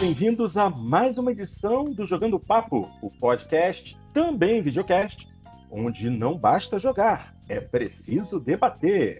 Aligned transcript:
bem-vindos 0.00 0.56
a 0.56 0.70
mais 0.70 1.18
uma 1.18 1.32
edição 1.32 1.84
do 1.84 2.06
Jogando 2.06 2.38
Papo, 2.38 2.88
o 3.02 3.10
podcast, 3.10 3.98
também 4.14 4.62
videocast, 4.62 5.26
onde 5.68 6.08
não 6.08 6.38
basta 6.38 6.78
jogar, 6.78 7.34
é 7.48 7.60
preciso 7.60 8.38
debater. 8.38 9.18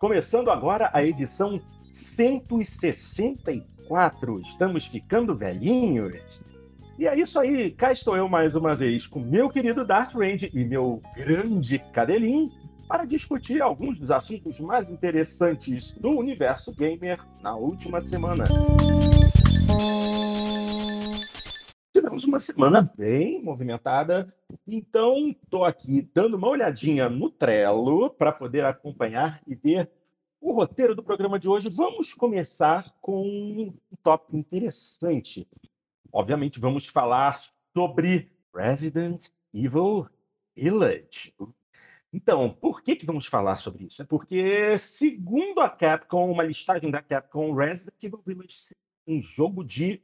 Começando 0.00 0.50
agora 0.50 0.88
a 0.94 1.04
edição 1.04 1.60
164. 1.92 4.40
Estamos 4.40 4.86
ficando 4.86 5.36
velhinhos. 5.36 6.40
E 6.98 7.06
é 7.06 7.14
isso 7.18 7.38
aí, 7.38 7.70
cá 7.70 7.92
estou 7.92 8.16
eu 8.16 8.26
mais 8.26 8.56
uma 8.56 8.74
vez 8.74 9.06
com 9.06 9.20
meu 9.20 9.50
querido 9.50 9.84
Darth 9.84 10.14
Range 10.14 10.50
e 10.54 10.64
meu 10.64 11.02
grande 11.14 11.78
cadelinho 11.92 12.48
para 12.88 13.04
discutir 13.04 13.60
alguns 13.60 13.98
dos 13.98 14.10
assuntos 14.10 14.58
mais 14.58 14.88
interessantes 14.88 15.90
do 15.92 16.18
universo 16.18 16.72
gamer 16.72 17.20
na 17.42 17.54
última 17.54 18.00
semana. 18.00 18.44
Tivemos 21.92 22.24
uma 22.24 22.40
semana 22.40 22.92
bem 22.96 23.42
movimentada, 23.42 24.34
então 24.66 25.28
estou 25.28 25.64
aqui 25.64 26.08
dando 26.14 26.36
uma 26.36 26.48
olhadinha 26.48 27.08
no 27.08 27.30
Trello 27.30 28.10
para 28.10 28.32
poder 28.32 28.64
acompanhar 28.64 29.40
e 29.46 29.54
ver 29.54 29.90
o 30.40 30.52
roteiro 30.52 30.94
do 30.94 31.02
programa 31.02 31.38
de 31.38 31.48
hoje. 31.48 31.68
Vamos 31.68 32.12
começar 32.14 32.94
com 33.00 33.22
um 33.22 33.74
tópico 34.02 34.36
interessante 34.36 35.48
obviamente, 36.14 36.60
vamos 36.60 36.86
falar 36.86 37.40
sobre 37.76 38.30
Resident 38.54 39.26
Evil 39.52 40.08
Village. 40.56 41.34
Então, 42.12 42.48
por 42.48 42.80
que, 42.80 42.94
que 42.94 43.04
vamos 43.04 43.26
falar 43.26 43.58
sobre 43.58 43.86
isso? 43.86 44.00
É 44.00 44.04
porque, 44.04 44.78
segundo 44.78 45.60
a 45.60 45.68
Capcom, 45.68 46.30
uma 46.30 46.44
listagem 46.44 46.88
da 46.88 47.02
Capcom, 47.02 47.52
Resident 47.52 48.00
Evil 48.00 48.22
Village 48.24 48.56
um 49.06 49.20
jogo 49.22 49.64
de 49.64 50.02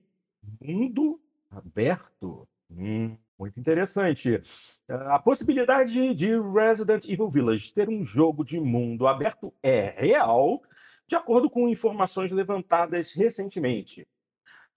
mundo 0.60 1.20
aberto. 1.50 2.46
Hum, 2.70 3.16
muito 3.38 3.58
interessante. 3.58 4.40
A 4.88 5.18
possibilidade 5.18 6.14
de 6.14 6.40
Resident 6.40 7.06
Evil 7.06 7.30
Village 7.30 7.72
ter 7.72 7.88
um 7.88 8.04
jogo 8.04 8.44
de 8.44 8.60
mundo 8.60 9.06
aberto 9.06 9.52
é 9.62 9.90
real, 9.90 10.62
de 11.06 11.16
acordo 11.16 11.50
com 11.50 11.68
informações 11.68 12.30
levantadas 12.30 13.12
recentemente. 13.12 14.06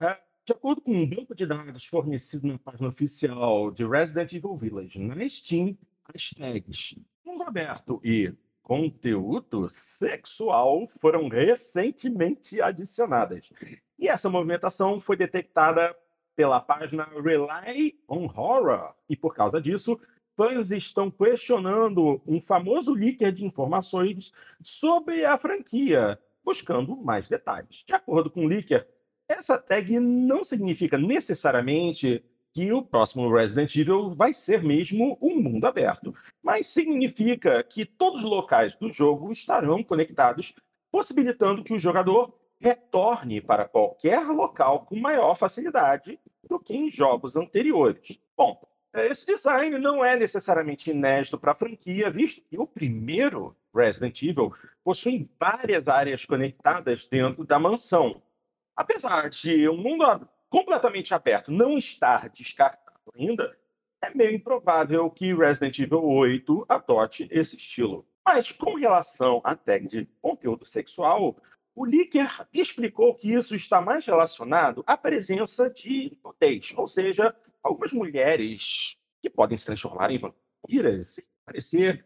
É, 0.00 0.18
de 0.44 0.52
acordo 0.52 0.80
com 0.80 0.92
um 0.92 1.08
banco 1.08 1.34
de 1.34 1.46
dados 1.46 1.84
fornecido 1.84 2.46
na 2.46 2.58
página 2.58 2.88
oficial 2.88 3.70
de 3.70 3.86
Resident 3.86 4.32
Evil 4.32 4.56
Village 4.56 4.98
na 4.98 5.28
Steam, 5.28 5.78
as 6.12 6.30
tags 6.30 6.96
mundo 7.24 7.42
aberto 7.44 8.00
e 8.04 8.32
conteúdo 8.62 9.68
sexual 9.68 10.86
foram 10.88 11.28
recentemente 11.28 12.60
adicionadas. 12.62 13.52
E 13.98 14.08
essa 14.08 14.28
movimentação 14.28 15.00
foi 15.00 15.16
detectada 15.16 15.96
pela 16.36 16.60
página 16.60 17.04
Rely 17.04 17.94
on 18.08 18.26
Horror. 18.26 18.94
E 19.08 19.16
por 19.16 19.34
causa 19.34 19.60
disso, 19.60 19.98
fãs 20.36 20.70
estão 20.70 21.10
questionando 21.10 22.20
um 22.26 22.40
famoso 22.40 22.92
leaker 22.92 23.32
de 23.32 23.44
informações 23.44 24.32
sobre 24.62 25.24
a 25.24 25.36
franquia, 25.38 26.18
buscando 26.44 26.96
mais 26.96 27.28
detalhes. 27.28 27.84
De 27.86 27.94
acordo 27.94 28.30
com 28.30 28.44
o 28.44 28.48
leaker, 28.48 28.86
essa 29.28 29.56
tag 29.56 29.98
não 29.98 30.44
significa 30.44 30.98
necessariamente 30.98 32.22
que 32.52 32.72
o 32.72 32.82
próximo 32.82 33.32
Resident 33.34 33.74
Evil 33.74 34.14
vai 34.14 34.32
ser 34.32 34.62
mesmo 34.62 35.18
um 35.20 35.40
mundo 35.40 35.66
aberto, 35.66 36.14
mas 36.42 36.68
significa 36.68 37.64
que 37.64 37.84
todos 37.84 38.22
os 38.22 38.30
locais 38.30 38.76
do 38.76 38.88
jogo 38.88 39.32
estarão 39.32 39.82
conectados, 39.82 40.54
possibilitando 40.90 41.64
que 41.64 41.74
o 41.74 41.80
jogador 41.80 42.32
retorne 42.64 43.42
para 43.42 43.68
qualquer 43.68 44.26
local 44.28 44.86
com 44.86 44.96
maior 44.96 45.36
facilidade 45.36 46.18
do 46.48 46.58
que 46.58 46.74
em 46.74 46.88
jogos 46.88 47.36
anteriores. 47.36 48.18
Bom, 48.34 48.58
esse 48.94 49.26
design 49.26 49.78
não 49.78 50.02
é 50.02 50.16
necessariamente 50.16 50.90
inédito 50.90 51.38
para 51.38 51.52
a 51.52 51.54
franquia, 51.54 52.10
visto 52.10 52.40
que 52.48 52.58
o 52.58 52.66
primeiro 52.66 53.54
Resident 53.74 54.22
Evil 54.22 54.54
possui 54.82 55.28
várias 55.38 55.88
áreas 55.88 56.24
conectadas 56.24 57.06
dentro 57.06 57.44
da 57.44 57.58
mansão, 57.58 58.22
apesar 58.74 59.28
de 59.28 59.68
um 59.68 59.76
mundo 59.76 60.26
completamente 60.48 61.12
aberto 61.12 61.52
não 61.52 61.76
estar 61.76 62.30
descartado 62.30 63.12
ainda, 63.14 63.54
é 64.02 64.14
meio 64.14 64.36
improvável 64.36 65.10
que 65.10 65.34
Resident 65.34 65.78
Evil 65.80 66.02
8 66.02 66.64
adote 66.66 67.28
esse 67.30 67.56
estilo. 67.56 68.06
Mas 68.24 68.52
com 68.52 68.74
relação 68.76 69.42
à 69.44 69.54
tag 69.54 69.86
de 69.86 70.08
conteúdo 70.22 70.64
sexual, 70.64 71.36
o 71.74 71.84
Licker 71.84 72.46
explicou 72.52 73.14
que 73.14 73.32
isso 73.32 73.54
está 73.54 73.80
mais 73.80 74.06
relacionado 74.06 74.84
à 74.86 74.96
presença 74.96 75.68
de 75.68 76.16
nudez, 76.24 76.72
ou 76.76 76.86
seja, 76.86 77.34
algumas 77.62 77.92
mulheres 77.92 78.96
que 79.20 79.28
podem 79.28 79.58
se 79.58 79.66
transformar 79.66 80.10
em 80.10 80.18
vampiras 80.18 81.18
e 81.18 81.24
parecer 81.44 82.04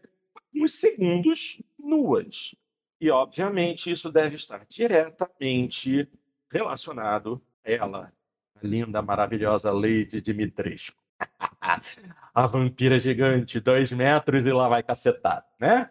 uns 0.55 0.73
segundos 0.79 1.61
nuas. 1.77 2.55
E, 2.99 3.09
obviamente, 3.11 3.91
isso 3.91 4.11
deve 4.11 4.35
estar 4.35 4.65
diretamente 4.67 6.09
relacionado 6.51 7.41
a 7.63 7.71
ela, 7.71 8.13
a 8.55 8.67
linda, 8.67 9.01
maravilhosa 9.01 9.71
Lady 9.71 10.19
Dimitrescu. 10.19 10.97
a 12.33 12.47
vampira 12.47 12.97
gigante, 12.97 13.59
dois 13.59 13.91
metros 13.91 14.45
e 14.45 14.51
lá 14.51 14.67
vai 14.67 14.81
cacetar, 14.81 15.45
né? 15.59 15.89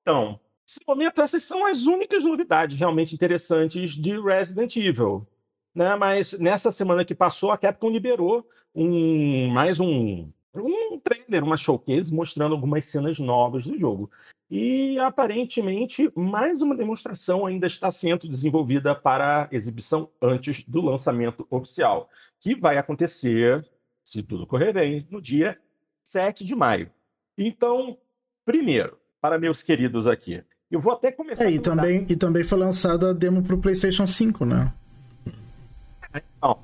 Então, 0.00 0.40
nesse 0.72 0.80
momento, 0.88 1.20
essas 1.20 1.42
são 1.42 1.66
as 1.66 1.84
únicas 1.84 2.24
novidades 2.24 2.78
realmente 2.78 3.14
interessantes 3.14 3.90
de 3.90 4.18
Resident 4.18 4.74
Evil. 4.76 5.26
Né? 5.74 5.94
Mas 5.96 6.38
nessa 6.38 6.70
semana 6.70 7.04
que 7.04 7.14
passou, 7.14 7.50
a 7.50 7.58
Capcom 7.58 7.90
liberou 7.90 8.46
um, 8.74 9.48
mais 9.48 9.78
um, 9.78 10.30
um 10.54 10.98
trailer, 10.98 11.44
uma 11.44 11.58
showcase 11.58 12.12
mostrando 12.12 12.54
algumas 12.54 12.86
cenas 12.86 13.18
novas 13.18 13.66
do 13.66 13.76
jogo. 13.76 14.10
E 14.50 14.98
aparentemente, 14.98 16.10
mais 16.14 16.62
uma 16.62 16.76
demonstração 16.76 17.46
ainda 17.46 17.66
está 17.66 17.90
sendo 17.90 18.26
desenvolvida 18.26 18.94
para 18.94 19.48
exibição 19.52 20.10
antes 20.20 20.64
do 20.64 20.80
lançamento 20.80 21.46
oficial, 21.50 22.08
que 22.40 22.54
vai 22.54 22.78
acontecer, 22.78 23.66
se 24.02 24.22
tudo 24.22 24.46
correr 24.46 24.72
bem, 24.72 25.06
no 25.10 25.20
dia 25.20 25.58
7 26.04 26.44
de 26.44 26.54
maio. 26.54 26.90
Então, 27.36 27.96
primeiro, 28.44 28.98
para 29.22 29.38
meus 29.38 29.62
queridos 29.62 30.06
aqui, 30.06 30.44
eu 30.72 30.80
vou 30.80 30.92
até 30.92 31.12
começar. 31.12 31.44
É, 31.44 31.50
e, 31.50 31.58
também, 31.58 32.06
e 32.08 32.16
também 32.16 32.42
foi 32.42 32.58
lançada 32.58 33.10
a 33.10 33.12
demo 33.12 33.42
para 33.42 33.54
o 33.54 33.58
PlayStation 33.58 34.06
5, 34.06 34.44
né? 34.44 34.72
Então, 36.14 36.58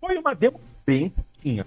foi 0.00 0.16
uma 0.16 0.34
demo 0.34 0.60
bem 0.86 1.12
pequena, 1.40 1.66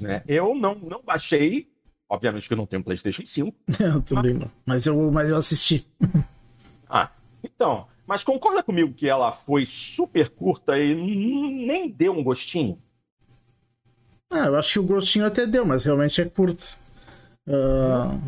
né? 0.00 0.22
Eu 0.26 0.54
não, 0.54 0.74
não 0.74 1.02
baixei 1.02 1.72
Obviamente 2.12 2.46
que 2.46 2.52
eu 2.52 2.58
não 2.58 2.66
tenho 2.66 2.84
PlayStation 2.84 3.24
5. 3.24 3.56
Eu 3.80 4.02
também 4.02 4.34
mas... 4.34 4.42
não. 4.42 4.50
Mas 4.66 4.86
eu, 4.86 5.10
mas 5.10 5.30
eu 5.30 5.36
assisti. 5.36 5.86
ah, 6.86 7.08
então. 7.42 7.88
Mas 8.06 8.22
concorda 8.22 8.62
comigo 8.62 8.92
que 8.92 9.08
ela 9.08 9.32
foi 9.32 9.64
super 9.64 10.28
curta 10.28 10.78
e 10.78 10.94
nem 10.94 11.88
deu 11.88 12.12
um 12.12 12.22
gostinho? 12.22 12.78
Ah, 14.30 14.46
eu 14.46 14.56
acho 14.56 14.74
que 14.74 14.78
o 14.78 14.82
gostinho 14.82 15.24
até 15.24 15.46
deu, 15.46 15.64
mas 15.64 15.84
realmente 15.84 16.20
é 16.20 16.26
curto. 16.26 16.76
Uh... 17.46 18.20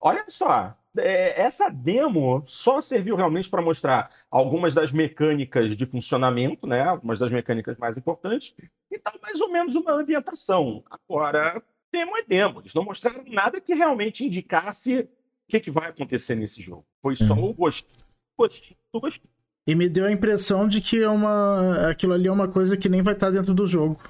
Olha 0.00 0.24
só, 0.28 0.76
é, 0.96 1.40
essa 1.40 1.68
demo 1.68 2.42
só 2.44 2.80
serviu 2.80 3.16
realmente 3.16 3.48
para 3.48 3.62
mostrar 3.62 4.10
algumas 4.30 4.74
das 4.74 4.90
mecânicas 4.90 5.76
de 5.76 5.86
funcionamento, 5.86 6.66
né? 6.66 6.82
Algumas 6.82 7.18
das 7.18 7.30
mecânicas 7.30 7.76
mais 7.78 7.96
importantes, 7.96 8.54
e 8.90 8.98
tá 8.98 9.12
mais 9.22 9.40
ou 9.40 9.50
menos 9.50 9.74
uma 9.74 9.92
ambientação. 9.92 10.82
Agora, 10.90 11.62
demo 11.92 12.16
é 12.16 12.22
demo. 12.22 12.60
Eles 12.60 12.74
não 12.74 12.84
mostraram 12.84 13.24
nada 13.26 13.60
que 13.60 13.74
realmente 13.74 14.24
indicasse 14.24 15.00
o 15.00 15.08
que, 15.48 15.60
que 15.60 15.70
vai 15.70 15.90
acontecer 15.90 16.34
nesse 16.34 16.60
jogo. 16.60 16.84
Foi 17.02 17.16
só 17.16 17.34
uhum. 17.34 17.50
o 17.50 17.54
gostinho, 17.54 18.04
gostinho, 18.36 18.76
gostinho. 18.94 19.32
E 19.66 19.74
me 19.74 19.88
deu 19.88 20.06
a 20.06 20.12
impressão 20.12 20.66
de 20.66 20.80
que 20.80 21.02
é 21.02 21.08
uma... 21.08 21.90
aquilo 21.90 22.14
ali 22.14 22.26
é 22.26 22.32
uma 22.32 22.48
coisa 22.48 22.76
que 22.76 22.88
nem 22.88 23.02
vai 23.02 23.14
estar 23.14 23.30
dentro 23.30 23.54
do 23.54 23.66
jogo. 23.66 24.00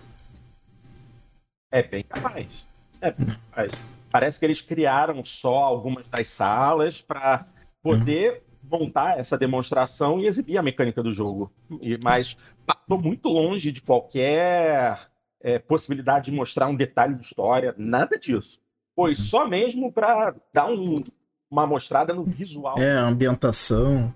É 1.70 1.82
bem 1.82 2.02
capaz. 2.04 2.66
É 3.00 3.10
bem 3.10 3.26
capaz. 3.26 3.72
Parece 4.10 4.38
que 4.38 4.44
eles 4.44 4.60
criaram 4.60 5.24
só 5.24 5.58
algumas 5.58 6.06
das 6.08 6.28
salas 6.28 7.00
para 7.00 7.46
poder 7.82 8.42
uhum. 8.62 8.78
montar 8.78 9.18
essa 9.18 9.38
demonstração 9.38 10.18
e 10.18 10.26
exibir 10.26 10.58
a 10.58 10.62
mecânica 10.62 11.02
do 11.02 11.12
jogo. 11.12 11.52
Mas 12.02 12.36
passou 12.66 13.00
muito 13.00 13.28
longe 13.28 13.70
de 13.70 13.80
qualquer 13.80 15.10
é, 15.40 15.58
possibilidade 15.58 16.26
de 16.26 16.32
mostrar 16.32 16.68
um 16.68 16.76
detalhe 16.76 17.14
de 17.14 17.22
história, 17.22 17.74
nada 17.78 18.18
disso. 18.18 18.60
Foi 18.94 19.10
uhum. 19.10 19.16
só 19.16 19.48
mesmo 19.48 19.92
para 19.92 20.34
dar 20.52 20.66
um, 20.66 21.02
uma 21.50 21.66
mostrada 21.66 22.12
no 22.12 22.24
visual. 22.24 22.78
É, 22.78 22.98
a 22.98 23.06
ambientação. 23.06 24.12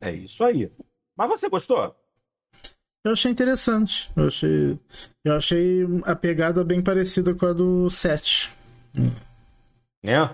É 0.00 0.12
isso 0.12 0.44
aí. 0.44 0.70
Mas 1.16 1.28
você 1.28 1.48
gostou? 1.48 1.94
Eu 3.04 3.12
achei 3.12 3.30
interessante. 3.30 4.10
Eu 4.16 4.26
achei, 4.26 4.78
eu 5.24 5.36
achei 5.36 5.86
a 6.04 6.14
pegada 6.14 6.64
bem 6.64 6.82
parecida 6.82 7.34
com 7.34 7.46
a 7.46 7.52
do 7.52 7.90
7. 7.90 8.52
É? 10.04 10.28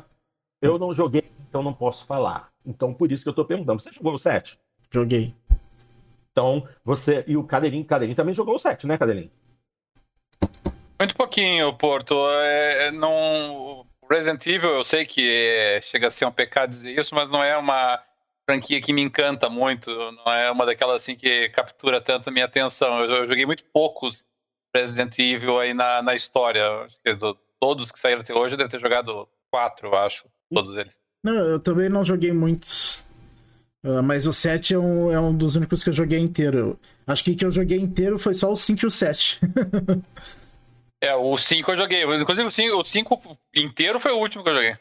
Eu 0.63 0.79
não 0.79 0.93
joguei, 0.93 1.31
então 1.49 1.63
não 1.63 1.75
posso 1.75 2.07
falar. 2.07 2.51
Então 2.65 2.95
por 2.95 3.11
isso 3.13 3.25
que 3.25 3.29
eu 3.29 3.35
tô 3.35 3.45
perguntando. 3.45 3.81
Você 3.81 3.93
jogou 3.93 4.15
o 4.15 4.19
7? 4.19 4.59
Joguei. 4.93 5.35
Então, 6.31 6.69
você. 6.85 7.25
E 7.27 7.37
o 7.37 7.45
Cadeirinho, 7.45 7.85
Cadeirinho 7.85 8.17
também 8.17 8.35
jogou 8.35 8.57
o 8.57 8.59
7, 8.59 8.87
né, 8.87 8.99
Cadeirinho? 8.99 9.31
Muito 10.99 11.17
pouquinho, 11.17 11.73
Porto. 11.75 12.15
É, 12.29 12.91
não... 12.91 13.87
Resident 14.09 14.47
Evil, 14.47 14.71
eu 14.71 14.85
sei 14.85 15.05
que 15.05 15.29
é... 15.29 15.81
chega 15.81 16.07
a 16.07 16.11
ser 16.11 16.27
um 16.27 16.31
pecado 16.31 16.71
dizer 16.71 16.99
isso, 16.99 17.15
mas 17.15 17.31
não 17.31 17.43
é 17.43 17.57
uma 17.57 18.01
franquia 18.49 18.81
que 18.81 18.93
me 18.93 19.03
encanta 19.03 19.49
muito. 19.49 19.91
Não 19.91 20.33
é 20.33 20.51
uma 20.51 20.65
daquelas 20.67 21.03
assim 21.03 21.17
que 21.17 21.49
captura 21.49 22.01
tanto 22.01 22.29
a 22.29 22.33
minha 22.33 22.45
atenção. 22.45 23.01
Eu, 23.01 23.11
eu 23.11 23.27
joguei 23.27 23.47
muito 23.47 23.65
poucos 23.73 24.25
Resident 24.75 25.19
Evil 25.19 25.59
aí 25.59 25.75
na, 25.75 26.03
na 26.03 26.15
história. 26.15 26.65
Acho 26.83 26.99
que 27.03 27.15
do, 27.15 27.37
todos 27.67 27.91
que 27.91 27.99
saíram 27.99 28.21
até 28.21 28.33
hoje 28.33 28.55
eu 28.55 28.59
devo 28.59 28.71
ter 28.71 28.79
jogado 28.79 29.29
quatro, 29.51 29.89
eu 29.89 29.97
acho. 29.97 30.25
Todos 30.53 30.77
eles. 30.77 30.97
Não, 31.25 31.35
eu 31.35 31.59
também 31.59 31.89
não 31.89 32.05
joguei 32.05 32.33
muitos. 32.33 33.05
Uh, 33.85 34.01
mas 34.05 34.25
o 34.29 34.33
7 34.33 34.75
é 34.75 34.79
um, 34.79 35.11
é 35.11 35.19
um 35.19 35.37
dos 35.37 35.57
únicos 35.57 35.83
que 35.83 35.91
eu 35.91 35.93
joguei 35.93 36.21
inteiro. 36.21 36.79
Acho 37.05 37.25
que 37.25 37.35
que 37.35 37.45
eu 37.45 37.51
joguei 37.51 37.79
inteiro 37.79 38.21
foi 38.21 38.35
só 38.35 38.53
o 38.53 38.57
5 38.57 38.85
e 38.85 38.87
o 38.87 38.91
7. 38.91 39.41
é, 41.03 41.13
o 41.17 41.37
5 41.37 41.73
eu 41.73 41.77
joguei. 41.77 42.05
Inclusive 42.05 42.47
o 42.47 42.51
5, 42.51 42.77
o 42.77 42.85
5 42.85 43.39
inteiro 43.57 43.99
foi 43.99 44.13
o 44.13 44.19
último 44.19 44.45
que 44.45 44.51
eu 44.51 44.55
joguei. 44.55 44.77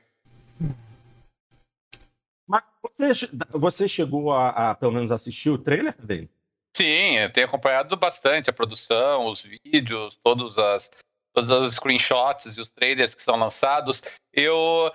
Mas 2.47 2.63
você, 2.83 3.29
você 3.49 3.87
chegou 3.87 4.31
a, 4.31 4.49
a, 4.49 4.75
pelo 4.75 4.91
menos 4.91 5.11
assistir 5.11 5.49
o 5.49 5.57
trailer 5.57 5.95
dele? 6.05 6.29
Sim, 6.77 7.17
eu 7.17 7.33
tenho 7.33 7.47
acompanhado 7.47 7.97
bastante 7.97 8.51
a 8.51 8.53
produção, 8.53 9.25
os 9.27 9.41
vídeos, 9.41 10.19
todas 10.21 10.59
as, 10.59 10.91
todos 11.35 11.51
os 11.51 11.75
screenshots 11.75 12.57
e 12.57 12.61
os 12.61 12.71
trailers 12.71 13.13
que 13.13 13.21
são 13.21 13.35
lançados. 13.35 14.01
Eu, 14.33 14.91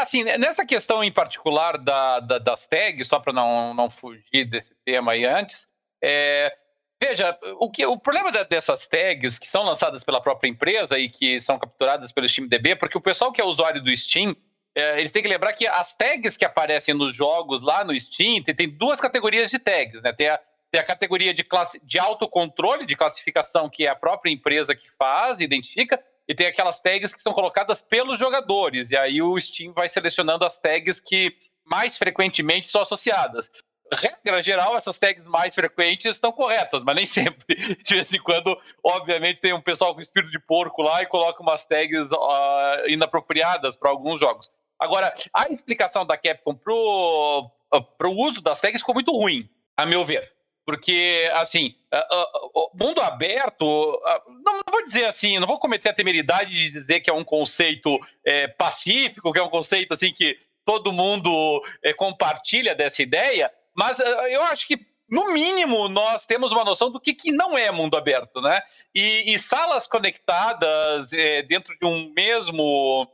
assim, 0.00 0.24
nessa 0.24 0.64
questão 0.64 1.04
em 1.04 1.12
particular 1.12 1.76
da, 1.78 2.20
da 2.20 2.38
das 2.38 2.66
tags, 2.66 3.06
só 3.06 3.20
para 3.20 3.32
não, 3.32 3.74
não 3.74 3.90
fugir 3.90 4.46
desse 4.46 4.74
tema 4.84 5.12
aí 5.12 5.24
antes, 5.24 5.68
é, 6.02 6.54
veja, 7.02 7.38
o, 7.58 7.70
que, 7.70 7.84
o 7.84 7.98
problema 7.98 8.32
dessas 8.32 8.86
tags 8.86 9.38
que 9.38 9.46
são 9.46 9.62
lançadas 9.62 10.02
pela 10.02 10.20
própria 10.20 10.48
empresa 10.48 10.98
e 10.98 11.08
que 11.08 11.38
são 11.40 11.58
capturadas 11.58 12.10
pelo 12.12 12.28
SteamDB, 12.28 12.76
porque 12.76 12.98
o 12.98 13.02
pessoal 13.02 13.30
que 13.30 13.40
é 13.40 13.44
usuário 13.44 13.82
do 13.82 13.94
Steam, 13.94 14.34
é, 14.74 14.98
eles 14.98 15.12
têm 15.12 15.22
que 15.22 15.28
lembrar 15.28 15.52
que 15.52 15.66
as 15.66 15.94
tags 15.94 16.36
que 16.36 16.44
aparecem 16.44 16.94
nos 16.94 17.14
jogos 17.14 17.62
lá 17.62 17.84
no 17.84 17.98
Steam, 17.98 18.42
tem, 18.42 18.54
tem 18.54 18.68
duas 18.68 19.00
categorias 19.00 19.50
de 19.50 19.58
tags, 19.58 20.02
né? 20.02 20.12
Tem 20.12 20.28
a, 20.28 20.40
tem 20.74 20.80
a 20.80 20.84
categoria 20.84 21.32
de, 21.32 21.44
classe, 21.44 21.80
de 21.84 22.00
autocontrole, 22.00 22.84
de 22.84 22.96
classificação, 22.96 23.70
que 23.70 23.86
é 23.86 23.90
a 23.90 23.94
própria 23.94 24.32
empresa 24.32 24.74
que 24.74 24.90
faz, 24.90 25.38
identifica, 25.38 26.02
e 26.26 26.34
tem 26.34 26.48
aquelas 26.48 26.80
tags 26.80 27.14
que 27.14 27.22
são 27.22 27.32
colocadas 27.32 27.80
pelos 27.80 28.18
jogadores. 28.18 28.90
E 28.90 28.96
aí 28.96 29.22
o 29.22 29.40
Steam 29.40 29.72
vai 29.72 29.88
selecionando 29.88 30.44
as 30.44 30.58
tags 30.58 30.98
que 30.98 31.32
mais 31.64 31.96
frequentemente 31.96 32.66
são 32.66 32.80
associadas. 32.80 33.52
Regra 33.92 34.42
geral, 34.42 34.76
essas 34.76 34.98
tags 34.98 35.24
mais 35.26 35.54
frequentes 35.54 36.06
estão 36.06 36.32
corretas, 36.32 36.82
mas 36.82 36.96
nem 36.96 37.06
sempre. 37.06 37.54
De 37.54 37.94
vez 37.94 38.12
em 38.12 38.20
quando, 38.20 38.58
obviamente, 38.82 39.40
tem 39.40 39.52
um 39.52 39.62
pessoal 39.62 39.94
com 39.94 40.00
espírito 40.00 40.32
de 40.32 40.40
porco 40.40 40.82
lá 40.82 41.02
e 41.02 41.06
coloca 41.06 41.40
umas 41.40 41.64
tags 41.64 42.10
uh, 42.10 42.88
inapropriadas 42.88 43.76
para 43.76 43.90
alguns 43.90 44.18
jogos. 44.18 44.50
Agora, 44.76 45.12
a 45.32 45.46
explicação 45.52 46.04
da 46.04 46.18
Capcom 46.18 46.52
para 46.52 46.74
o 46.74 47.52
uh, 47.72 48.26
uso 48.26 48.40
das 48.40 48.60
tags 48.60 48.80
ficou 48.80 48.96
muito 48.96 49.12
ruim, 49.12 49.48
a 49.76 49.86
meu 49.86 50.04
ver. 50.04 50.34
Porque, 50.64 51.30
assim, 51.34 51.74
uh, 51.92 52.60
uh, 52.60 52.70
mundo 52.74 53.00
aberto, 53.00 53.64
uh, 53.64 54.32
não, 54.44 54.54
não, 54.54 54.62
vou 54.70 54.84
dizer 54.84 55.04
assim, 55.04 55.38
não 55.38 55.46
vou 55.46 55.58
cometer 55.58 55.90
a 55.90 55.94
temeridade 55.94 56.52
de 56.52 56.70
dizer 56.70 57.00
que 57.00 57.10
é 57.10 57.12
um 57.12 57.24
conceito 57.24 57.98
é, 58.24 58.48
pacífico, 58.48 59.32
que 59.32 59.38
é 59.38 59.42
um 59.42 59.50
conceito 59.50 59.92
assim 59.92 60.10
que 60.10 60.38
todo 60.64 60.92
mundo 60.92 61.62
é, 61.82 61.92
compartilha 61.92 62.74
dessa 62.74 63.02
ideia, 63.02 63.50
mas 63.74 63.98
eu 63.98 64.42
acho 64.44 64.66
que 64.66 64.78
no 65.08 65.32
mínimo, 65.32 65.88
nós 65.88 66.24
temos 66.24 66.50
uma 66.50 66.64
noção 66.64 66.90
do 66.90 66.98
que, 66.98 67.12
que 67.12 67.30
não 67.30 67.56
é 67.58 67.70
mundo 67.70 67.96
aberto, 67.96 68.40
né? 68.40 68.62
E, 68.94 69.34
e 69.34 69.38
salas 69.38 69.86
conectadas 69.86 71.12
é, 71.12 71.42
dentro 71.42 71.76
de 71.78 71.86
um 71.86 72.10
mesmo 72.16 73.06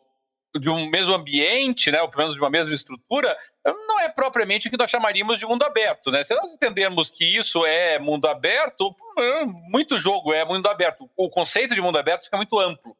de 0.59 0.69
um 0.69 0.87
mesmo 0.87 1.15
ambiente, 1.15 1.91
né, 1.91 2.03
ou 2.03 2.09
pelo 2.09 2.23
menos 2.23 2.35
de 2.35 2.41
uma 2.41 2.51
mesma 2.51 2.75
estrutura, 2.75 3.37
não 3.65 4.01
é 4.01 4.09
propriamente 4.09 4.67
o 4.67 4.71
que 4.71 4.77
nós 4.77 4.91
chamaríamos 4.91 5.39
de 5.39 5.47
mundo 5.47 5.63
aberto. 5.63 6.11
Né? 6.11 6.25
Se 6.25 6.35
nós 6.35 6.53
entendermos 6.53 7.11
que 7.11 7.25
isso 7.25 7.65
é 7.65 7.99
mundo 7.99 8.27
aberto, 8.27 8.95
muito 9.69 9.99
jogo 9.99 10.33
é 10.33 10.45
mundo 10.45 10.67
aberto. 10.67 11.09
O 11.17 11.31
conceito 11.31 11.75
de 11.75 11.81
mundo 11.81 11.99
aberto 11.99 12.25
fica 12.25 12.37
muito 12.37 12.59
amplo. 12.59 12.97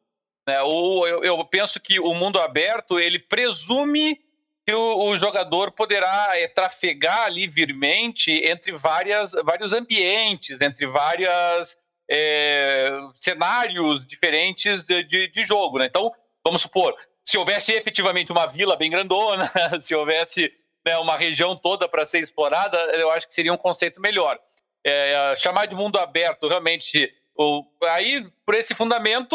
Né? 0.47 0.61
Ou 0.61 1.07
eu, 1.07 1.43
penso 1.45 1.79
que 1.79 1.99
o 1.99 2.13
mundo 2.13 2.39
aberto 2.39 2.99
ele 2.99 3.19
presume 3.19 4.21
que 4.65 4.73
o, 4.73 5.17
jogador 5.17 5.71
poderá 5.71 6.31
é, 6.33 6.47
trafegar 6.47 7.31
livremente 7.31 8.31
entre 8.31 8.71
várias, 8.73 9.31
vários 9.43 9.73
ambientes, 9.73 10.61
entre 10.61 10.85
várias 10.85 11.77
é, 12.09 12.91
cenários 13.15 14.05
diferentes 14.05 14.85
de, 14.85 15.03
de, 15.03 15.27
de 15.29 15.45
jogo. 15.45 15.79
Né? 15.79 15.87
Então, 15.87 16.11
vamos 16.45 16.61
supor, 16.61 16.95
se 17.31 17.37
houvesse 17.37 17.71
efetivamente 17.71 18.29
uma 18.29 18.45
vila 18.45 18.75
bem 18.75 18.91
grandona, 18.91 19.49
se 19.79 19.95
houvesse 19.95 20.51
né, 20.85 20.97
uma 20.97 21.15
região 21.15 21.55
toda 21.55 21.87
para 21.87 22.05
ser 22.05 22.19
explorada, 22.19 22.77
eu 22.95 23.09
acho 23.09 23.25
que 23.25 23.33
seria 23.33 23.53
um 23.53 23.57
conceito 23.57 24.01
melhor. 24.01 24.37
É, 24.85 25.33
chamar 25.37 25.65
de 25.65 25.73
mundo 25.73 25.97
aberto, 25.97 26.49
realmente, 26.49 27.09
o, 27.33 27.63
aí, 27.83 28.29
por 28.45 28.53
esse 28.53 28.75
fundamento, 28.75 29.33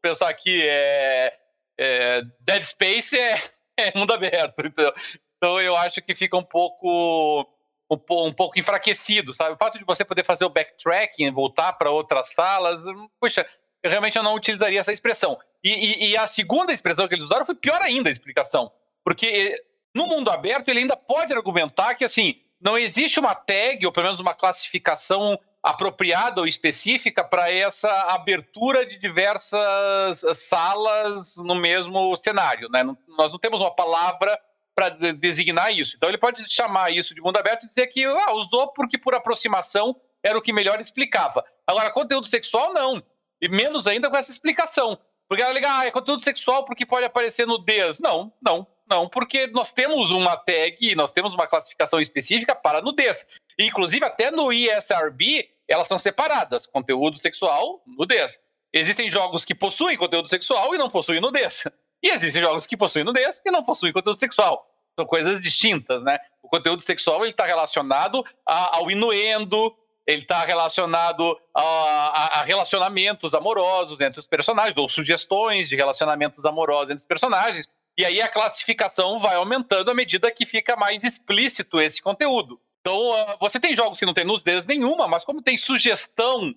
pensar 0.00 0.32
que 0.32 0.66
é, 0.66 1.34
é 1.78 2.22
Dead 2.40 2.64
Space 2.64 3.18
é, 3.18 3.34
é 3.76 3.92
mundo 3.94 4.14
aberto. 4.14 4.64
Então, 4.64 4.90
então, 5.36 5.60
eu 5.60 5.76
acho 5.76 6.00
que 6.00 6.14
fica 6.14 6.36
um 6.36 6.42
pouco 6.42 7.46
um, 7.90 8.32
pouco 8.32 8.58
enfraquecido, 8.58 9.34
sabe? 9.34 9.52
O 9.52 9.58
fato 9.58 9.78
de 9.78 9.84
você 9.84 10.02
poder 10.02 10.24
fazer 10.24 10.46
o 10.46 10.50
backtracking, 10.50 11.30
voltar 11.30 11.74
para 11.74 11.90
outras 11.90 12.32
salas, 12.32 12.82
puxa, 13.20 13.46
eu 13.82 13.90
realmente 13.90 14.18
não 14.18 14.34
utilizaria 14.34 14.80
essa 14.80 14.92
expressão. 14.92 15.38
E, 15.62 15.70
e, 15.70 16.10
e, 16.10 16.16
a 16.16 16.26
segunda 16.26 16.72
expressão 16.72 17.08
que 17.08 17.14
eles 17.14 17.24
usaram 17.24 17.44
foi 17.44 17.54
pior 17.54 17.80
ainda 17.82 18.08
a 18.08 18.12
explicação. 18.12 18.70
Porque 19.04 19.60
no 19.94 20.06
mundo 20.06 20.30
aberto 20.30 20.68
ele 20.68 20.80
ainda 20.80 20.96
pode 20.96 21.32
argumentar 21.32 21.94
que 21.94 22.04
assim 22.04 22.40
não 22.60 22.76
existe 22.76 23.20
uma 23.20 23.34
tag, 23.34 23.84
ou 23.86 23.92
pelo 23.92 24.06
menos 24.06 24.20
uma 24.20 24.34
classificação 24.34 25.38
apropriada 25.62 26.40
ou 26.40 26.46
específica 26.46 27.22
para 27.24 27.52
essa 27.52 27.90
abertura 28.12 28.86
de 28.86 28.98
diversas 28.98 30.22
salas 30.32 31.36
no 31.36 31.54
mesmo 31.54 32.16
cenário. 32.16 32.68
Né? 32.68 32.82
Nós 33.16 33.32
não 33.32 33.38
temos 33.38 33.60
uma 33.60 33.74
palavra 33.74 34.38
para 34.74 34.90
designar 34.90 35.72
isso. 35.72 35.94
Então 35.96 36.08
ele 36.08 36.18
pode 36.18 36.48
chamar 36.52 36.92
isso 36.92 37.14
de 37.14 37.20
mundo 37.20 37.36
aberto 37.36 37.64
e 37.64 37.66
dizer 37.66 37.88
que 37.88 38.04
ah, 38.04 38.32
usou 38.32 38.68
porque 38.68 38.96
por 38.96 39.14
aproximação 39.14 39.96
era 40.22 40.38
o 40.38 40.42
que 40.42 40.52
melhor 40.52 40.80
explicava. 40.80 41.44
Agora, 41.66 41.90
conteúdo 41.90 42.26
sexual, 42.26 42.72
não. 42.72 43.02
E 43.40 43.48
menos 43.48 43.86
ainda 43.86 44.08
com 44.08 44.16
essa 44.16 44.30
explicação. 44.30 44.98
Porque 45.28 45.42
ela 45.42 45.52
liga, 45.52 45.68
ah, 45.70 45.86
é 45.86 45.90
conteúdo 45.90 46.22
sexual 46.22 46.64
porque 46.64 46.86
pode 46.86 47.04
aparecer 47.04 47.46
nudez. 47.46 47.98
Não, 48.00 48.32
não, 48.40 48.66
não, 48.88 49.08
porque 49.08 49.46
nós 49.48 49.72
temos 49.72 50.10
uma 50.10 50.36
tag, 50.36 50.94
nós 50.94 51.12
temos 51.12 51.34
uma 51.34 51.46
classificação 51.46 52.00
específica 52.00 52.54
para 52.54 52.80
nudez. 52.80 53.26
Inclusive, 53.58 54.06
até 54.06 54.30
no 54.30 54.50
ISRB, 54.50 55.50
elas 55.68 55.86
são 55.86 55.98
separadas: 55.98 56.66
conteúdo 56.66 57.18
sexual, 57.18 57.82
nudez. 57.86 58.40
Existem 58.72 59.08
jogos 59.10 59.44
que 59.44 59.54
possuem 59.54 59.96
conteúdo 59.96 60.28
sexual 60.28 60.74
e 60.74 60.78
não 60.78 60.88
possuem 60.88 61.20
nudez. 61.20 61.64
E 62.02 62.08
existem 62.10 62.40
jogos 62.40 62.66
que 62.66 62.76
possuem 62.76 63.04
nudez 63.04 63.42
e 63.44 63.50
não 63.50 63.62
possuem 63.62 63.92
conteúdo 63.92 64.18
sexual. 64.18 64.66
São 64.94 65.04
coisas 65.06 65.40
distintas, 65.40 66.02
né? 66.04 66.18
O 66.42 66.48
conteúdo 66.48 66.82
sexual 66.82 67.24
está 67.26 67.44
relacionado 67.44 68.24
a, 68.46 68.76
ao 68.76 68.90
inuendo, 68.90 69.74
ele 70.08 70.22
está 70.22 70.42
relacionado 70.42 71.38
a, 71.54 71.60
a, 71.62 72.40
a, 72.40 72.42
relacionamentos 72.42 73.34
amorosos 73.34 74.00
entre 74.00 74.18
os 74.18 74.26
personagens, 74.26 74.74
ou 74.74 74.88
sugestões 74.88 75.68
de 75.68 75.76
relacionamentos 75.76 76.46
amorosos 76.46 76.90
entre 76.90 77.02
os 77.02 77.06
personagens. 77.06 77.68
E 77.96 78.06
aí 78.06 78.22
a 78.22 78.26
classificação 78.26 79.18
vai 79.18 79.36
aumentando 79.36 79.90
à 79.90 79.94
medida 79.94 80.30
que 80.30 80.46
fica 80.46 80.74
mais 80.76 81.04
explícito 81.04 81.78
esse 81.78 82.00
conteúdo. 82.00 82.58
Então, 82.80 83.10
uh, 83.10 83.36
você 83.38 83.60
tem 83.60 83.74
jogos 83.74 83.98
que 83.98 84.06
não 84.06 84.14
tem 84.14 84.24
nudez 84.24 84.64
nenhuma, 84.64 85.06
mas 85.06 85.26
como 85.26 85.42
tem 85.42 85.58
sugestão 85.58 86.54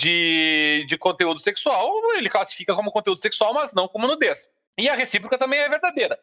de, 0.00 0.86
de 0.88 0.96
conteúdo 0.96 1.40
sexual, 1.40 1.92
ele 2.14 2.30
classifica 2.30 2.74
como 2.74 2.90
conteúdo 2.90 3.20
sexual, 3.20 3.52
mas 3.52 3.74
não 3.74 3.86
como 3.86 4.06
nudez. 4.06 4.50
E 4.78 4.88
a 4.88 4.94
recíproca 4.94 5.36
também 5.36 5.60
é 5.60 5.68
verdadeira 5.68 6.18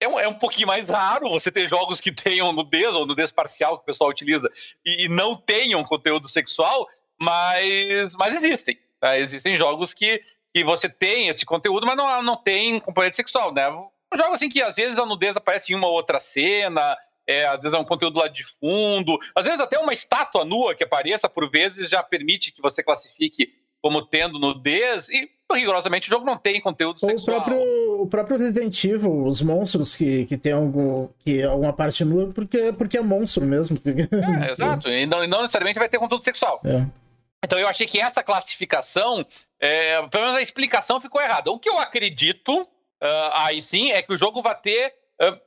é 0.00 0.08
um, 0.08 0.20
é 0.20 0.28
um 0.28 0.34
pouquinho 0.34 0.68
mais 0.68 0.88
raro 0.88 1.30
você 1.30 1.50
ter 1.50 1.68
jogos 1.68 2.00
que 2.00 2.12
tenham 2.12 2.52
nudez 2.52 2.94
ou 2.94 3.06
nudez 3.06 3.32
parcial 3.32 3.78
que 3.78 3.82
o 3.82 3.86
pessoal 3.86 4.10
utiliza 4.10 4.50
e, 4.84 5.04
e 5.04 5.08
não 5.08 5.36
tenham 5.36 5.82
conteúdo 5.84 6.28
sexual, 6.28 6.86
mas, 7.18 8.14
mas 8.16 8.34
existem. 8.34 8.78
Tá? 9.00 9.18
Existem 9.18 9.56
jogos 9.56 9.94
que, 9.94 10.20
que 10.52 10.64
você 10.64 10.88
tem 10.88 11.28
esse 11.28 11.46
conteúdo, 11.46 11.86
mas 11.86 11.96
não, 11.96 12.22
não 12.22 12.36
tem 12.36 12.78
componente 12.80 13.16
sexual, 13.16 13.52
né? 13.52 13.68
Um 13.70 14.16
jogo 14.16 14.32
assim 14.32 14.48
que 14.48 14.62
às 14.62 14.76
vezes 14.76 14.98
a 14.98 15.06
nudez 15.06 15.36
aparece 15.36 15.72
em 15.72 15.76
uma 15.76 15.88
outra 15.88 16.20
cena, 16.20 16.96
é, 17.26 17.44
às 17.46 17.62
vezes 17.62 17.76
é 17.76 17.80
um 17.80 17.84
conteúdo 17.84 18.20
lá 18.20 18.28
de 18.28 18.44
fundo, 18.44 19.18
às 19.34 19.44
vezes 19.44 19.60
até 19.60 19.78
uma 19.78 19.92
estátua 19.92 20.44
nua 20.44 20.74
que 20.74 20.84
apareça 20.84 21.28
por 21.28 21.50
vezes 21.50 21.90
já 21.90 22.02
permite 22.02 22.52
que 22.52 22.62
você 22.62 22.82
classifique 22.82 23.52
como 23.82 24.02
tendo 24.02 24.38
nudez 24.38 25.08
e 25.08 25.28
rigorosamente 25.52 26.08
o 26.08 26.10
jogo 26.10 26.24
não 26.24 26.36
tem 26.36 26.60
conteúdo 26.60 26.98
Ou 27.02 27.08
sexual. 27.08 27.38
O 27.38 27.44
próprio, 27.44 27.85
o 28.06 28.08
próprio 28.08 28.38
Resident 28.38 28.84
Evil, 28.84 29.24
os 29.24 29.42
monstros 29.42 29.96
que, 29.96 30.24
que 30.26 30.38
tem 30.38 30.52
algum, 30.52 31.08
que 31.18 31.42
alguma 31.42 31.72
parte 31.72 32.04
nua, 32.04 32.32
porque, 32.32 32.72
porque 32.72 32.98
é 32.98 33.02
monstro 33.02 33.44
mesmo. 33.44 33.76
É, 33.84 34.50
exato. 34.52 34.88
E 34.88 35.04
não, 35.06 35.24
e 35.24 35.26
não 35.26 35.42
necessariamente 35.42 35.78
vai 35.78 35.88
ter 35.88 35.98
conteúdo 35.98 36.22
sexual. 36.22 36.60
É. 36.64 36.86
Então 37.44 37.58
eu 37.58 37.68
achei 37.68 37.86
que 37.86 38.00
essa 38.00 38.22
classificação, 38.22 39.26
é, 39.60 40.00
pelo 40.08 40.24
menos 40.24 40.38
a 40.38 40.42
explicação 40.42 41.00
ficou 41.00 41.20
errada. 41.20 41.50
O 41.50 41.58
que 41.58 41.68
eu 41.68 41.78
acredito, 41.78 42.62
uh, 42.62 43.30
aí 43.34 43.60
sim, 43.60 43.90
é 43.92 44.02
que 44.02 44.12
o 44.12 44.16
jogo 44.16 44.42
vai 44.42 44.58
ter 44.58 44.94
uh, 45.20 45.38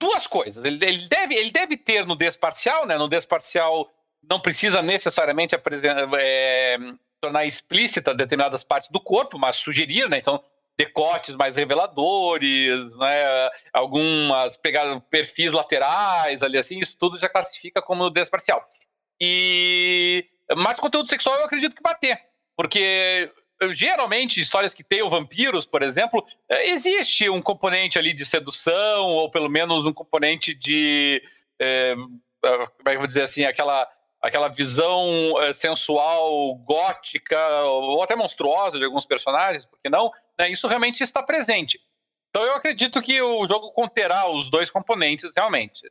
duas 0.00 0.26
coisas. 0.26 0.64
Ele, 0.64 0.84
ele, 0.84 1.08
deve, 1.08 1.34
ele 1.34 1.50
deve 1.50 1.76
ter 1.76 2.06
no 2.06 2.16
desparcial, 2.16 2.86
né? 2.86 2.96
No 2.96 3.08
desparcial 3.08 3.90
não 4.28 4.38
precisa 4.38 4.80
necessariamente 4.80 5.54
é, 5.54 6.78
tornar 7.20 7.44
explícita 7.44 8.14
determinadas 8.14 8.64
partes 8.64 8.88
do 8.88 9.00
corpo, 9.00 9.38
mas 9.38 9.56
sugerir, 9.56 10.08
né? 10.08 10.18
Então, 10.18 10.42
decotes 10.76 11.34
mais 11.34 11.56
reveladores, 11.56 12.96
né? 12.96 13.50
Algumas 13.72 14.56
pegadas, 14.56 15.00
perfis 15.10 15.52
laterais 15.52 16.42
ali 16.42 16.58
assim, 16.58 16.78
isso 16.78 16.96
tudo 16.98 17.18
já 17.18 17.28
classifica 17.28 17.82
como 17.82 18.04
nudez 18.04 18.28
parcial. 18.28 18.64
E 19.20 20.26
mas 20.56 20.78
conteúdo 20.78 21.08
sexual 21.08 21.36
eu 21.38 21.44
acredito 21.44 21.74
que 21.74 21.82
vai 21.82 21.94
ter, 21.94 22.20
porque 22.56 23.32
geralmente 23.70 24.40
histórias 24.40 24.74
que 24.74 24.82
tenham 24.82 25.08
vampiros, 25.08 25.64
por 25.64 25.82
exemplo, 25.82 26.24
é, 26.48 26.70
existe 26.70 27.28
um 27.28 27.40
componente 27.40 27.98
ali 27.98 28.12
de 28.12 28.26
sedução 28.26 29.06
ou 29.06 29.30
pelo 29.30 29.48
menos 29.48 29.84
um 29.84 29.92
componente 29.92 30.54
de 30.54 31.22
é, 31.60 31.94
como 32.42 32.60
é 32.86 32.90
que 32.90 32.96
eu 32.96 32.98
vou 32.98 33.06
dizer 33.06 33.22
assim, 33.22 33.44
aquela 33.44 33.88
aquela 34.22 34.48
visão 34.48 35.04
é, 35.42 35.52
sensual, 35.52 36.54
gótica 36.64 37.64
ou 37.64 38.02
até 38.02 38.14
monstruosa 38.14 38.78
de 38.78 38.84
alguns 38.84 39.04
personagens, 39.04 39.66
porque 39.66 39.90
não? 39.90 40.10
Né, 40.38 40.50
isso 40.50 40.68
realmente 40.68 41.02
está 41.02 41.22
presente. 41.22 41.80
Então 42.30 42.46
eu 42.46 42.54
acredito 42.54 43.02
que 43.02 43.20
o 43.20 43.44
jogo 43.46 43.72
conterá 43.72 44.30
os 44.30 44.48
dois 44.48 44.70
componentes 44.70 45.32
realmente. 45.36 45.90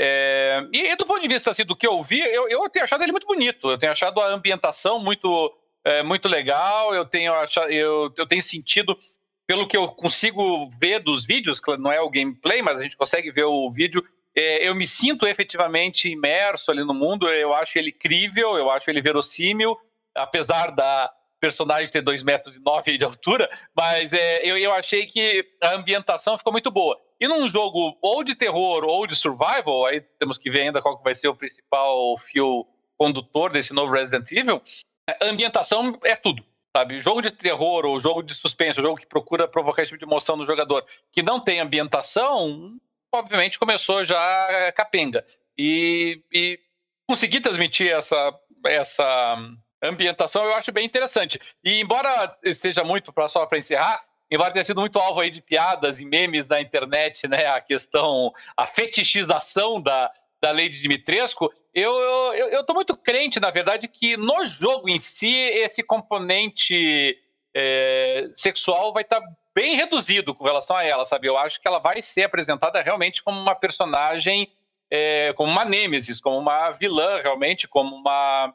É, 0.00 0.66
e, 0.72 0.90
e, 0.90 0.96
do 0.96 1.04
ponto 1.04 1.20
de 1.20 1.28
vista 1.28 1.50
assim, 1.50 1.64
do 1.64 1.76
que 1.76 1.86
eu 1.86 2.02
vi, 2.02 2.20
eu, 2.20 2.48
eu 2.48 2.68
tenho 2.70 2.84
achado 2.84 3.02
ele 3.02 3.12
muito 3.12 3.26
bonito. 3.26 3.70
Eu 3.70 3.78
tenho 3.78 3.92
achado 3.92 4.20
a 4.20 4.28
ambientação 4.28 4.98
muito, 4.98 5.52
é, 5.84 6.02
muito 6.02 6.28
legal. 6.28 6.94
Eu 6.94 7.04
tenho, 7.04 7.34
achado, 7.34 7.70
eu, 7.70 8.12
eu 8.16 8.26
tenho 8.26 8.42
sentido, 8.42 8.98
pelo 9.46 9.68
que 9.68 9.76
eu 9.76 9.88
consigo 9.88 10.68
ver 10.70 11.00
dos 11.00 11.26
vídeos, 11.26 11.60
não 11.78 11.92
é 11.92 12.00
o 12.00 12.10
gameplay, 12.10 12.62
mas 12.62 12.78
a 12.78 12.82
gente 12.82 12.96
consegue 12.96 13.30
ver 13.30 13.44
o 13.44 13.70
vídeo. 13.70 14.02
É, 14.36 14.66
eu 14.66 14.74
me 14.74 14.86
sinto 14.86 15.26
efetivamente 15.26 16.08
imerso 16.08 16.70
ali 16.70 16.84
no 16.84 16.94
mundo. 16.94 17.28
Eu 17.28 17.54
acho 17.54 17.78
ele 17.78 17.92
crível, 17.92 18.56
eu 18.56 18.70
acho 18.70 18.90
ele 18.90 19.02
verossímil, 19.02 19.76
apesar 20.14 20.70
da 20.70 21.12
personagem 21.42 21.90
ter 21.90 22.00
2 22.00 22.22
metros 22.22 22.56
e 22.56 22.60
9 22.60 22.96
de 22.96 23.04
altura, 23.04 23.50
mas 23.76 24.12
é, 24.12 24.48
eu, 24.48 24.56
eu 24.56 24.72
achei 24.72 25.04
que 25.06 25.44
a 25.60 25.74
ambientação 25.74 26.38
ficou 26.38 26.52
muito 26.52 26.70
boa. 26.70 26.96
E 27.20 27.26
num 27.26 27.48
jogo 27.48 27.98
ou 28.00 28.22
de 28.22 28.36
terror 28.36 28.84
ou 28.84 29.08
de 29.08 29.16
survival, 29.16 29.86
aí 29.86 30.00
temos 30.20 30.38
que 30.38 30.48
ver 30.48 30.62
ainda 30.62 30.80
qual 30.80 31.02
vai 31.02 31.16
ser 31.16 31.26
o 31.26 31.34
principal 31.34 32.16
fio 32.16 32.64
condutor 32.96 33.50
desse 33.50 33.72
novo 33.74 33.92
Resident 33.92 34.30
Evil, 34.30 34.62
a 35.08 35.24
ambientação 35.26 35.98
é 36.04 36.14
tudo. 36.14 36.44
Sabe, 36.74 37.00
jogo 37.00 37.20
de 37.20 37.30
terror 37.30 37.84
ou 37.84 38.00
jogo 38.00 38.22
de 38.22 38.34
suspense, 38.34 38.80
jogo 38.80 38.96
que 38.96 39.06
procura 39.06 39.46
provocar 39.46 39.82
esse 39.82 39.90
tipo 39.90 39.98
de 39.98 40.10
emoção 40.10 40.36
no 40.36 40.46
jogador, 40.46 40.86
que 41.10 41.22
não 41.22 41.38
tem 41.38 41.60
ambientação, 41.60 42.78
obviamente 43.12 43.58
começou 43.58 44.04
já 44.04 44.72
capenga. 44.72 45.24
E, 45.58 46.22
e 46.32 46.58
conseguir 47.06 47.40
transmitir 47.40 47.92
essa, 47.92 48.34
essa 48.66 49.36
ambientação 49.82 50.44
eu 50.44 50.54
acho 50.54 50.72
bem 50.72 50.86
interessante. 50.86 51.38
E 51.64 51.80
embora 51.80 52.36
esteja 52.42 52.82
muito, 52.82 53.12
para 53.12 53.28
só 53.28 53.44
para 53.46 53.58
encerrar, 53.58 54.02
embora 54.30 54.52
tenha 54.52 54.64
sido 54.64 54.80
muito 54.80 54.98
alvo 54.98 55.20
aí 55.20 55.30
de 55.30 55.42
piadas 55.42 56.00
e 56.00 56.04
memes 56.04 56.46
da 56.46 56.60
internet, 56.60 57.28
né, 57.28 57.46
a 57.46 57.60
questão, 57.60 58.32
a 58.56 58.66
fetichização 58.66 59.80
da, 59.80 60.10
da 60.40 60.52
de 60.52 60.80
Dimitrescu, 60.80 61.52
eu, 61.74 61.92
eu, 61.92 62.48
eu 62.48 62.66
tô 62.66 62.74
muito 62.74 62.96
crente, 62.96 63.40
na 63.40 63.50
verdade, 63.50 63.88
que 63.88 64.16
no 64.16 64.44
jogo 64.44 64.88
em 64.88 64.98
si, 64.98 65.32
esse 65.32 65.82
componente 65.82 67.18
é, 67.54 68.28
sexual 68.32 68.92
vai 68.92 69.02
estar 69.02 69.20
tá 69.20 69.26
bem 69.54 69.76
reduzido 69.76 70.34
com 70.34 70.44
relação 70.44 70.76
a 70.76 70.84
ela, 70.84 71.04
sabe? 71.04 71.28
Eu 71.28 71.36
acho 71.36 71.60
que 71.60 71.68
ela 71.68 71.78
vai 71.78 72.00
ser 72.02 72.24
apresentada 72.24 72.80
realmente 72.80 73.22
como 73.22 73.38
uma 73.38 73.54
personagem, 73.54 74.50
é, 74.90 75.32
como 75.34 75.50
uma 75.50 75.64
nêmesis, 75.64 76.20
como 76.20 76.38
uma 76.38 76.70
vilã, 76.70 77.20
realmente, 77.20 77.68
como 77.68 77.96
uma, 77.96 78.54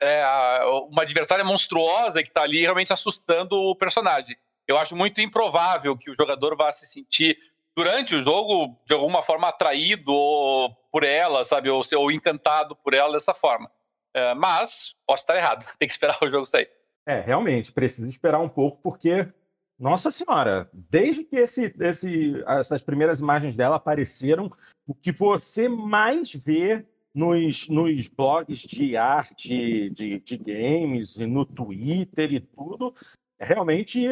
é, 0.00 0.24
uma 0.88 1.02
adversária 1.02 1.44
monstruosa 1.44 2.22
que 2.22 2.28
está 2.28 2.42
ali 2.42 2.60
realmente 2.60 2.92
assustando 2.92 3.56
o 3.56 3.76
personagem 3.76 4.36
eu 4.66 4.76
acho 4.76 4.96
muito 4.96 5.20
improvável 5.20 5.96
que 5.96 6.10
o 6.10 6.14
jogador 6.14 6.56
vá 6.56 6.72
se 6.72 6.86
sentir 6.86 7.38
durante 7.76 8.14
o 8.14 8.22
jogo 8.22 8.76
de 8.84 8.94
alguma 8.94 9.22
forma 9.22 9.48
atraído 9.48 10.12
por 10.90 11.04
ela, 11.04 11.44
sabe, 11.44 11.70
ou, 11.70 11.82
ou 11.96 12.10
encantado 12.10 12.74
por 12.74 12.94
ela 12.94 13.12
dessa 13.12 13.34
forma. 13.34 13.70
É, 14.14 14.34
mas 14.34 14.96
posso 15.06 15.22
estar 15.22 15.36
errado, 15.36 15.64
tem 15.78 15.86
que 15.86 15.92
esperar 15.92 16.18
o 16.20 16.30
jogo 16.30 16.46
sair. 16.46 16.68
É, 17.06 17.20
realmente, 17.20 17.70
precisa 17.70 18.08
esperar 18.08 18.40
um 18.40 18.48
pouco, 18.48 18.80
porque, 18.82 19.28
nossa 19.78 20.10
senhora, 20.10 20.70
desde 20.72 21.24
que 21.24 21.36
esse, 21.36 21.74
esse, 21.80 22.42
essas 22.46 22.82
primeiras 22.82 23.20
imagens 23.20 23.56
dela 23.56 23.76
apareceram, 23.76 24.50
o 24.86 24.94
que 24.94 25.12
você 25.12 25.68
mais 25.68 26.32
vê 26.32 26.86
nos, 27.14 27.68
nos 27.68 28.08
blogs 28.08 28.60
de 28.60 28.96
arte, 28.96 29.90
de, 29.90 30.20
de 30.20 30.36
games, 30.36 31.16
no 31.16 31.44
Twitter 31.44 32.32
e 32.32 32.40
tudo, 32.40 32.94
realmente 33.38 34.06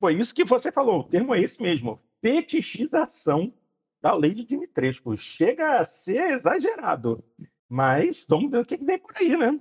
foi 0.00 0.14
isso 0.14 0.34
que 0.34 0.44
você 0.44 0.70
falou, 0.70 1.00
o 1.00 1.04
termo 1.04 1.34
é 1.34 1.40
esse 1.40 1.60
mesmo. 1.60 2.00
Fetichização 2.22 3.52
da 4.00 4.14
lei 4.14 4.32
de 4.32 4.44
Dimitrescu. 4.44 5.16
Chega 5.16 5.78
a 5.78 5.84
ser 5.84 6.32
exagerado. 6.32 7.22
Mas 7.68 8.24
vamos 8.28 8.50
ver 8.50 8.60
o 8.60 8.64
que, 8.64 8.78
que 8.78 8.84
vem 8.84 8.98
por 8.98 9.16
aí, 9.16 9.36
né? 9.36 9.58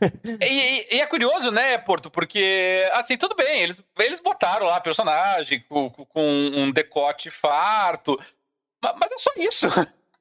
e, 0.42 0.96
e, 0.96 1.00
é 1.00 1.06
curioso, 1.06 1.50
né, 1.50 1.78
Porto? 1.78 2.10
Porque, 2.10 2.88
assim, 2.92 3.16
tudo 3.16 3.34
bem, 3.34 3.62
eles, 3.62 3.82
eles 3.98 4.20
botaram 4.20 4.66
lá 4.66 4.80
personagem 4.80 5.64
com, 5.68 5.90
com 5.90 6.24
um 6.24 6.70
decote 6.70 7.30
farto, 7.30 8.18
mas, 8.82 9.12
é 9.12 9.18
só 9.18 9.30
isso. 9.36 9.68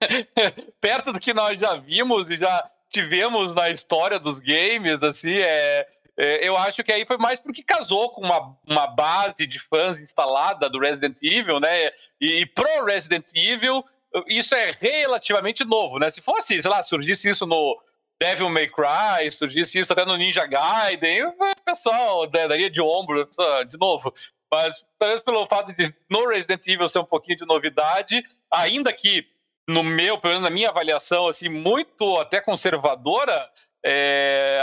Perto 0.81 1.13
do 1.13 1.19
que 1.19 1.33
nós 1.33 1.59
já 1.59 1.75
vimos 1.75 2.29
e 2.29 2.37
já 2.37 2.69
tivemos 2.89 3.53
na 3.53 3.69
história 3.69 4.19
dos 4.19 4.39
games, 4.39 5.01
assim, 5.03 5.37
é, 5.37 5.87
é, 6.17 6.47
eu 6.47 6.57
acho 6.57 6.83
que 6.83 6.91
aí 6.91 7.05
foi 7.05 7.17
mais 7.17 7.39
porque 7.39 7.61
casou 7.61 8.09
com 8.09 8.21
uma, 8.21 8.57
uma 8.67 8.87
base 8.87 9.45
de 9.45 9.59
fãs 9.59 9.99
instalada 9.99 10.69
do 10.69 10.79
Resident 10.79 11.17
Evil, 11.21 11.59
né? 11.59 11.91
E, 12.19 12.41
e 12.41 12.45
pro 12.45 12.85
Resident 12.85 13.27
Evil, 13.35 13.83
isso 14.27 14.55
é 14.55 14.71
relativamente 14.79 15.63
novo, 15.63 15.99
né? 15.99 16.09
Se 16.09 16.21
fosse, 16.21 16.59
sei 16.61 16.71
lá, 16.71 16.81
surgisse 16.81 17.29
isso 17.29 17.45
no 17.45 17.79
Devil 18.21 18.49
May 18.49 18.67
Cry, 18.67 19.31
surgisse 19.31 19.79
isso 19.79 19.93
até 19.93 20.05
no 20.05 20.17
Ninja 20.17 20.45
Gaiden, 20.45 21.25
o 21.25 21.35
pessoal 21.63 22.27
daria 22.27 22.69
de 22.69 22.81
ombro, 22.81 23.29
de 23.69 23.77
novo. 23.77 24.13
Mas 24.51 24.85
talvez 24.97 25.21
pelo 25.21 25.45
fato 25.45 25.73
de 25.73 25.93
no 26.09 26.27
Resident 26.27 26.65
Evil 26.67 26.87
ser 26.87 26.99
um 26.99 27.05
pouquinho 27.05 27.37
de 27.37 27.45
novidade, 27.45 28.23
ainda 28.51 28.91
que 28.93 29.25
no 29.67 29.83
meu, 29.83 30.17
pelo 30.17 30.33
menos 30.33 30.49
na 30.49 30.53
minha 30.53 30.69
avaliação, 30.69 31.27
assim, 31.27 31.49
muito 31.49 32.15
até 32.17 32.39
conservadora, 32.39 33.49
é, 33.85 34.61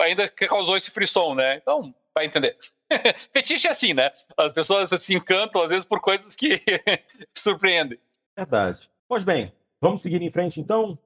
ainda 0.00 0.26
causou 0.28 0.76
esse 0.76 0.90
frisson, 0.90 1.34
né? 1.34 1.56
Então, 1.56 1.94
vai 2.14 2.24
entender. 2.24 2.56
Fetiche 3.32 3.68
é 3.68 3.70
assim, 3.70 3.92
né? 3.92 4.10
As 4.36 4.52
pessoas 4.52 4.88
se 4.88 5.14
encantam, 5.14 5.62
às 5.62 5.68
vezes, 5.68 5.84
por 5.84 6.00
coisas 6.00 6.34
que 6.34 6.62
surpreendem. 7.36 7.98
Verdade. 8.36 8.90
Pois 9.06 9.22
bem, 9.22 9.52
vamos 9.80 10.00
seguir 10.00 10.22
em 10.22 10.30
frente, 10.30 10.60
então. 10.60 10.98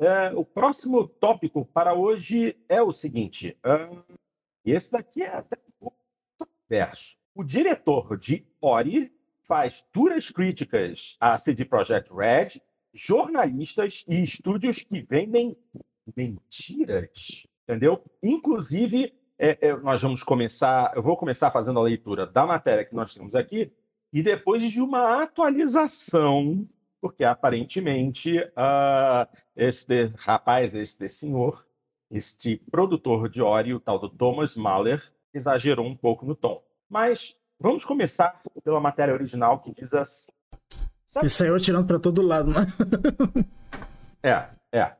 É, 0.00 0.32
o 0.32 0.44
próximo 0.44 1.08
tópico 1.08 1.64
para 1.64 1.92
hoje 1.92 2.56
é 2.68 2.80
o 2.80 2.92
seguinte. 2.92 3.56
Uh, 3.64 4.02
esse 4.64 4.92
daqui 4.92 5.22
é 5.22 5.34
até 5.34 5.56
um 5.56 5.72
pouco 5.80 5.96
controverso. 6.38 7.16
O 7.34 7.42
diretor 7.42 8.16
de 8.16 8.46
Ori 8.60 9.12
faz 9.42 9.84
duras 9.92 10.30
críticas 10.30 11.16
a 11.18 11.36
CD 11.36 11.64
Projekt 11.64 12.12
Red, 12.14 12.60
jornalistas 12.92 14.04
e 14.06 14.22
estúdios 14.22 14.82
que 14.82 15.02
vendem 15.02 15.56
mentiras, 16.16 17.46
entendeu? 17.64 18.02
Inclusive, 18.22 19.12
é, 19.38 19.68
é, 19.68 19.76
nós 19.76 20.00
vamos 20.00 20.22
começar, 20.22 20.92
eu 20.94 21.02
vou 21.02 21.16
começar 21.16 21.50
fazendo 21.50 21.78
a 21.78 21.82
leitura 21.82 22.26
da 22.26 22.46
matéria 22.46 22.84
que 22.84 22.94
nós 22.94 23.14
temos 23.14 23.34
aqui, 23.34 23.72
e 24.12 24.22
depois 24.22 24.62
de 24.62 24.80
uma 24.80 25.22
atualização, 25.22 26.66
porque 27.00 27.24
aparentemente 27.24 28.38
uh, 28.38 29.26
este 29.56 30.06
rapaz, 30.16 30.74
este 30.74 31.08
senhor, 31.08 31.66
este 32.10 32.56
produtor 32.70 33.28
de 33.28 33.42
Ori, 33.42 33.74
o 33.74 33.80
tal 33.80 33.98
do 33.98 34.08
Thomas 34.08 34.56
Mahler, 34.56 35.02
exagerou 35.32 35.86
um 35.86 35.96
pouco 35.96 36.26
no 36.26 36.34
tom. 36.34 36.62
Mas 36.88 37.36
vamos 37.60 37.84
começar 37.84 38.40
pela 38.64 38.80
matéria 38.80 39.14
original 39.14 39.60
que 39.60 39.72
diz 39.72 39.92
assim. 39.94 40.30
Sabe... 41.06 41.26
E 41.26 41.30
saiu 41.30 41.54
atirando 41.54 41.86
para 41.86 41.98
todo 41.98 42.22
lado, 42.22 42.50
né? 42.50 42.66
é, 44.22 44.48
é. 44.72 44.96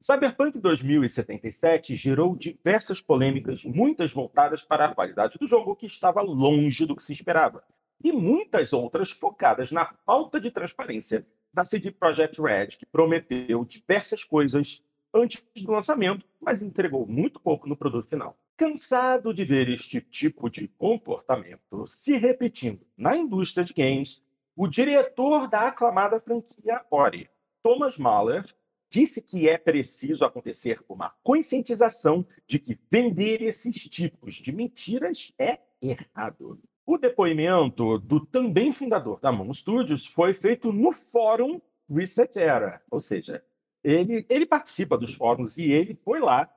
Cyberpunk 0.00 0.58
2077 0.58 1.94
gerou 1.94 2.34
diversas 2.34 3.02
polêmicas, 3.02 3.64
muitas 3.64 4.12
voltadas 4.12 4.62
para 4.62 4.86
a 4.86 4.94
qualidade 4.94 5.38
do 5.38 5.46
jogo, 5.46 5.76
que 5.76 5.86
estava 5.86 6.22
longe 6.22 6.86
do 6.86 6.96
que 6.96 7.02
se 7.02 7.12
esperava. 7.12 7.62
E 8.04 8.12
muitas 8.12 8.74
outras 8.74 9.10
focadas 9.10 9.72
na 9.72 9.86
falta 10.04 10.38
de 10.38 10.50
transparência 10.50 11.26
da 11.54 11.64
CD 11.64 11.90
Projekt 11.90 12.38
Red, 12.38 12.66
que 12.78 12.84
prometeu 12.84 13.64
diversas 13.64 14.22
coisas 14.22 14.84
antes 15.14 15.42
do 15.56 15.72
lançamento, 15.72 16.26
mas 16.38 16.60
entregou 16.60 17.06
muito 17.06 17.40
pouco 17.40 17.66
no 17.66 17.76
produto 17.76 18.06
final. 18.06 18.36
Cansado 18.58 19.32
de 19.32 19.42
ver 19.44 19.70
este 19.70 20.02
tipo 20.02 20.50
de 20.50 20.68
comportamento 20.68 21.86
se 21.86 22.18
repetindo 22.18 22.86
na 22.94 23.16
indústria 23.16 23.64
de 23.64 23.72
games, 23.72 24.22
o 24.54 24.68
diretor 24.68 25.48
da 25.48 25.68
aclamada 25.68 26.20
franquia 26.20 26.84
Ori, 26.90 27.30
Thomas 27.62 27.96
Mahler, 27.96 28.44
disse 28.90 29.22
que 29.22 29.48
é 29.48 29.56
preciso 29.56 30.24
acontecer 30.24 30.78
uma 30.88 31.10
conscientização 31.22 32.24
de 32.46 32.58
que 32.58 32.78
vender 32.90 33.40
esses 33.42 33.74
tipos 33.88 34.34
de 34.34 34.52
mentiras 34.52 35.32
é 35.38 35.58
errado. 35.80 36.60
O 36.86 36.98
depoimento 36.98 37.98
do 37.98 38.24
também 38.26 38.72
fundador 38.72 39.18
da 39.20 39.32
Moon 39.32 39.52
Studios 39.54 40.04
foi 40.04 40.34
feito 40.34 40.72
no 40.72 40.92
fórum 40.92 41.60
Reset 41.88 42.38
Era, 42.38 42.82
ou 42.90 43.00
seja, 43.00 43.42
ele, 43.82 44.24
ele 44.28 44.46
participa 44.46 44.96
dos 44.96 45.14
fóruns 45.14 45.56
e 45.56 45.70
ele 45.70 45.94
foi 46.04 46.20
lá 46.20 46.50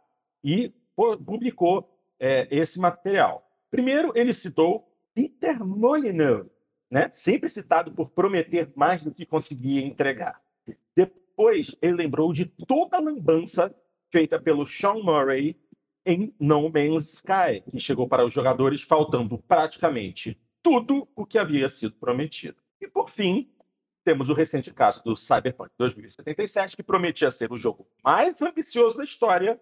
e 0.44 0.74
publicou 0.96 1.90
é, 2.20 2.48
esse 2.50 2.80
material. 2.80 3.46
Primeiro, 3.70 4.12
ele 4.16 4.34
citou 4.34 4.90
Peter 5.14 5.64
Molyneux, 5.66 6.48
né? 6.90 7.10
sempre 7.12 7.50
citado 7.50 7.92
por 7.92 8.10
prometer 8.10 8.72
mais 8.76 9.04
do 9.04 9.14
que 9.14 9.26
conseguia 9.26 9.86
entregar. 9.86 10.42
Depois, 10.96 11.76
ele 11.82 11.94
lembrou 11.94 12.34
de 12.34 12.46
toda 12.46 12.98
a 12.98 13.02
lambança 13.02 13.74
feita 14.10 14.40
pelo 14.40 14.66
Sean 14.66 15.04
Murray 15.04 15.60
em 16.08 16.34
No 16.40 16.70
Man's 16.70 17.16
Sky, 17.16 17.62
que 17.70 17.82
chegou 17.82 18.08
para 18.08 18.26
os 18.26 18.34
jogadores 18.34 18.82
faltando 18.82 19.38
praticamente 19.40 20.40
tudo 20.64 21.06
o 21.14 21.26
que 21.26 21.38
havia 21.38 21.68
sido 21.68 21.96
prometido. 21.96 22.56
E, 22.80 22.88
por 22.88 23.10
fim, 23.12 23.52
temos 24.06 24.30
o 24.30 24.34
recente 24.34 24.74
caso 24.74 25.04
do 25.04 25.18
Cyberpunk 25.18 25.70
2077, 25.78 26.78
que 26.78 26.84
prometia 26.84 27.30
ser 27.30 27.52
o 27.52 27.58
jogo 27.58 27.86
mais 28.02 28.42
ambicioso 28.42 28.98
da 28.98 29.04
história, 29.04 29.60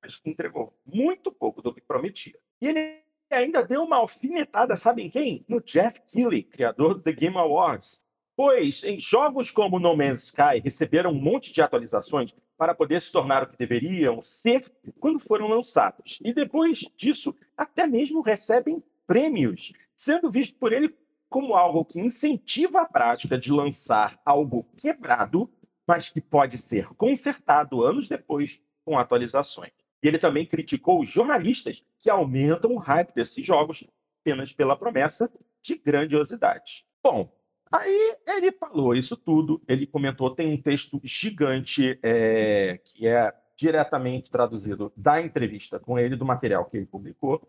mas 0.00 0.16
que 0.16 0.30
entregou 0.30 0.72
muito 0.86 1.32
pouco 1.32 1.60
do 1.60 1.74
que 1.74 1.80
prometia. 1.80 2.38
E 2.62 2.68
ele 2.68 3.02
ainda 3.28 3.64
deu 3.64 3.82
uma 3.82 3.96
alfinetada, 3.96 4.76
sabem 4.76 5.10
quem? 5.10 5.44
No 5.48 5.60
Jeff 5.60 6.00
Keighley, 6.06 6.44
criador 6.44 6.94
do 6.94 7.02
The 7.02 7.12
Game 7.12 7.36
Awards, 7.36 8.00
pois 8.36 8.84
em 8.84 9.00
jogos 9.00 9.50
como 9.50 9.80
No 9.80 9.96
Man's 9.96 10.22
Sky 10.26 10.60
receberam 10.62 11.10
um 11.10 11.20
monte 11.20 11.52
de 11.52 11.60
atualizações 11.60 12.32
para 12.60 12.74
poder 12.74 13.00
se 13.00 13.10
tornar 13.10 13.42
o 13.42 13.46
que 13.46 13.56
deveriam 13.56 14.20
ser 14.20 14.70
quando 14.98 15.18
foram 15.18 15.48
lançados. 15.48 16.18
E 16.22 16.30
depois 16.30 16.80
disso, 16.94 17.34
até 17.56 17.86
mesmo 17.86 18.20
recebem 18.20 18.84
prêmios, 19.06 19.72
sendo 19.96 20.30
visto 20.30 20.58
por 20.58 20.70
ele 20.70 20.94
como 21.26 21.54
algo 21.54 21.86
que 21.86 21.98
incentiva 21.98 22.82
a 22.82 22.84
prática 22.84 23.38
de 23.38 23.50
lançar 23.50 24.20
algo 24.26 24.68
quebrado, 24.76 25.50
mas 25.88 26.10
que 26.10 26.20
pode 26.20 26.58
ser 26.58 26.88
consertado 26.96 27.82
anos 27.82 28.06
depois 28.06 28.60
com 28.84 28.98
atualizações. 28.98 29.72
E 30.02 30.08
ele 30.08 30.18
também 30.18 30.44
criticou 30.44 31.00
os 31.00 31.08
jornalistas 31.08 31.82
que 31.98 32.10
aumentam 32.10 32.72
o 32.72 32.78
hype 32.78 33.14
desses 33.14 33.42
jogos 33.42 33.84
apenas 34.20 34.52
pela 34.52 34.76
promessa 34.76 35.32
de 35.62 35.76
grandiosidade. 35.76 36.84
Bom, 37.02 37.32
Aí 37.70 38.16
ele 38.26 38.50
falou 38.50 38.94
isso 38.94 39.16
tudo, 39.16 39.62
ele 39.68 39.86
comentou, 39.86 40.34
tem 40.34 40.52
um 40.52 40.60
texto 40.60 41.00
gigante 41.04 41.98
é, 42.02 42.78
que 42.78 43.06
é 43.06 43.32
diretamente 43.56 44.30
traduzido 44.30 44.92
da 44.96 45.20
entrevista 45.20 45.78
com 45.78 45.98
ele, 45.98 46.16
do 46.16 46.24
material 46.24 46.64
que 46.64 46.76
ele 46.76 46.86
publicou. 46.86 47.46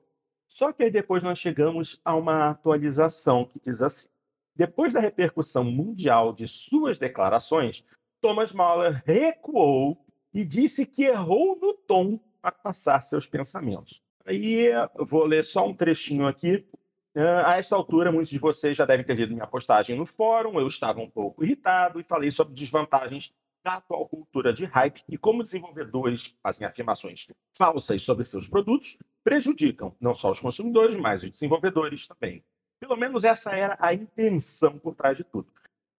Só 0.48 0.72
que 0.72 0.84
aí 0.84 0.92
depois 0.92 1.24
nós 1.24 1.40
chegamos 1.40 2.00
a 2.04 2.14
uma 2.14 2.50
atualização 2.50 3.46
que 3.46 3.60
diz 3.60 3.82
assim: 3.82 4.10
depois 4.56 4.94
da 4.94 5.00
repercussão 5.00 5.64
mundial 5.64 6.34
de 6.34 6.48
suas 6.48 7.00
declarações, 7.00 7.84
Thomas 8.20 8.52
Mahler 8.52 9.02
recuou 9.06 10.06
e 10.34 10.46
disse 10.46 10.86
que 10.86 11.06
errou 11.06 11.58
no 11.60 11.74
tom 11.74 12.20
para 12.42 12.52
passar 12.52 13.04
seus 13.04 13.26
pensamentos. 13.26 14.04
Aí 14.26 14.70
vou 15.00 15.24
ler 15.26 15.44
só 15.44 15.68
um 15.68 15.74
trechinho 15.74 16.28
aqui 16.28 16.68
a 17.16 17.58
esta 17.58 17.76
altura, 17.76 18.12
muitos 18.12 18.30
de 18.30 18.40
vocês 18.40 18.78
já 18.78 18.86
devem 18.86 19.06
ter 19.06 19.16
lido 19.16 19.34
minha 19.34 19.48
postagem 19.48 19.98
no 19.98 20.06
fórum. 20.06 20.60
Eu 20.60 20.68
estava 20.68 21.00
um 21.02 21.10
pouco 21.10 21.44
irritado 21.44 22.00
e 22.00 22.04
falei 22.04 22.32
sobre 22.32 22.54
desvantagens 22.54 23.34
da 23.64 23.76
atual 23.76 24.08
cultura 24.08 24.54
de 24.54 24.66
hype 24.66 25.04
e 25.08 25.18
como 25.18 25.44
desenvolvedores 25.44 26.36
fazem 26.42 26.66
afirmações 26.66 27.28
falsas 27.56 28.02
sobre 28.02 28.26
seus 28.26 28.48
produtos 28.48 28.98
prejudicam 29.24 29.96
não 30.00 30.16
só 30.16 30.32
os 30.32 30.40
consumidores, 30.40 31.00
mas 31.00 31.22
os 31.22 31.32
desenvolvedores 31.32 32.08
também. 32.08 32.44
Pelo 32.80 32.96
menos 32.96 33.24
essa 33.24 33.52
era 33.52 33.78
a 33.80 33.94
intenção 33.94 34.80
por 34.80 34.96
trás 34.96 35.16
de 35.16 35.24
tudo. 35.24 35.48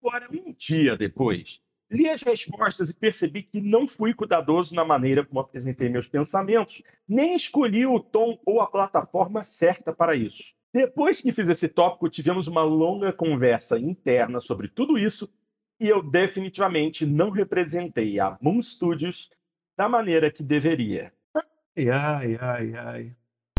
Agora, 0.02 0.28
um 0.32 0.52
dia 0.52 0.96
depois, 0.96 1.62
li 1.88 2.08
as 2.08 2.22
respostas 2.22 2.90
e 2.90 2.96
percebi 2.96 3.44
que 3.44 3.60
não 3.60 3.86
fui 3.86 4.12
cuidadoso 4.12 4.74
na 4.74 4.84
maneira 4.84 5.24
como 5.24 5.38
apresentei 5.38 5.88
meus 5.88 6.08
pensamentos, 6.08 6.82
nem 7.06 7.36
escolhi 7.36 7.86
o 7.86 8.00
tom 8.00 8.40
ou 8.44 8.60
a 8.60 8.66
plataforma 8.66 9.44
certa 9.44 9.92
para 9.92 10.16
isso. 10.16 10.52
Depois 10.72 11.20
que 11.20 11.32
fiz 11.32 11.48
esse 11.48 11.68
tópico, 11.68 12.08
tivemos 12.08 12.46
uma 12.46 12.62
longa 12.62 13.12
conversa 13.12 13.78
interna 13.78 14.40
sobre 14.40 14.68
tudo 14.68 14.96
isso 14.96 15.30
e 15.78 15.88
eu 15.88 16.02
definitivamente 16.02 17.04
não 17.04 17.28
representei 17.28 18.18
a 18.18 18.38
Moon 18.40 18.62
Studios 18.62 19.30
da 19.76 19.88
maneira 19.88 20.30
que 20.30 20.42
deveria. 20.42 21.12
Ai, 21.34 21.90
ai, 21.90 22.38
ai, 22.40 22.74
ai. 22.74 23.16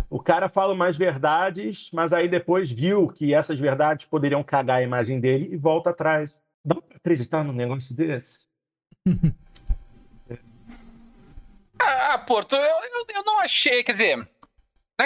O 0.09 0.19
cara 0.19 0.47
fala 0.47 0.73
mais 0.73 0.95
verdades, 0.95 1.89
mas 1.91 2.13
aí 2.13 2.27
depois 2.27 2.71
viu 2.71 3.07
que 3.09 3.33
essas 3.33 3.59
verdades 3.59 4.05
poderiam 4.05 4.43
cagar 4.43 4.77
a 4.77 4.83
imagem 4.83 5.19
dele 5.19 5.49
e 5.51 5.57
volta 5.57 5.89
atrás. 5.89 6.31
Dá 6.63 6.75
pra 6.75 6.97
acreditar 6.97 7.43
num 7.43 7.51
negócio 7.51 7.95
desse? 7.95 8.45
ah, 11.79 12.17
Porto, 12.19 12.55
eu, 12.55 12.61
eu, 12.61 13.05
eu 13.15 13.23
não 13.23 13.39
achei, 13.41 13.83
quer 13.83 13.91
dizer, 13.91 14.27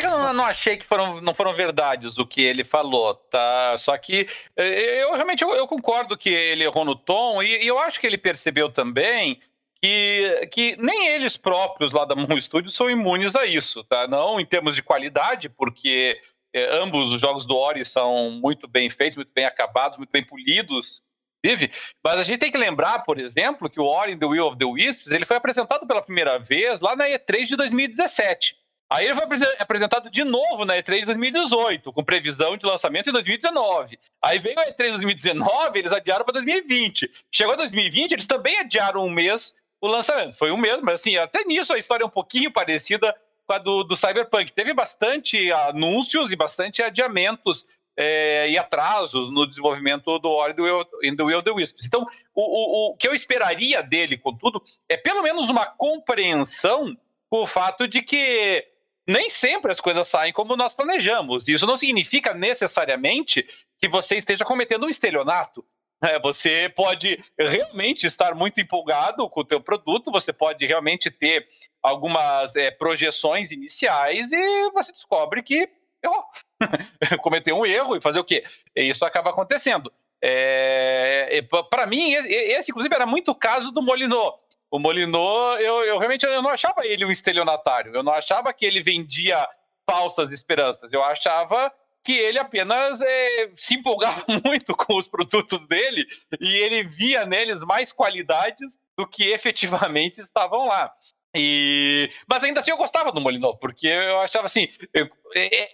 não 0.06 0.14
é 0.14 0.22
que 0.22 0.28
eu 0.28 0.34
não, 0.34 0.46
achei 0.46 0.78
que 0.78 0.86
foram, 0.86 1.22
não 1.22 1.34
foram 1.34 1.54
verdades 1.54 2.18
o 2.18 2.26
que 2.26 2.42
ele 2.42 2.64
falou, 2.64 3.14
tá? 3.16 3.76
Só 3.78 3.98
que 3.98 4.28
eh, 4.56 5.04
eu 5.04 5.14
realmente 5.14 5.44
eu, 5.44 5.54
eu 5.54 5.68
concordo 5.68 6.18
que 6.18 6.30
ele 6.30 6.64
errou 6.64 6.86
no 6.86 6.96
tom 6.96 7.42
e, 7.42 7.64
e, 7.64 7.68
eu 7.68 7.80
acho 7.80 8.00
que 8.00 8.08
ele 8.08 8.18
percebeu 8.18 8.70
também 8.72 9.40
que, 9.82 10.50
que 10.52 10.76
nem 10.78 11.08
eles 11.10 11.38
próprios 11.38 11.92
lá 11.92 12.06
da 12.06 12.16
Moon 12.16 12.40
Studios 12.40 12.74
são 12.74 12.90
imunes 12.90 13.36
a 13.36 13.46
isso, 13.46 13.84
tá? 13.84 14.08
Não 14.08 14.40
em 14.40 14.46
termos 14.46 14.76
de 14.76 14.84
qualidade, 14.84 15.50
porque 15.50 16.20
é, 16.54 16.78
ambos 16.78 17.12
os 17.12 17.22
jogos 17.22 17.46
do 17.46 17.56
Ori 17.56 17.86
são 17.86 18.32
muito 18.32 18.68
bem 18.68 18.90
feitos, 18.90 19.18
muito 19.18 19.32
bem 19.34 19.46
acabados, 19.46 19.98
muito 19.98 20.12
bem 20.12 20.24
polidos, 20.24 21.02
inclusive. 21.44 21.72
Mas 22.04 22.20
a 22.20 22.24
gente 22.24 22.40
tem 22.40 22.52
que 22.52 22.58
lembrar, 22.58 23.00
por 23.04 23.20
exemplo, 23.20 23.70
que 23.70 23.80
o 23.80 23.86
Ori 23.86 24.18
the 24.18 24.26
Will 24.26 24.48
of 24.48 24.58
the 24.58 24.66
Wisps 24.66 25.12
ele 25.12 25.26
foi 25.26 25.38
apresentado 25.38 25.86
pela 25.88 26.02
primeira 26.02 26.40
vez 26.40 26.82
lá 26.82 26.96
na 26.96 27.06
E3 27.06 27.46
de 27.46 27.56
2017. 27.56 28.56
Aí 28.90 29.06
ele 29.06 29.16
foi 29.16 29.26
apresentado 29.60 30.10
de 30.10 30.24
novo 30.24 30.64
na 30.64 30.76
E3 30.78 31.02
de 31.02 31.06
2018, 31.08 31.92
com 31.92 32.04
previsão 32.04 32.56
de 32.56 32.66
lançamento 32.66 33.10
em 33.10 33.14
2019. 33.14 33.98
Aí 34.24 34.40
veio 34.40 34.58
a 34.60 34.68
E3 34.68 34.86
de 34.86 34.92
2019, 34.92 35.80
eles 35.80 35.92
adiaram 35.92 36.24
para 36.24 36.34
2020. 36.34 37.12
Chegou 37.30 37.58
2020, 37.58 38.14
eles 38.14 38.28
também 38.28 38.60
adiaram 38.60 39.06
um 39.06 39.10
mês 39.10 39.56
o 39.82 39.88
lançamento. 39.88 40.38
Foi 40.38 40.52
um 40.52 40.58
mês, 40.58 40.80
mas 40.82 41.02
assim, 41.02 41.18
até 41.18 41.44
nisso 41.44 41.74
a 41.74 41.78
história 41.78 42.04
é 42.04 42.08
um 42.08 42.10
pouquinho 42.10 42.52
parecida 42.52 43.14
com 43.46 43.54
a 43.54 43.58
do, 43.58 43.84
do 43.84 43.96
Cyberpunk. 43.96 44.54
Teve 44.54 44.74
bastante 44.74 45.52
anúncios 45.52 46.32
e 46.32 46.36
bastante 46.36 46.82
adiamentos 46.82 47.66
é, 47.96 48.50
e 48.50 48.58
atrasos 48.58 49.32
no 49.32 49.46
desenvolvimento 49.46 50.18
do 50.20 50.30
Ori 50.30 50.56
in 51.04 51.16
the 51.16 51.24
Will 51.24 51.42
the 51.42 51.52
Wisps. 51.52 51.86
Então, 51.86 52.06
o, 52.34 52.42
o, 52.42 52.92
o 52.92 52.96
que 52.96 53.08
eu 53.08 53.14
esperaria 53.14 53.84
dele, 53.84 54.18
contudo, 54.18 54.64
é 54.88 54.96
pelo 54.96 55.22
menos 55.22 55.50
uma 55.50 55.66
compreensão 55.66 56.96
com 57.30 57.42
o 57.42 57.48
fato 57.48 57.88
de 57.88 58.02
que 58.02 58.66
nem 59.08 59.30
sempre 59.30 59.72
as 59.72 59.80
coisas 59.80 60.08
saem 60.08 60.34
como 60.34 60.58
nós 60.58 60.74
planejamos. 60.74 61.48
Isso 61.48 61.66
não 61.66 61.78
significa 61.78 62.34
necessariamente 62.34 63.46
que 63.80 63.88
você 63.88 64.18
esteja 64.18 64.44
cometendo 64.44 64.86
um 64.86 64.90
estelionato. 64.90 65.64
É, 66.04 66.20
você 66.20 66.72
pode 66.76 67.20
realmente 67.40 68.06
estar 68.06 68.36
muito 68.36 68.62
empolgado 68.62 69.28
com 69.30 69.40
o 69.40 69.46
teu 69.46 69.60
produto, 69.60 70.12
você 70.12 70.32
pode 70.32 70.64
realmente 70.66 71.10
ter 71.10 71.48
algumas 71.82 72.56
é, 72.56 72.70
projeções 72.70 73.52
iniciais 73.52 74.32
e 74.32 74.70
você 74.72 74.92
descobre 74.92 75.42
que 75.42 75.68
errou. 76.04 76.24
cometeu 77.22 77.58
um 77.58 77.66
erro 77.66 77.96
e 77.96 78.02
fazer 78.02 78.20
o 78.20 78.24
quê? 78.24 78.44
Isso 78.76 79.06
acaba 79.06 79.32
acontecendo. 79.32 79.92
É, 80.22 81.42
Para 81.70 81.88
mim, 81.88 82.14
esse 82.14 82.72
inclusive 82.72 82.94
era 82.94 83.06
muito 83.06 83.32
o 83.32 83.36
caso 83.36 83.72
do 83.72 83.82
Molinô. 83.82 84.34
O 84.70 84.80
Molinô, 84.80 85.56
eu, 85.58 85.84
eu 85.86 85.98
realmente 85.98 86.26
eu 86.26 86.42
não 86.42 86.50
achava 86.50 86.86
ele 86.86 87.06
um 87.06 87.12
estelionatário. 87.12 87.96
Eu 87.96 88.04
não 88.04 88.14
achava 88.14 88.54
que 88.54 88.66
ele 88.66 88.82
vendia 88.82 89.48
falsas 89.90 90.32
esperanças. 90.32 90.92
Eu 90.92 91.04
achava 91.04 91.72
que 92.04 92.14
ele 92.14 92.40
apenas 92.40 93.02
é, 93.02 93.52
se 93.56 93.76
empolgava 93.76 94.24
muito 94.46 94.76
com 94.76 94.98
os 94.98 95.08
produtos 95.08 95.66
dele 95.66 96.06
e 96.40 96.56
ele 96.56 96.84
via 96.84 97.26
neles 97.26 97.60
mais 97.62 97.92
qualidades 97.92 98.78
do 98.98 99.06
que 99.08 99.26
efetivamente 99.26 100.20
estavam 100.20 100.68
lá. 100.68 100.92
E... 101.36 102.10
Mas 102.28 102.44
ainda 102.44 102.62
assim 102.62 102.72
eu 102.72 102.78
gostava 102.78 103.12
do 103.12 103.22
Molinó, 103.22 103.54
porque 103.54 103.88
eu 103.88 104.22
achava 104.22 104.46
assim, 104.46 104.70
eu, 104.94 105.10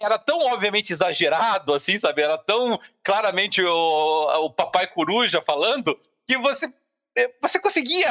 era 0.00 0.18
tão 0.18 0.40
obviamente 0.46 0.92
exagerado, 0.92 1.72
assim, 1.72 1.96
sabe? 1.98 2.22
Era 2.22 2.36
tão 2.36 2.78
claramente 3.02 3.62
o, 3.62 4.44
o 4.44 4.50
papai 4.50 4.86
coruja 4.86 5.40
falando 5.40 5.98
que 6.26 6.36
você, 6.36 6.72
você 7.40 7.58
conseguia, 7.58 8.10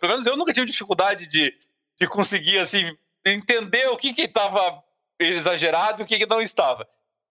pelo 0.00 0.12
menos 0.12 0.26
eu 0.26 0.36
nunca 0.36 0.52
tive 0.52 0.66
dificuldade 0.66 1.26
de, 1.26 1.52
de 1.98 2.06
conseguir, 2.06 2.58
assim, 2.58 2.84
entender 3.26 3.88
o 3.88 3.96
que 3.96 4.12
que 4.12 4.22
estava 4.22 4.82
exagerado 5.18 6.02
e 6.02 6.04
o 6.04 6.06
que 6.06 6.18
que 6.18 6.26
não 6.26 6.40
estava. 6.40 6.86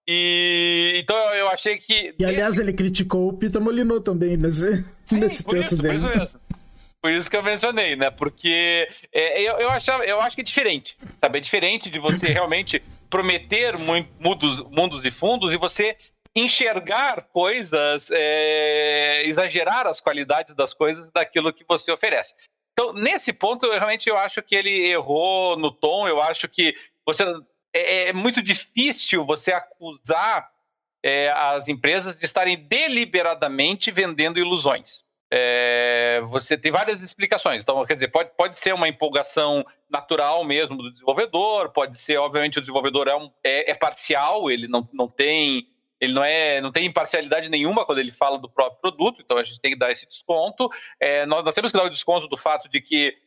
E 0.08 0.94
então 0.98 1.16
eu 1.36 1.48
achei 1.48 1.78
que. 1.78 2.14
E 2.20 2.26
aliás, 2.26 2.58
ele 2.58 2.74
criticou 2.74 3.30
o 3.30 3.34
Peter 3.34 3.62
Molinô 3.62 4.02
também 4.02 4.36
nesse, 4.36 4.84
Sim, 5.06 5.20
nesse 5.20 5.44
texto 5.46 5.74
isso, 5.74 5.82
dele. 5.82 6.00
Por 6.00 6.22
isso. 6.22 6.40
Por 7.02 7.12
isso 7.12 7.30
que 7.30 7.36
eu 7.36 7.44
mencionei, 7.44 7.98
né? 7.98 8.10
Porque 8.10 8.88
é, 9.12 9.42
eu, 9.42 9.58
eu, 9.58 9.70
achava, 9.70 10.06
eu 10.06 10.22
acho 10.22 10.38
que 10.38 10.42
é 10.42 10.46
diferente. 10.46 10.98
Sabe? 11.20 11.38
É 11.38 11.42
diferente 11.42 11.90
de 11.90 12.00
você 12.00 12.28
realmente 12.28 12.82
prometer 13.10 13.78
mundos, 13.78 14.60
mundos 14.72 15.04
e 15.04 15.12
fundos 15.12 15.52
e 15.52 15.58
você 15.58 15.98
enxergar 16.36 17.24
coisas, 17.32 18.10
é, 18.12 19.24
exagerar 19.26 19.88
as 19.88 20.02
qualidades 20.02 20.56
das 20.56 20.74
coisas 20.74 21.10
daquilo 21.12 21.54
que 21.54 21.66
você 21.68 21.92
oferece. 21.92 22.36
Então, 22.74 22.92
nesse 22.92 23.32
ponto, 23.32 23.66
eu, 23.66 23.74
realmente 23.74 24.10
eu 24.10 24.18
acho 24.18 24.42
que 24.42 24.56
ele 24.56 24.90
errou 24.90 25.58
no 25.58 25.72
tom. 25.72 26.08
Eu 26.08 26.22
acho 26.22 26.48
que 26.48 26.74
você 27.06 27.24
é, 27.74 28.10
é 28.10 28.14
muito 28.14 28.42
difícil 28.42 29.26
você 29.26 29.52
acusar 29.52 30.50
é, 31.04 31.30
as 31.34 31.68
empresas 31.68 32.18
de 32.18 32.26
estarem 32.26 32.58
deliberadamente 32.58 33.92
vendendo 33.92 34.40
ilusões 34.40 35.06
é, 35.36 36.22
você 36.28 36.56
tem 36.56 36.72
várias 36.72 37.02
explicações. 37.02 37.64
Então, 37.64 37.84
quer 37.86 37.96
dizer, 37.96 38.10
pode, 38.10 38.30
pode 38.38 38.56
ser 38.56 38.72
uma 38.72 38.88
empolgação 38.88 39.66
natural 39.90 40.44
mesmo 40.44 40.78
do 40.78 40.92
desenvolvedor, 40.92 41.70
pode 41.70 41.98
ser, 41.98 42.18
obviamente, 42.18 42.60
o 42.60 42.62
desenvolvedor 42.62 43.08
é, 43.08 43.16
um, 43.16 43.32
é, 43.44 43.72
é, 43.72 43.74
parcial, 43.74 44.52
ele 44.52 44.68
não, 44.68 44.88
não 44.94 45.08
tem. 45.08 45.68
Ele 46.04 46.14
não, 46.14 46.24
é, 46.24 46.60
não 46.60 46.70
tem 46.70 46.86
imparcialidade 46.86 47.50
nenhuma 47.50 47.86
quando 47.86 48.00
ele 48.00 48.12
fala 48.12 48.38
do 48.38 48.50
próprio 48.50 48.82
produto, 48.82 49.22
então 49.22 49.38
a 49.38 49.44
gente 49.44 49.62
tem 49.62 49.72
que 49.72 49.80
dar 49.80 49.90
esse 49.90 50.06
desconto. 50.06 50.70
É, 51.00 51.26
nós, 51.26 51.46
nós, 51.46 51.56
temos 51.56 51.72
que 51.72 51.78
dar 51.78 51.86
o 51.86 51.90
desconto 51.90 52.28
do 52.28 52.36
fato 52.36 52.68
de 52.68 52.82
que 52.82 53.18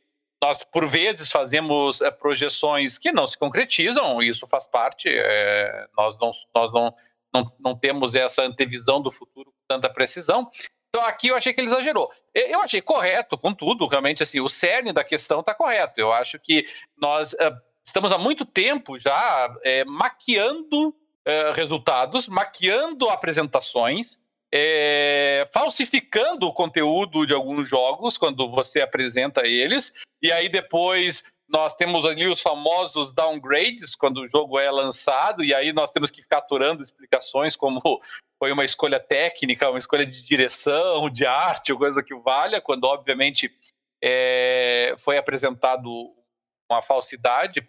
nós, 0.43 0.63
por 0.63 0.87
vezes, 0.87 1.33
fazemos 1.33 2.03
é, 2.03 2.11
projeções 2.11 2.99
que 2.99 3.11
não 3.11 3.27
se 3.27 3.39
concretizam, 3.39 4.23
e 4.23 4.29
isso 4.29 4.47
faz 4.47 4.67
parte. 4.67 5.09
É, 5.09 5.87
nós 5.97 6.19
não, 6.19 6.31
nós 6.55 6.71
não, 6.71 6.95
não, 7.33 7.45
não 7.59 7.75
temos 7.75 8.15
essa 8.15 8.43
antevisão 8.43 9.01
do 9.01 9.11
futuro 9.11 9.51
com 9.51 9.65
tanta 9.67 9.89
precisão. 9.89 10.51
Então 10.91 11.03
aqui 11.03 11.29
eu 11.29 11.37
achei 11.37 11.55
que 11.55 11.61
ele 11.61 11.69
exagerou. 11.69 12.13
Eu 12.35 12.61
achei 12.61 12.83
correto, 12.83 13.39
contudo, 13.39 13.87
realmente 13.87 14.23
assim, 14.23 14.41
o 14.41 14.49
cerne 14.51 14.93
da 14.93 15.03
questão 15.03 15.41
está 15.41 15.55
correto. 15.55 15.99
Eu 15.99 16.13
acho 16.13 16.39
que 16.39 16.67
nós 16.97 17.33
uh, 17.33 17.57
estamos 17.83 18.13
há 18.13 18.19
muito 18.19 18.45
tempo 18.45 18.99
já 18.99 19.55
é, 19.63 19.83
maquiando 19.85 20.95
uh, 21.27 21.53
resultados, 21.53 22.29
maquiando 22.29 23.09
apresentações, 23.09 24.19
é, 24.53 25.49
falsificando 25.53 26.47
o 26.47 26.53
conteúdo 26.53 27.27
de 27.27 27.35
alguns 27.35 27.69
jogos 27.69 28.17
quando 28.17 28.49
você 28.49 28.81
apresenta 28.81 29.47
eles, 29.47 29.93
e 30.23 30.31
aí 30.31 30.49
depois 30.49 31.25
nós 31.49 31.75
temos 31.75 32.05
ali 32.05 32.27
os 32.27 32.41
famosos 32.41 33.13
downgrades 33.13 33.95
quando 33.95 34.19
o 34.19 34.29
jogo 34.29 34.59
é 34.59 34.71
lançado, 34.71 35.45
e 35.45 35.55
aí 35.55 35.73
nós 35.73 35.91
temos 35.91 36.11
que 36.11 36.23
ficar 36.23 36.39
aturando 36.39 36.83
explicações 36.83 37.55
como 37.57 37.81
foi 38.39 38.53
uma 38.53 38.65
escolha 38.65 39.01
técnica, 39.01 39.71
uma 39.71 39.79
escolha 39.79 40.07
de 40.07 40.25
direção, 40.25 41.09
de 41.09 41.27
arte, 41.27 41.75
coisa 41.75 42.03
que 42.03 42.15
valha, 42.15 42.61
quando 42.61 42.85
obviamente 42.85 43.53
é, 44.03 44.95
foi 44.99 45.17
apresentado 45.17 46.13
uma 46.71 46.83
falsidade 46.83 47.61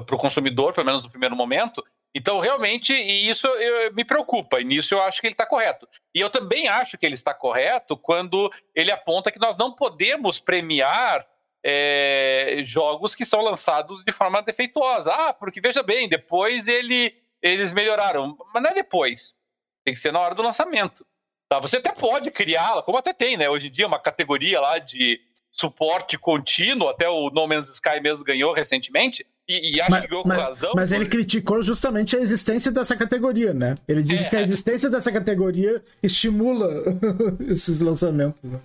para 0.00 0.14
o 0.14 0.18
consumidor, 0.18 0.72
pelo 0.72 0.86
menos 0.86 1.04
no 1.04 1.10
primeiro 1.10 1.36
momento. 1.36 1.84
Então, 2.14 2.38
realmente, 2.38 2.92
e 2.92 3.28
isso 3.28 3.46
eu, 3.46 3.92
me 3.94 4.04
preocupa, 4.04 4.60
e 4.60 4.64
nisso 4.64 4.94
eu 4.94 5.02
acho 5.02 5.20
que 5.20 5.26
ele 5.26 5.34
está 5.34 5.46
correto. 5.46 5.88
E 6.14 6.20
eu 6.20 6.28
também 6.28 6.68
acho 6.68 6.98
que 6.98 7.06
ele 7.06 7.14
está 7.14 7.32
correto 7.32 7.96
quando 7.96 8.52
ele 8.74 8.90
aponta 8.90 9.30
que 9.30 9.38
nós 9.38 9.56
não 9.56 9.74
podemos 9.74 10.38
premiar 10.38 11.26
é, 11.64 12.60
jogos 12.64 13.14
que 13.14 13.24
são 13.24 13.40
lançados 13.40 14.04
de 14.04 14.12
forma 14.12 14.42
defeituosa. 14.42 15.12
Ah, 15.12 15.32
porque 15.32 15.60
veja 15.60 15.82
bem, 15.82 16.08
depois 16.08 16.68
ele, 16.68 17.14
eles 17.40 17.72
melhoraram. 17.72 18.36
Mas 18.52 18.62
não 18.62 18.70
é 18.70 18.74
depois. 18.74 19.38
Tem 19.84 19.94
que 19.94 20.00
ser 20.00 20.12
na 20.12 20.20
hora 20.20 20.34
do 20.34 20.42
lançamento. 20.42 21.06
Tá? 21.48 21.58
Você 21.60 21.78
até 21.78 21.92
pode 21.92 22.30
criá-la, 22.30 22.82
como 22.82 22.98
até 22.98 23.12
tem, 23.12 23.36
né? 23.36 23.48
Hoje 23.48 23.68
em 23.68 23.70
dia, 23.70 23.86
uma 23.86 23.98
categoria 23.98 24.60
lá 24.60 24.78
de 24.78 25.20
suporte 25.50 26.18
contínuo, 26.18 26.88
até 26.88 27.08
o 27.08 27.30
No 27.30 27.46
Man's 27.46 27.68
Sky 27.68 28.00
mesmo 28.00 28.24
ganhou 28.24 28.52
recentemente, 28.52 29.26
e, 29.58 29.74
e 29.76 29.80
acho 29.80 29.90
mas, 29.90 30.02
que 30.02 30.08
ganhou 30.08 30.24
mas, 30.26 30.38
com 30.38 30.44
razão. 30.44 30.72
Mas 30.74 30.90
por... 30.90 30.96
ele 30.96 31.06
criticou 31.06 31.62
justamente 31.62 32.16
a 32.16 32.20
existência 32.20 32.70
dessa 32.70 32.96
categoria, 32.96 33.52
né? 33.52 33.76
Ele 33.86 34.02
diz 34.02 34.26
é, 34.26 34.30
que 34.30 34.36
a 34.36 34.42
existência 34.42 34.88
dessa 34.88 35.10
categoria 35.10 35.82
estimula 36.02 36.70
esses 37.48 37.80
lançamentos. 37.80 38.42
Né? 38.42 38.58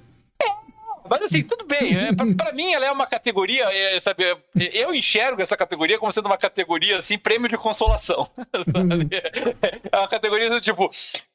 Mas 1.10 1.22
assim, 1.22 1.44
tudo 1.44 1.66
bem. 1.66 1.98
É, 1.98 2.10
para 2.36 2.52
mim, 2.52 2.74
ela 2.74 2.86
é 2.86 2.92
uma 2.92 3.08
categoria, 3.08 3.64
é, 3.74 4.00
sabe? 4.00 4.24
Eu 4.56 4.94
enxergo 4.94 5.42
essa 5.42 5.56
categoria 5.56 5.98
como 5.98 6.12
sendo 6.12 6.26
uma 6.26 6.38
categoria 6.38 6.98
assim, 6.98 7.18
prêmio 7.18 7.50
de 7.50 7.58
consolação. 7.58 8.28
Uhum. 8.78 9.10
é 9.92 9.98
uma 9.98 10.08
categoria 10.08 10.50
do 10.50 10.60
tipo, 10.60 10.90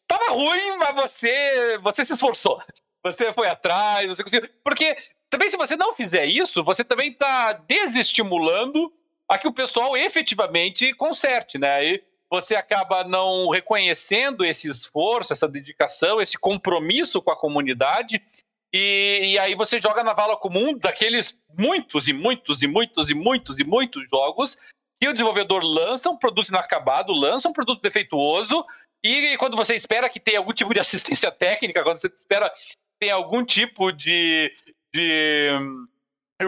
tava 0.07 0.33
ruim, 0.33 0.77
mas 0.79 0.95
você, 0.95 1.79
você 1.83 2.05
se 2.05 2.13
esforçou. 2.13 2.63
Você 3.05 3.33
foi 3.33 3.49
atrás, 3.49 4.09
você 4.09 4.23
conseguiu. 4.23 4.49
Porque 4.63 4.97
também, 5.31 5.49
se 5.49 5.57
você 5.57 5.77
não 5.77 5.95
fizer 5.95 6.27
isso, 6.27 6.63
você 6.63 6.85
também 6.85 7.11
está 7.11 7.53
desestimulando 7.53 8.93
a 9.33 9.39
que 9.39 9.49
o 9.49 9.53
pessoal 9.53 9.97
efetivamente 9.97 10.93
conserte, 10.95 11.57
né? 11.57 11.75
Aí 11.75 12.03
você 12.31 12.55
acaba 12.55 13.03
não 13.03 13.49
reconhecendo 13.49 14.45
esse 14.45 14.69
esforço, 14.69 15.33
essa 15.33 15.49
dedicação, 15.49 16.21
esse 16.21 16.39
compromisso 16.39 17.23
com 17.23 17.31
a 17.31 17.37
comunidade 17.37 18.23
e, 18.75 19.33
e, 19.33 19.39
aí 19.39 19.55
você 19.55 19.81
joga 19.81 20.03
na 20.03 20.13
vala 20.13 20.37
comum 20.37 20.77
daqueles 20.77 21.39
muitos 21.59 22.09
e 22.09 22.13
muitos 22.13 22.63
e 22.63 22.67
muitos 22.67 23.11
e 23.11 23.15
muitos 23.15 23.59
e 23.59 23.65
muitos 23.65 24.09
jogos 24.09 24.59
que 25.01 25.09
o 25.09 25.13
desenvolvedor 25.13 25.63
lança 25.65 26.11
um 26.11 26.17
produto 26.17 26.49
inacabado, 26.49 27.13
lança 27.13 27.49
um 27.49 27.53
produto 27.53 27.83
defeituoso, 27.83 28.65
e 29.05 29.37
quando 29.37 29.57
você 29.57 29.75
espera 29.75 30.09
que 30.09 30.21
tenha 30.21 30.39
algum 30.39 30.53
tipo 30.53 30.73
de 30.73 30.79
assistência 30.81 31.31
técnica, 31.31 31.83
quando 31.83 31.97
você 31.97 32.07
espera 32.07 32.49
que 32.49 32.77
tenha 33.01 33.15
algum 33.15 33.45
tipo 33.45 33.91
de, 33.91 34.55
de 34.95 35.51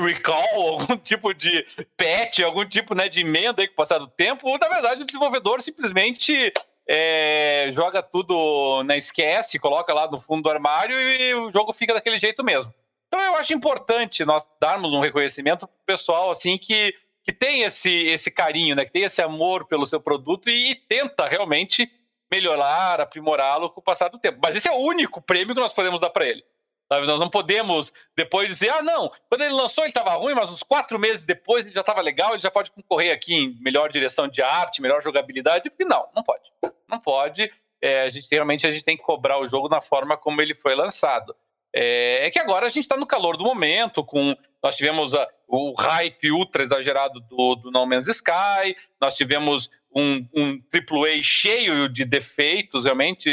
recall, 0.00 0.78
algum 0.80 0.96
tipo 0.96 1.32
de 1.32 1.66
patch, 1.96 2.40
algum 2.40 2.64
tipo 2.66 2.94
né, 2.94 3.08
de 3.08 3.20
emenda 3.20 3.62
aí 3.62 3.68
com 3.68 3.74
o 3.74 3.76
passar 3.76 3.98
do 3.98 4.08
tempo, 4.08 4.56
na 4.58 4.68
verdade 4.68 5.02
o 5.02 5.06
desenvolvedor 5.06 5.60
simplesmente 5.62 6.52
é, 6.88 7.70
joga 7.72 8.02
tudo 8.02 8.82
na 8.84 8.96
esquece, 8.96 9.58
coloca 9.58 9.92
lá 9.92 10.10
no 10.10 10.20
fundo 10.20 10.42
do 10.42 10.50
armário 10.50 10.98
e 10.98 11.34
o 11.34 11.50
jogo 11.50 11.72
fica 11.72 11.94
daquele 11.94 12.18
jeito 12.18 12.44
mesmo. 12.44 12.72
Então 13.06 13.20
eu 13.20 13.34
acho 13.36 13.54
importante 13.54 14.24
nós 14.24 14.48
darmos 14.60 14.92
um 14.92 15.00
reconhecimento 15.00 15.66
pro 15.66 15.76
pessoal 15.86 16.30
assim 16.30 16.58
que, 16.58 16.94
que 17.22 17.32
tem 17.32 17.62
esse, 17.62 18.06
esse 18.06 18.30
carinho, 18.30 18.74
né, 18.74 18.84
que 18.84 18.92
tem 18.92 19.04
esse 19.04 19.22
amor 19.22 19.66
pelo 19.66 19.86
seu 19.86 20.00
produto 20.00 20.50
e, 20.50 20.72
e 20.72 20.74
tenta 20.74 21.26
realmente 21.26 21.90
melhorar, 22.30 23.00
aprimorá-lo 23.00 23.70
com 23.70 23.80
o 23.80 23.84
passar 23.84 24.08
do 24.08 24.18
tempo. 24.18 24.38
Mas 24.42 24.56
esse 24.56 24.68
é 24.68 24.72
o 24.72 24.78
único 24.78 25.22
prêmio 25.22 25.54
que 25.54 25.60
nós 25.60 25.72
podemos 25.72 26.00
dar 26.00 26.10
para 26.10 26.26
ele. 26.26 26.44
Sabe? 26.92 27.06
Nós 27.06 27.18
não 27.18 27.30
podemos 27.30 27.92
depois 28.16 28.48
dizer, 28.48 28.68
ah, 28.70 28.82
não, 28.82 29.10
quando 29.28 29.42
ele 29.42 29.54
lançou 29.54 29.84
ele 29.84 29.90
estava 29.90 30.14
ruim, 30.14 30.34
mas 30.34 30.50
uns 30.50 30.62
quatro 30.62 30.98
meses 30.98 31.24
depois 31.24 31.64
ele 31.64 31.74
já 31.74 31.80
estava 31.80 32.00
legal, 32.00 32.32
ele 32.32 32.40
já 32.40 32.50
pode 32.50 32.70
concorrer 32.70 33.12
aqui 33.12 33.34
em 33.34 33.58
melhor 33.60 33.90
direção 33.90 34.28
de 34.28 34.42
arte, 34.42 34.82
melhor 34.82 35.02
jogabilidade. 35.02 35.70
Porque 35.70 35.84
não, 35.84 36.06
não 36.14 36.22
pode. 36.22 36.52
Não 36.88 37.00
pode. 37.00 37.50
É, 37.80 38.02
a 38.02 38.10
gente, 38.10 38.28
realmente 38.30 38.66
a 38.66 38.70
gente 38.70 38.84
tem 38.84 38.96
que 38.96 39.02
cobrar 39.02 39.38
o 39.38 39.48
jogo 39.48 39.68
na 39.68 39.80
forma 39.80 40.16
como 40.16 40.40
ele 40.40 40.54
foi 40.54 40.74
lançado. 40.74 41.34
É, 41.76 42.26
é 42.26 42.30
que 42.30 42.38
agora 42.38 42.66
a 42.66 42.68
gente 42.68 42.84
está 42.84 42.96
no 42.96 43.04
calor 43.04 43.36
do 43.36 43.42
momento, 43.42 44.04
com 44.04 44.36
nós 44.62 44.76
tivemos 44.76 45.12
a, 45.12 45.28
o 45.48 45.74
hype 45.74 46.30
ultra 46.30 46.62
exagerado 46.62 47.18
do, 47.20 47.56
do 47.56 47.70
No 47.72 47.84
Man's 47.84 48.06
Sky, 48.06 48.76
nós 49.00 49.16
tivemos 49.16 49.68
um, 49.92 50.24
um 50.32 50.62
AAA 50.72 51.20
cheio 51.20 51.88
de 51.88 52.04
defeitos, 52.04 52.84
realmente, 52.84 53.28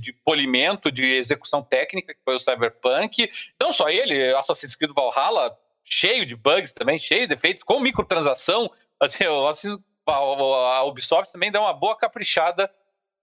de 0.00 0.12
polimento, 0.24 0.92
de 0.92 1.04
execução 1.04 1.60
técnica, 1.60 2.14
que 2.14 2.20
foi 2.24 2.36
o 2.36 2.38
Cyberpunk. 2.38 3.28
Não 3.60 3.72
só 3.72 3.88
ele, 3.88 4.32
Assassin's 4.34 4.76
Creed 4.76 4.92
Valhalla, 4.94 5.56
cheio 5.82 6.24
de 6.24 6.36
bugs 6.36 6.72
também, 6.72 6.98
cheio 6.98 7.22
de 7.22 7.34
defeitos, 7.34 7.64
com 7.64 7.80
microtransação. 7.80 8.70
Assim, 9.00 9.24
a 10.06 10.84
Ubisoft 10.84 11.32
também 11.32 11.50
dá 11.50 11.60
uma 11.60 11.72
boa 11.72 11.96
caprichada 11.96 12.70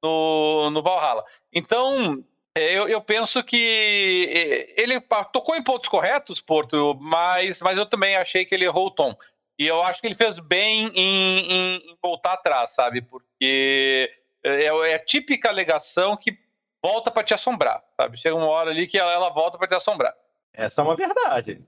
no, 0.03 0.69
no 0.69 0.81
Valhalla. 0.81 1.23
Então, 1.53 2.23
eu, 2.55 2.87
eu, 2.89 3.01
penso 3.01 3.43
que 3.43 4.29
é, 4.29 4.81
ele 4.81 4.99
tocou 5.31 5.55
em 5.55 5.63
pontos 5.63 5.87
corretos, 5.87 6.41
Porto, 6.41 6.97
mas, 6.99 7.61
mas 7.61 7.77
eu 7.77 7.85
também 7.85 8.15
achei 8.15 8.45
que 8.45 8.53
ele 8.53 8.65
errou 8.65 8.87
o 8.87 8.91
tom. 8.91 9.15
E 9.57 9.67
eu 9.67 9.81
acho 9.81 10.01
que 10.01 10.07
ele 10.07 10.15
fez 10.15 10.39
bem 10.39 10.91
em, 10.95 11.39
em, 11.39 11.75
em 11.75 11.97
voltar 12.01 12.33
atrás, 12.33 12.71
sabe? 12.71 13.01
Porque 13.01 14.11
é, 14.43 14.65
é, 14.65 14.95
a 14.95 14.99
típica 14.99 15.49
alegação 15.49 16.17
que 16.17 16.37
volta 16.83 17.11
para 17.11 17.23
te 17.23 17.33
assombrar, 17.33 17.83
sabe? 17.95 18.17
Chega 18.17 18.35
uma 18.35 18.47
hora 18.47 18.71
ali 18.71 18.87
que 18.87 18.97
ela, 18.97 19.13
ela 19.13 19.29
volta 19.29 19.57
para 19.57 19.67
te 19.67 19.75
assombrar. 19.75 20.13
Essa 20.53 20.81
é 20.81 20.83
uma 20.83 20.95
verdade. 20.95 21.61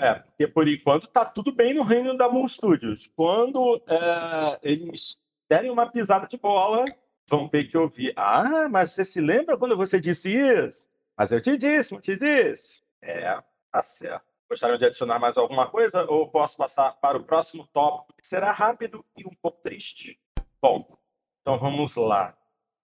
É, 0.00 0.14
porque 0.14 0.46
por 0.46 0.68
enquanto 0.68 1.06
tá 1.06 1.24
tudo 1.24 1.52
bem 1.52 1.74
no 1.74 1.82
reino 1.82 2.16
da 2.16 2.28
Moon 2.28 2.46
Studios. 2.46 3.08
Quando 3.16 3.82
é, 3.86 4.58
eles 4.62 5.18
derem 5.48 5.70
uma 5.70 5.90
pisada 5.90 6.26
de 6.26 6.36
bola, 6.36 6.84
vão 7.28 7.48
ter 7.48 7.64
que 7.64 7.76
ouvir. 7.76 8.12
Ah, 8.16 8.68
mas 8.68 8.92
você 8.92 9.04
se 9.04 9.20
lembra 9.20 9.56
quando 9.56 9.76
você 9.76 10.00
disse 10.00 10.34
isso? 10.34 10.88
Mas 11.16 11.30
eu 11.30 11.40
te 11.40 11.56
disse, 11.56 11.92
não 11.92 12.00
te 12.00 12.16
disse. 12.16 12.82
É, 13.02 13.40
tá 13.70 13.82
certo. 13.82 14.26
Gostariam 14.48 14.78
de 14.78 14.86
adicionar 14.86 15.18
mais 15.18 15.36
alguma 15.36 15.68
coisa 15.68 16.04
ou 16.10 16.30
posso 16.30 16.56
passar 16.56 16.92
para 16.92 17.18
o 17.18 17.24
próximo 17.24 17.66
tópico, 17.66 18.14
que 18.18 18.26
será 18.26 18.50
rápido 18.50 19.04
e 19.16 19.26
um 19.26 19.34
pouco 19.42 19.60
triste? 19.60 20.18
Bom, 20.60 20.98
então 21.42 21.58
vamos 21.58 21.94
lá. 21.96 22.36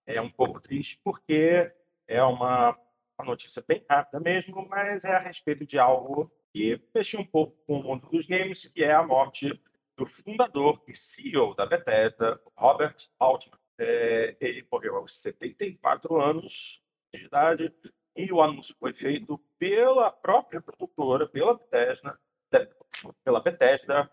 É 0.07 0.21
um 0.21 0.31
pouco 0.31 0.61
triste 0.61 1.01
porque 1.03 1.73
é 2.07 2.23
uma, 2.23 2.79
uma 3.19 3.27
notícia 3.27 3.65
bem 3.67 3.83
rápida 3.89 4.21
mesmo, 4.21 4.69
mas 4.69 5.05
é 5.05 5.13
a 5.13 5.19
respeito 5.19 5.65
de 5.65 5.79
algo 5.79 6.31
que 6.53 6.79
mexeu 6.95 7.21
um 7.21 7.27
pouco 7.27 7.57
com 7.67 7.81
o 7.81 7.83
mundo 7.83 8.09
dos 8.11 8.27
games, 8.27 8.67
que 8.67 8.85
é 8.85 8.93
a 8.93 9.03
morte 9.03 9.59
do 9.97 10.07
fundador 10.07 10.83
e 10.87 10.95
CEO 10.95 11.55
da 11.55 11.65
Bethesda, 11.65 12.39
Robert 12.57 12.97
Altman. 13.19 13.64
É, 13.79 14.37
ele 14.41 14.67
morreu 14.71 14.97
aos 14.97 15.21
74 15.21 16.21
anos 16.21 16.81
de 17.13 17.25
idade 17.25 17.75
e 18.17 18.33
o 18.33 18.41
anúncio 18.41 18.75
foi 18.79 18.93
feito 18.93 19.39
pela 19.59 20.11
própria 20.11 20.61
produtora, 20.61 21.29
pela 21.29 21.55
Bethesda, 21.55 22.21
pela 23.25 23.41
Bethesda 23.41 24.11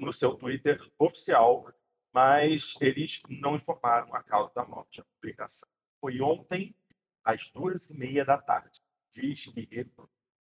no 0.00 0.12
seu 0.12 0.34
Twitter 0.34 0.80
oficial, 0.98 1.72
mas 2.12 2.76
eles 2.80 3.22
não 3.28 3.56
informaram 3.56 4.14
a 4.14 4.22
causa 4.22 4.52
da 4.54 4.64
morte, 4.64 5.00
a 5.00 5.04
publicação. 5.04 5.68
Foi 6.00 6.20
ontem, 6.20 6.74
às 7.24 7.48
duas 7.50 7.88
e 7.88 7.96
meia 7.96 8.24
da 8.24 8.36
tarde. 8.36 8.80
Diz 9.12 9.46
que 9.46 9.88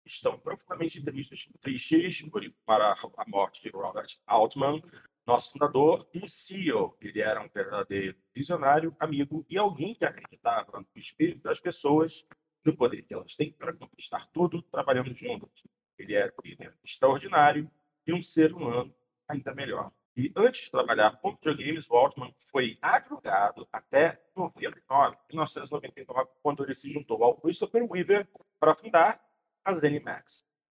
estão 0.05 0.39
profundamente 0.39 1.03
tristes, 1.03 1.49
tristes 1.59 2.23
para 2.65 2.93
a 2.93 3.29
morte 3.29 3.61
de 3.61 3.69
Robert 3.69 4.07
Altman, 4.25 4.81
nosso 5.27 5.51
fundador 5.51 6.07
e 6.13 6.27
CEO. 6.27 6.97
Ele 7.01 7.19
era 7.21 7.41
um 7.43 7.49
verdadeiro 7.49 8.17
visionário, 8.33 8.95
amigo 8.97 9.45
e 9.49 9.57
alguém 9.57 9.93
que 9.93 10.05
acreditava 10.05 10.79
no 10.79 10.87
espírito 10.95 11.43
das 11.43 11.59
pessoas, 11.59 12.25
no 12.65 12.75
poder 12.75 13.01
que 13.01 13.13
elas 13.13 13.35
têm 13.35 13.51
para 13.51 13.73
conquistar 13.73 14.25
tudo 14.31 14.61
trabalhando 14.61 15.13
juntos. 15.13 15.67
Ele 15.99 16.13
era 16.15 16.33
um 16.33 16.47
líder 16.47 16.73
extraordinário 16.83 17.69
e 18.05 18.13
um 18.13 18.23
ser 18.23 18.53
humano 18.53 18.95
ainda 19.27 19.53
melhor. 19.53 19.91
E 20.15 20.31
antes 20.35 20.65
de 20.65 20.71
trabalhar 20.71 21.19
com 21.19 21.35
videogames, 21.35 21.87
o 21.89 21.93
Altman 21.93 22.33
foi 22.51 22.77
agregado 22.81 23.67
até 23.71 24.19
99, 24.35 25.17
1999, 25.29 26.29
quando 26.41 26.63
ele 26.63 26.73
se 26.73 26.89
juntou 26.89 27.23
ao 27.23 27.39
Christopher 27.39 27.83
Weaver 27.83 28.27
para 28.59 28.73
fundar 28.73 29.21
a 29.63 29.73
ZeniMax. 29.73 30.39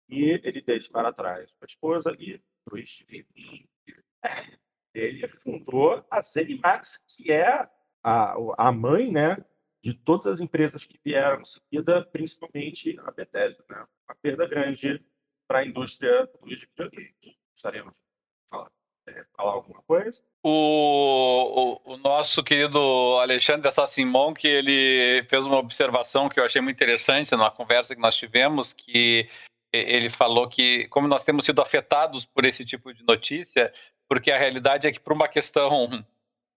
E 0.10 0.24
ele 0.44 0.62
deixa 0.62 0.90
para 0.90 1.14
trás 1.14 1.54
a 1.62 1.66
esposa 1.66 2.16
e 2.18 2.42
dois 2.66 3.04
filhos. 3.08 3.68
Ele 4.94 5.28
fundou 5.28 6.06
a 6.10 6.22
ZeniMax, 6.22 7.04
que 7.08 7.32
é 7.32 7.68
a, 8.04 8.36
a 8.58 8.72
mãe 8.72 9.12
né, 9.12 9.38
de 9.84 9.94
todas 9.94 10.28
as 10.28 10.40
empresas 10.40 10.84
que 10.84 11.00
vieram 11.04 11.42
em 11.42 11.46
seguida, 11.46 12.04
principalmente 12.06 12.98
a 13.06 13.12
Bethesda. 13.12 13.64
Né? 13.70 13.86
Uma 14.08 14.16
perda 14.22 14.48
grande 14.48 15.04
para 15.48 15.60
a 15.60 15.66
indústria 15.66 16.28
dos 16.42 16.62
videogames. 16.62 17.16
Gostaríamos 17.52 17.94
de 17.94 18.02
falar, 18.50 18.72
é, 19.08 19.26
falar 19.36 19.52
alguma 19.54 19.82
coisa? 19.84 20.22
O, 20.44 21.80
o, 21.86 21.94
o, 21.94 21.98
nosso 21.98 22.44
querido 22.44 22.80
Alexandre 23.20 23.68
Assassimon, 23.68 24.34
que 24.34 24.48
ele 24.48 25.24
fez 25.30 25.46
uma 25.46 25.58
observação 25.58 26.30
que 26.30 26.40
eu 26.40 26.46
achei 26.46 26.62
muito 26.62 26.76
interessante 26.76 27.32
numa 27.32 27.52
conversa 27.52 27.96
que 27.96 28.02
nós 28.02 28.16
tivemos, 28.16 28.74
que 28.74 29.28
ele 29.74 30.10
falou 30.10 30.48
que, 30.48 30.88
como 30.88 31.08
nós 31.08 31.24
temos 31.24 31.46
sido 31.46 31.62
afetados 31.62 32.26
por 32.26 32.46
esse 32.46 32.64
tipo 32.64 32.94
de 32.94 33.04
notícia, 33.04 33.72
porque 34.08 34.32
a 34.32 34.38
realidade 34.38 34.88
é 34.88 34.92
que, 34.92 35.00
por 35.00 35.14
uma 35.14 35.28
questão 35.28 36.04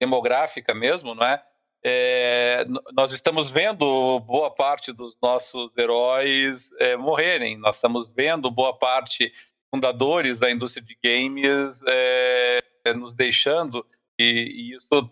demográfica 0.00 0.74
mesmo, 0.74 1.14
não 1.14 1.24
é? 1.24 1.42
é 1.84 2.64
nós 2.92 3.12
estamos 3.12 3.50
vendo 3.50 4.20
boa 4.20 4.50
parte 4.50 4.92
dos 4.92 5.18
nossos 5.20 5.76
heróis 5.76 6.70
é, 6.78 6.96
morrerem, 6.96 7.56
nós 7.58 7.76
estamos 7.76 8.08
vendo 8.08 8.50
boa 8.50 8.76
parte 8.76 9.32
fundadores 9.72 10.40
da 10.40 10.50
indústria 10.50 10.84
de 10.84 10.98
games 11.02 11.80
é, 11.86 12.58
é, 12.84 12.92
nos 12.92 13.14
deixando 13.14 13.86
e, 14.18 14.72
e, 14.72 14.76
isso 14.76 15.10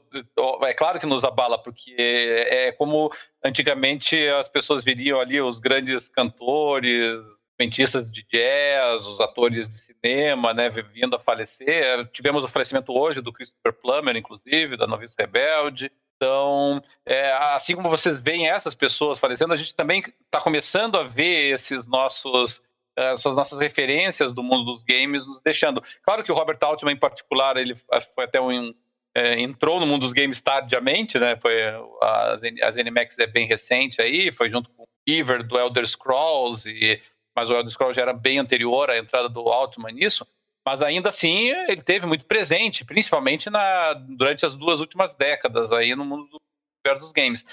é 0.62 0.74
claro 0.74 0.98
que 0.98 1.06
nos 1.06 1.24
abala 1.24 1.56
porque 1.56 1.94
é, 1.96 2.68
é, 2.68 2.72
como 2.72 3.10
antigamente 3.42 4.28
as 4.28 4.48
pessoas 4.48 4.84
viriam 4.84 5.20
ali 5.20 5.40
os 5.40 5.58
grandes 5.58 6.08
cantores 6.08 7.20
instrumentistas 7.58 8.10
de 8.10 8.24
jazz, 8.24 9.04
os 9.04 9.20
atores 9.20 9.68
de 9.68 9.76
cinema, 9.76 10.54
né, 10.54 10.70
vindo 10.70 11.16
a 11.16 11.18
falecer. 11.18 12.06
Tivemos 12.12 12.44
o 12.44 12.48
falecimento 12.48 12.96
hoje 12.96 13.20
do 13.20 13.32
Christopher 13.32 13.72
Plummer, 13.72 14.16
inclusive, 14.16 14.76
da 14.76 14.86
Novice 14.86 15.16
Rebelde. 15.18 15.90
Então, 16.16 16.80
é, 17.04 17.32
assim 17.54 17.74
como 17.74 17.90
vocês 17.90 18.18
veem 18.18 18.48
essas 18.48 18.74
pessoas 18.74 19.18
falecendo, 19.18 19.52
a 19.52 19.56
gente 19.56 19.74
também 19.74 20.02
está 20.24 20.40
começando 20.40 20.96
a 20.96 21.02
ver 21.02 21.52
esses 21.52 21.86
nossos 21.86 22.62
essas 22.96 23.36
nossas 23.36 23.60
referências 23.60 24.34
do 24.34 24.42
mundo 24.42 24.64
dos 24.64 24.82
games 24.82 25.24
nos 25.24 25.40
deixando. 25.40 25.80
Claro 26.02 26.24
que 26.24 26.32
o 26.32 26.34
Robert 26.34 26.58
Altman, 26.60 26.94
em 26.94 26.98
particular, 26.98 27.56
ele 27.56 27.76
foi 28.12 28.24
até 28.24 28.40
um. 28.40 28.74
É, 29.14 29.40
entrou 29.40 29.78
no 29.78 29.86
mundo 29.86 30.00
dos 30.00 30.12
games 30.12 30.40
tardiamente, 30.40 31.16
né? 31.16 31.36
Foi 31.40 31.62
a, 32.02 32.32
a 32.62 32.70
ZeniMax 32.72 33.16
é 33.20 33.26
bem 33.28 33.46
recente 33.46 34.02
aí, 34.02 34.32
foi 34.32 34.50
junto 34.50 34.68
com 34.70 34.82
o 34.82 34.88
Beaver 35.06 35.44
do 35.44 35.56
Elder 35.56 35.86
Scrolls, 35.86 36.68
e, 36.68 37.00
mas 37.38 37.48
o 37.48 37.54
Elder 37.54 37.70
Scrolls 37.70 37.94
já 37.94 38.02
era 38.02 38.12
bem 38.12 38.40
anterior 38.40 38.90
à 38.90 38.98
entrada 38.98 39.28
do 39.28 39.48
Altman 39.48 39.92
nisso. 39.92 40.26
Mas 40.66 40.82
ainda 40.82 41.08
assim, 41.10 41.50
ele 41.68 41.82
teve 41.82 42.04
muito 42.04 42.26
presente, 42.26 42.84
principalmente 42.84 43.48
na, 43.48 43.92
durante 43.92 44.44
as 44.44 44.56
duas 44.56 44.80
últimas 44.80 45.14
décadas 45.14 45.70
aí 45.70 45.94
no 45.94 46.04
mundo 46.04 46.26
do, 46.26 46.94
dos 46.98 47.12
games. 47.12 47.46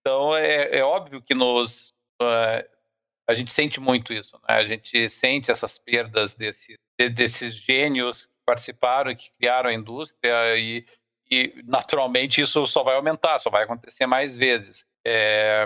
Então 0.00 0.34
é, 0.34 0.78
é 0.78 0.82
óbvio 0.82 1.22
que 1.22 1.34
nos 1.34 1.90
uh, 2.20 2.68
a 3.28 3.34
gente 3.34 3.52
sente 3.52 3.78
muito 3.78 4.12
isso, 4.12 4.36
né? 4.48 4.56
A 4.56 4.64
gente 4.64 5.08
sente 5.08 5.52
essas 5.52 5.78
perdas 5.78 6.34
desse, 6.34 6.74
desses 7.14 7.54
gênios 7.54 8.26
que 8.26 8.32
participaram 8.44 9.12
e 9.12 9.16
que 9.16 9.30
criaram 9.38 9.70
a 9.70 9.74
indústria 9.74 10.56
e, 10.56 10.84
e, 11.30 11.62
naturalmente 11.64 12.40
isso 12.40 12.66
só 12.66 12.82
vai 12.82 12.96
aumentar, 12.96 13.38
só 13.38 13.50
vai 13.50 13.62
acontecer 13.62 14.04
mais 14.04 14.36
vezes. 14.36 14.84
É, 15.06 15.64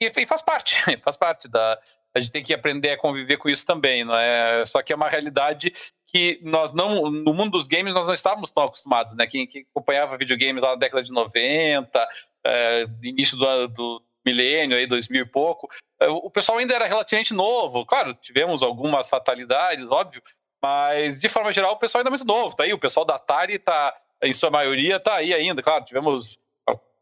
e, 0.00 0.06
e, 0.06 0.26
faz 0.26 0.42
parte, 0.42 0.76
faz 1.04 1.16
parte 1.16 1.46
da. 1.46 1.78
A 2.16 2.18
gente 2.18 2.32
tem 2.32 2.42
que 2.42 2.54
aprender 2.54 2.92
a 2.92 2.96
conviver 2.96 3.36
com 3.36 3.46
isso 3.46 3.66
também, 3.66 4.02
não 4.02 4.16
é? 4.16 4.64
Só 4.64 4.80
que 4.80 4.90
é 4.90 4.96
uma 4.96 5.06
realidade 5.06 5.70
que 6.06 6.40
nós 6.42 6.72
não, 6.72 7.10
no 7.10 7.34
mundo 7.34 7.50
dos 7.50 7.68
games, 7.68 7.92
nós 7.92 8.06
não 8.06 8.14
estávamos 8.14 8.50
tão 8.50 8.64
acostumados, 8.64 9.14
né? 9.14 9.26
Quem, 9.26 9.46
quem 9.46 9.66
acompanhava 9.70 10.16
videogames 10.16 10.62
lá 10.62 10.70
na 10.70 10.76
década 10.76 11.02
de 11.02 11.12
90, 11.12 12.08
é, 12.46 12.86
início 13.02 13.36
do, 13.36 13.68
do 13.68 14.02
milênio, 14.24 14.78
aí, 14.78 14.86
2000 14.86 15.22
e 15.22 15.26
pouco, 15.26 15.68
é, 16.00 16.08
o 16.08 16.30
pessoal 16.30 16.56
ainda 16.56 16.74
era 16.74 16.86
relativamente 16.86 17.34
novo. 17.34 17.84
Claro, 17.84 18.14
tivemos 18.14 18.62
algumas 18.62 19.10
fatalidades, 19.10 19.90
óbvio, 19.90 20.22
mas 20.62 21.20
de 21.20 21.28
forma 21.28 21.52
geral 21.52 21.74
o 21.74 21.78
pessoal 21.78 22.00
ainda 22.00 22.08
é 22.08 22.16
muito 22.16 22.24
novo. 22.24 22.56
Tá 22.56 22.64
aí, 22.64 22.72
o 22.72 22.78
pessoal 22.78 23.04
da 23.04 23.16
Atari 23.16 23.58
tá, 23.58 23.94
em 24.22 24.32
sua 24.32 24.50
maioria, 24.50 24.98
tá 24.98 25.16
aí 25.16 25.34
ainda. 25.34 25.60
Claro, 25.60 25.84
tivemos 25.84 26.38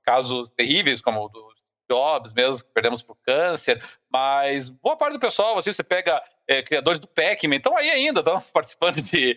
casos 0.02 0.50
terríveis, 0.50 1.00
como 1.00 1.24
o 1.24 1.28
do 1.28 1.53
Jobs 1.90 2.32
mesmo, 2.32 2.64
que 2.64 2.72
perdemos 2.72 3.02
por 3.02 3.16
câncer, 3.24 3.82
mas 4.10 4.68
boa 4.68 4.96
parte 4.96 5.14
do 5.14 5.20
pessoal, 5.20 5.58
assim, 5.58 5.72
você 5.72 5.82
pega 5.82 6.22
é, 6.48 6.62
criadores 6.62 6.98
do 6.98 7.06
Pac-Man, 7.06 7.56
estão 7.56 7.76
aí 7.76 7.90
ainda, 7.90 8.20
estão 8.20 8.40
participando 8.52 9.02
de, 9.02 9.36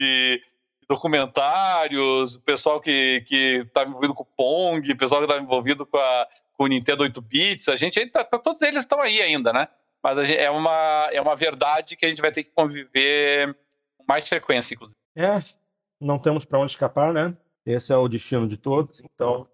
de 0.00 0.42
documentários, 0.88 2.36
o 2.36 2.40
pessoal 2.40 2.80
que 2.80 3.24
está 3.30 3.84
envolvido 3.84 4.14
com 4.14 4.22
o 4.22 4.26
Pong, 4.36 4.92
o 4.92 4.96
pessoal 4.96 5.20
que 5.20 5.30
está 5.30 5.40
envolvido 5.40 5.86
com 5.86 5.98
a 5.98 6.28
com 6.54 6.64
o 6.64 6.66
Nintendo 6.68 7.02
8 7.02 7.20
bits, 7.20 7.68
a 7.68 7.76
gente 7.76 8.04
tá, 8.06 8.24
tá, 8.24 8.38
todos 8.38 8.62
eles 8.62 8.80
estão 8.80 9.00
aí 9.00 9.20
ainda, 9.20 9.52
né? 9.52 9.68
Mas 10.02 10.26
gente, 10.26 10.38
é, 10.38 10.50
uma, 10.50 11.08
é 11.12 11.20
uma 11.20 11.34
verdade 11.34 11.96
que 11.96 12.06
a 12.06 12.08
gente 12.08 12.20
vai 12.20 12.30
ter 12.30 12.44
que 12.44 12.50
conviver 12.50 13.56
com 13.96 14.04
mais 14.06 14.28
frequência, 14.28 14.74
inclusive. 14.74 14.96
É, 15.16 15.42
não 16.00 16.18
temos 16.18 16.44
para 16.44 16.58
onde 16.58 16.72
escapar, 16.72 17.12
né? 17.12 17.36
Esse 17.66 17.92
é 17.92 17.96
o 17.96 18.08
destino 18.08 18.46
de 18.46 18.56
todos, 18.56 19.00
então 19.00 19.48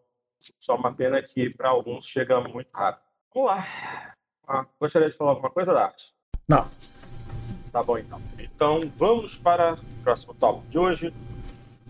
só 0.59 0.77
uma 0.77 0.93
pena 0.93 1.23
que 1.23 1.51
para 1.51 1.69
alguns 1.69 2.07
chega 2.07 2.41
muito 2.41 2.71
rápido. 2.75 3.05
Vamos 3.35 3.51
lá. 3.51 3.67
Ah, 4.47 4.67
gostaria 4.81 5.11
de 5.11 5.17
falar 5.17 5.31
alguma 5.31 5.51
coisa, 5.51 5.73
Dart? 5.73 6.11
Não. 6.49 6.69
Tá 7.73 7.83
bom, 7.83 7.99
então. 7.99 8.21
Então, 8.39 8.81
vamos 8.97 9.37
para 9.37 9.75
o 9.75 10.03
próximo 10.03 10.35
tópico 10.35 10.67
de 10.69 10.79
hoje, 10.79 11.15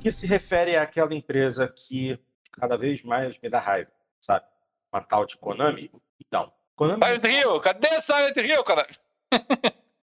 que 0.01 0.13
se 0.13 0.27
refere 0.27 0.77
àquela 0.77 1.15
empresa 1.15 1.67
que 1.67 2.19
cada 2.53 2.77
vez 2.77 3.03
mais 3.03 3.39
me 3.41 3.49
dá 3.49 3.59
raiva, 3.59 3.91
sabe? 4.21 4.45
uma 4.93 5.01
tal 5.01 5.25
de 5.25 5.37
Konami. 5.37 5.91
Então, 6.21 6.53
Konami. 6.75 7.03
Silent 7.05 7.25
Hill, 7.25 7.61
cadê 7.61 8.01
Silent 8.01 8.37
Hill, 8.37 8.65
cara? 8.65 8.87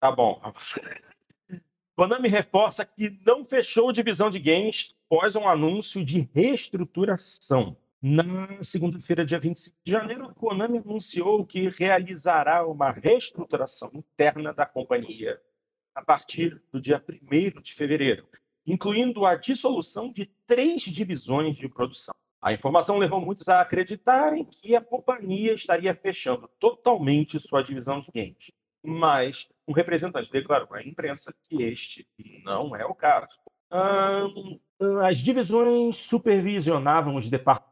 tá 0.01 0.11
bom. 0.11 0.41
Konami 1.97 2.29
reforça 2.29 2.85
que 2.85 3.21
não 3.27 3.45
fechou 3.45 3.93
divisão 3.93 4.31
de 4.31 4.39
games 4.39 4.97
após 5.07 5.37
um 5.37 5.47
anúncio 5.47 6.05
de 6.05 6.29
reestruturação. 6.35 7.77
Na 8.03 8.63
segunda-feira, 8.63 9.27
dia 9.27 9.39
25 9.39 9.77
de 9.85 9.93
janeiro, 9.93 10.25
a 10.25 10.33
Konami 10.33 10.79
anunciou 10.79 11.45
que 11.45 11.69
realizará 11.69 12.67
uma 12.67 12.91
reestruturação 12.91 13.91
interna 13.93 14.55
da 14.55 14.65
companhia. 14.65 15.39
a 15.95 16.03
partir 16.03 16.63
do 16.73 16.81
dia 16.81 17.05
1 17.07 17.61
de 17.61 17.75
fevereiro, 17.75 18.27
incluindo 18.65 19.27
a 19.27 19.35
dissolução 19.35 20.11
de 20.11 20.25
três 20.47 20.83
divisões 20.83 21.57
de 21.57 21.69
produção. 21.69 22.15
A 22.41 22.53
informação 22.55 22.97
levou 22.97 23.21
muitos 23.21 23.49
a 23.49 23.61
acreditarem 23.61 24.45
que 24.45 24.75
a 24.75 24.81
companhia 24.81 25.53
estaria 25.53 25.95
fechando 25.95 26.49
totalmente 26.59 27.39
sua 27.41 27.63
divisão 27.63 28.01
de 28.01 28.09
games. 28.15 28.51
Mas 28.83 29.47
um 29.69 29.73
representante 29.73 30.31
declarou 30.31 30.73
à 30.73 30.83
imprensa 30.83 31.35
que 31.45 31.63
este 31.65 32.09
não 32.45 32.75
é 32.75 32.87
o 32.87 32.95
caso. 32.95 33.37
as 35.03 35.19
divisões 35.19 35.97
supervisionavam 35.97 37.17
os 37.17 37.29
departamentos 37.29 37.69
de 37.69 37.70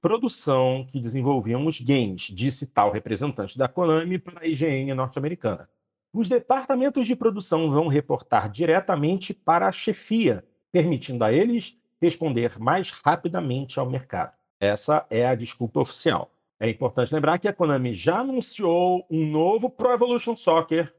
produção 0.00 0.86
que 0.90 1.00
desenvolviam 1.00 1.66
os 1.66 1.80
games, 1.80 2.24
disse 2.24 2.66
tal 2.66 2.92
representante 2.92 3.58
da 3.58 3.68
Konami 3.68 4.18
para 4.18 4.42
a 4.42 4.46
IGN 4.46 4.94
norte-americana. 4.94 5.68
Os 6.12 6.28
departamentos 6.28 7.06
de 7.06 7.16
produção 7.16 7.70
vão 7.70 7.88
reportar 7.88 8.50
diretamente 8.50 9.34
para 9.34 9.68
a 9.68 9.72
chefia, 9.72 10.44
permitindo 10.72 11.24
a 11.24 11.32
eles 11.32 11.78
responder 12.00 12.58
mais 12.58 12.90
rapidamente 12.90 13.78
ao 13.78 13.88
mercado. 13.88 14.32
Essa 14.60 15.06
é 15.10 15.26
a 15.26 15.34
desculpa 15.34 15.80
oficial. 15.80 16.30
É 16.58 16.70
importante 16.70 17.14
lembrar 17.14 17.38
que 17.38 17.48
a 17.48 17.52
Konami 17.52 17.92
já 17.92 18.20
anunciou 18.20 19.06
um 19.10 19.30
novo 19.30 19.68
Pro 19.68 19.92
Evolution 19.92 20.34
Soccer 20.34 20.94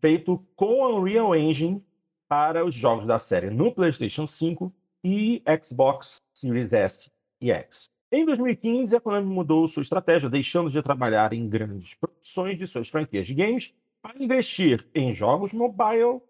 feito 0.00 0.44
com 0.54 0.84
Unreal 0.84 1.34
Engine 1.34 1.82
para 2.28 2.64
os 2.64 2.74
jogos 2.74 3.06
da 3.06 3.18
série 3.18 3.48
no 3.50 3.72
PlayStation 3.72 4.26
5 4.26 4.72
e 5.02 5.42
Xbox 5.62 6.16
Series 6.34 6.72
S 6.72 7.10
e 7.40 7.50
X. 7.50 7.86
Em 8.14 8.26
2015, 8.26 8.94
a 8.94 9.00
Konami 9.00 9.26
mudou 9.26 9.66
sua 9.66 9.80
estratégia, 9.80 10.28
deixando 10.28 10.70
de 10.70 10.82
trabalhar 10.82 11.32
em 11.32 11.48
grandes 11.48 11.94
produções 11.94 12.58
de 12.58 12.66
suas 12.66 12.86
franquias 12.86 13.26
de 13.26 13.32
games 13.32 13.72
para 14.02 14.22
investir 14.22 14.86
em 14.94 15.14
jogos 15.14 15.54
mobile 15.54 16.20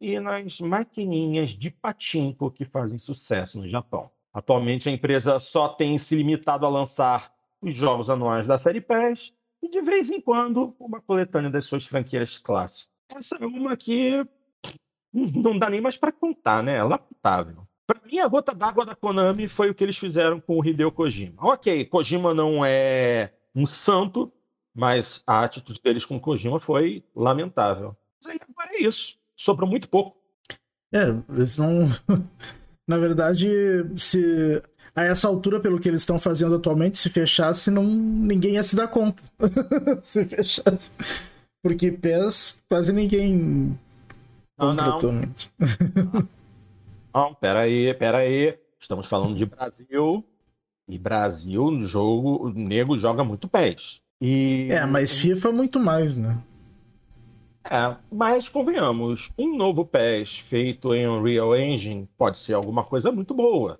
e 0.00 0.18
nas 0.18 0.58
maquininhas 0.58 1.50
de 1.50 1.70
patinco 1.70 2.50
que 2.50 2.64
fazem 2.64 2.98
sucesso 2.98 3.60
no 3.60 3.68
Japão. 3.68 4.10
Atualmente, 4.34 4.88
a 4.88 4.92
empresa 4.92 5.38
só 5.38 5.68
tem 5.68 5.96
se 6.00 6.16
limitado 6.16 6.66
a 6.66 6.68
lançar 6.68 7.32
os 7.62 7.72
jogos 7.76 8.10
anuais 8.10 8.48
da 8.48 8.58
série 8.58 8.80
PES 8.80 9.32
e, 9.62 9.68
de 9.68 9.80
vez 9.82 10.10
em 10.10 10.20
quando, 10.20 10.74
uma 10.80 11.00
coletânea 11.00 11.48
das 11.48 11.64
suas 11.64 11.86
franquias 11.86 12.38
clássicas. 12.38 12.90
Essa 13.08 13.36
é 13.36 13.46
uma 13.46 13.76
que 13.76 14.26
não 15.12 15.56
dá 15.56 15.70
nem 15.70 15.80
mais 15.80 15.96
para 15.96 16.10
contar, 16.10 16.60
né? 16.60 16.74
É 16.78 16.82
lamentável. 16.82 17.69
Para 17.90 18.06
mim, 18.06 18.18
a 18.20 18.28
gota 18.28 18.54
d'água 18.54 18.86
da 18.86 18.94
Konami 18.94 19.48
foi 19.48 19.70
o 19.70 19.74
que 19.74 19.82
eles 19.82 19.98
fizeram 19.98 20.40
com 20.40 20.60
o 20.60 20.64
Hideo 20.64 20.92
Kojima. 20.92 21.34
Ok, 21.38 21.84
Kojima 21.86 22.32
não 22.32 22.64
é 22.64 23.32
um 23.54 23.66
santo, 23.66 24.32
mas 24.72 25.22
a 25.26 25.42
atitude 25.42 25.80
deles 25.82 26.04
com 26.04 26.20
Kojima 26.20 26.60
foi 26.60 27.02
lamentável. 27.16 27.96
Mas 28.22 28.32
aí 28.32 28.40
agora 28.48 28.76
é 28.76 28.82
isso 28.82 29.18
sobrou 29.40 29.68
muito 29.68 29.88
pouco. 29.88 30.16
É, 30.92 31.14
eles 31.30 31.56
não. 31.56 31.88
Na 32.86 32.98
verdade, 32.98 33.48
se 33.96 34.62
a 34.94 35.04
essa 35.04 35.28
altura, 35.28 35.60
pelo 35.60 35.78
que 35.78 35.88
eles 35.88 36.02
estão 36.02 36.18
fazendo 36.18 36.56
atualmente, 36.56 36.98
se 36.98 37.08
fechasse, 37.08 37.70
não... 37.70 37.84
ninguém 37.84 38.54
ia 38.54 38.62
se 38.62 38.76
dar 38.76 38.88
conta. 38.88 39.22
se 40.02 40.24
fechasse. 40.26 40.90
Porque 41.62 41.92
PES 41.92 42.64
quase 42.68 42.92
ninguém 42.92 43.78
não, 44.58 44.74
não. 44.74 44.98
não, 47.14 47.34
peraí, 47.34 47.92
peraí. 47.94 48.58
Estamos 48.78 49.06
falando 49.06 49.34
de 49.34 49.46
Brasil. 49.46 50.24
E 50.88 50.98
Brasil, 50.98 51.70
no 51.70 51.86
jogo, 51.86 52.46
o 52.46 52.48
nego 52.50 52.98
joga 52.98 53.22
muito 53.22 53.46
PES. 53.46 54.02
E... 54.20 54.68
É, 54.70 54.84
mas 54.86 55.12
FIFA 55.12 55.52
muito 55.52 55.78
mais, 55.78 56.16
né? 56.16 56.42
É, 57.64 57.96
mas 58.10 58.48
convenhamos, 58.48 59.32
um 59.38 59.56
novo 59.56 59.84
PES 59.84 60.38
feito 60.38 60.94
em 60.94 61.06
Unreal 61.06 61.54
Engine 61.56 62.08
pode 62.16 62.38
ser 62.38 62.54
alguma 62.54 62.82
coisa 62.82 63.12
muito 63.12 63.34
boa. 63.34 63.78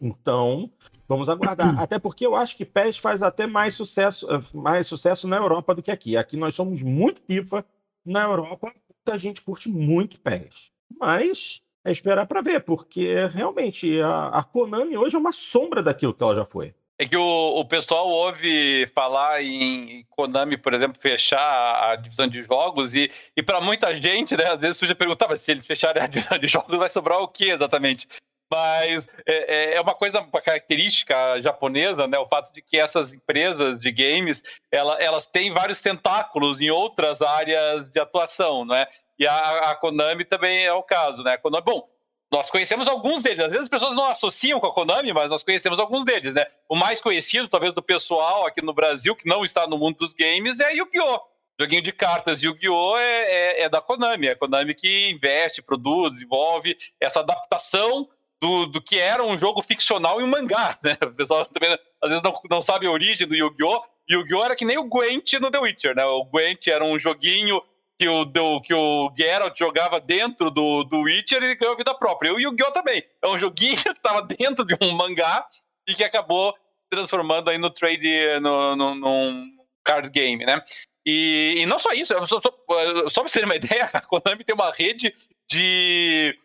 Então, 0.00 0.70
vamos 1.08 1.28
aguardar. 1.28 1.78
até 1.80 1.98
porque 1.98 2.26
eu 2.26 2.36
acho 2.36 2.56
que 2.56 2.64
PES 2.64 2.98
faz 2.98 3.22
até 3.22 3.46
mais 3.46 3.74
sucesso, 3.74 4.26
mais 4.52 4.86
sucesso 4.86 5.26
na 5.26 5.36
Europa 5.36 5.74
do 5.74 5.82
que 5.82 5.90
aqui. 5.90 6.16
Aqui 6.16 6.36
nós 6.36 6.54
somos 6.54 6.82
muito 6.82 7.22
FIFA, 7.22 7.64
na 8.04 8.22
Europa 8.22 8.72
muita 9.04 9.18
gente 9.18 9.42
curte 9.42 9.68
muito 9.68 10.20
PES. 10.20 10.70
Mas 10.98 11.60
é 11.84 11.92
esperar 11.92 12.26
para 12.26 12.40
ver, 12.40 12.60
porque 12.60 13.26
realmente 13.26 14.00
a, 14.00 14.28
a 14.28 14.42
Konami 14.42 14.96
hoje 14.96 15.16
é 15.16 15.18
uma 15.18 15.32
sombra 15.32 15.82
daquilo 15.82 16.14
que 16.14 16.22
ela 16.22 16.34
já 16.34 16.44
foi. 16.44 16.74
É 16.96 17.04
que 17.06 17.16
o, 17.16 17.58
o 17.58 17.64
pessoal 17.64 18.08
ouve 18.08 18.86
falar 18.94 19.42
em 19.42 20.06
Konami, 20.10 20.56
por 20.56 20.72
exemplo, 20.72 21.00
fechar 21.00 21.90
a 21.90 21.96
divisão 21.96 22.28
de 22.28 22.42
jogos, 22.44 22.94
e, 22.94 23.10
e 23.36 23.42
para 23.42 23.60
muita 23.60 23.94
gente, 23.94 24.36
né, 24.36 24.44
às 24.46 24.60
vezes 24.60 24.76
tu 24.76 24.86
já 24.86 24.94
perguntava 24.94 25.36
se 25.36 25.50
eles 25.50 25.66
fecharem 25.66 26.02
a 26.02 26.06
divisão 26.08 26.38
de 26.38 26.46
jogos, 26.46 26.78
vai 26.78 26.88
sobrar 26.88 27.18
o 27.18 27.28
que 27.28 27.50
exatamente? 27.50 28.06
Mas 28.50 29.08
é, 29.26 29.72
é, 29.72 29.74
é 29.74 29.80
uma 29.80 29.94
coisa, 29.94 30.20
uma 30.20 30.40
característica 30.40 31.40
japonesa, 31.40 32.06
né? 32.06 32.18
O 32.18 32.28
fato 32.28 32.52
de 32.52 32.62
que 32.62 32.78
essas 32.78 33.12
empresas 33.12 33.80
de 33.80 33.90
games, 33.90 34.44
ela, 34.70 34.96
elas 35.00 35.26
têm 35.26 35.50
vários 35.50 35.80
tentáculos 35.80 36.60
em 36.60 36.70
outras 36.70 37.20
áreas 37.22 37.90
de 37.90 37.98
atuação, 37.98 38.64
né? 38.64 38.86
E 39.18 39.26
a, 39.26 39.70
a 39.70 39.74
Konami 39.76 40.24
também 40.24 40.64
é 40.64 40.72
o 40.72 40.82
caso, 40.82 41.22
né? 41.22 41.36
Konami, 41.36 41.64
bom, 41.64 41.88
nós 42.30 42.50
conhecemos 42.50 42.88
alguns 42.88 43.22
deles. 43.22 43.44
Às 43.44 43.50
vezes 43.50 43.62
as 43.64 43.68
pessoas 43.68 43.94
não 43.94 44.06
associam 44.06 44.58
com 44.58 44.66
a 44.66 44.74
Konami, 44.74 45.12
mas 45.12 45.30
nós 45.30 45.44
conhecemos 45.44 45.78
alguns 45.78 46.04
deles, 46.04 46.32
né? 46.32 46.46
O 46.68 46.74
mais 46.74 47.00
conhecido, 47.00 47.46
talvez, 47.46 47.72
do 47.72 47.82
pessoal 47.82 48.46
aqui 48.46 48.60
no 48.60 48.74
Brasil, 48.74 49.14
que 49.14 49.28
não 49.28 49.44
está 49.44 49.66
no 49.66 49.78
mundo 49.78 49.98
dos 49.98 50.12
games, 50.12 50.58
é 50.58 50.74
Yu-Gi-Oh! 50.74 51.20
Joguinho 51.60 51.82
de 51.82 51.92
cartas 51.92 52.42
Yu-Gi-Oh! 52.42 52.96
É, 52.96 53.02
é, 53.02 53.62
é, 53.62 53.68
da 53.68 53.80
Konami. 53.80 54.26
É 54.26 54.32
a 54.32 54.36
Konami 54.36 54.74
que 54.74 55.10
investe, 55.10 55.62
produz, 55.62 56.14
desenvolve 56.14 56.76
essa 57.00 57.20
adaptação 57.20 58.08
do, 58.40 58.66
do 58.66 58.82
que 58.82 58.98
era 58.98 59.22
um 59.22 59.38
jogo 59.38 59.62
ficcional 59.62 60.20
em 60.20 60.24
um 60.24 60.26
mangá, 60.28 60.76
né? 60.82 60.98
O 61.02 61.12
pessoal 61.12 61.46
também 61.46 61.70
às 62.02 62.08
vezes 62.08 62.22
não, 62.22 62.38
não 62.50 62.60
sabe 62.60 62.86
a 62.86 62.90
origem 62.90 63.28
do 63.28 63.36
Yu-Gi-Oh! 63.36 63.80
Yu-Gi-Oh! 64.10 64.44
era 64.44 64.56
que 64.56 64.64
nem 64.64 64.76
o 64.76 64.88
Gwent 64.88 65.34
no 65.34 65.52
The 65.52 65.58
Witcher, 65.60 65.94
né? 65.94 66.04
O 66.04 66.24
Gwent 66.24 66.66
era 66.66 66.84
um 66.84 66.98
joguinho 66.98 67.62
que 67.98 68.08
o, 68.08 68.24
do, 68.24 68.60
que 68.60 68.74
o 68.74 69.12
Geralt 69.16 69.56
jogava 69.58 70.00
dentro 70.00 70.50
do, 70.50 70.84
do 70.84 71.02
Witcher 71.02 71.42
e 71.42 71.54
ganhou 71.54 71.76
vida 71.76 71.94
própria. 71.94 72.30
E 72.30 72.32
o 72.32 72.40
Yu-Gi-Oh! 72.40 72.72
também. 72.72 73.04
É 73.22 73.28
um 73.28 73.38
joguinho 73.38 73.76
que 73.82 73.88
estava 73.88 74.22
dentro 74.22 74.64
de 74.64 74.76
um 74.80 74.92
mangá 74.92 75.46
e 75.88 75.94
que 75.94 76.04
acabou 76.04 76.54
transformando 76.90 77.50
aí 77.50 77.58
no 77.58 77.70
trade, 77.70 78.40
no, 78.40 78.76
no, 78.76 78.94
num 78.94 79.56
card 79.84 80.08
game, 80.10 80.44
né? 80.44 80.62
E, 81.06 81.56
e 81.58 81.66
não 81.66 81.78
só 81.78 81.92
isso, 81.92 82.14
só, 82.26 82.40
só, 82.40 82.40
só 82.40 83.20
pra 83.20 83.28
você 83.28 83.40
ter 83.40 83.44
uma 83.44 83.56
ideia, 83.56 83.90
a 83.92 84.00
Konami 84.00 84.44
tem 84.44 84.54
uma 84.54 84.72
rede 84.72 85.14
de, 85.50 86.38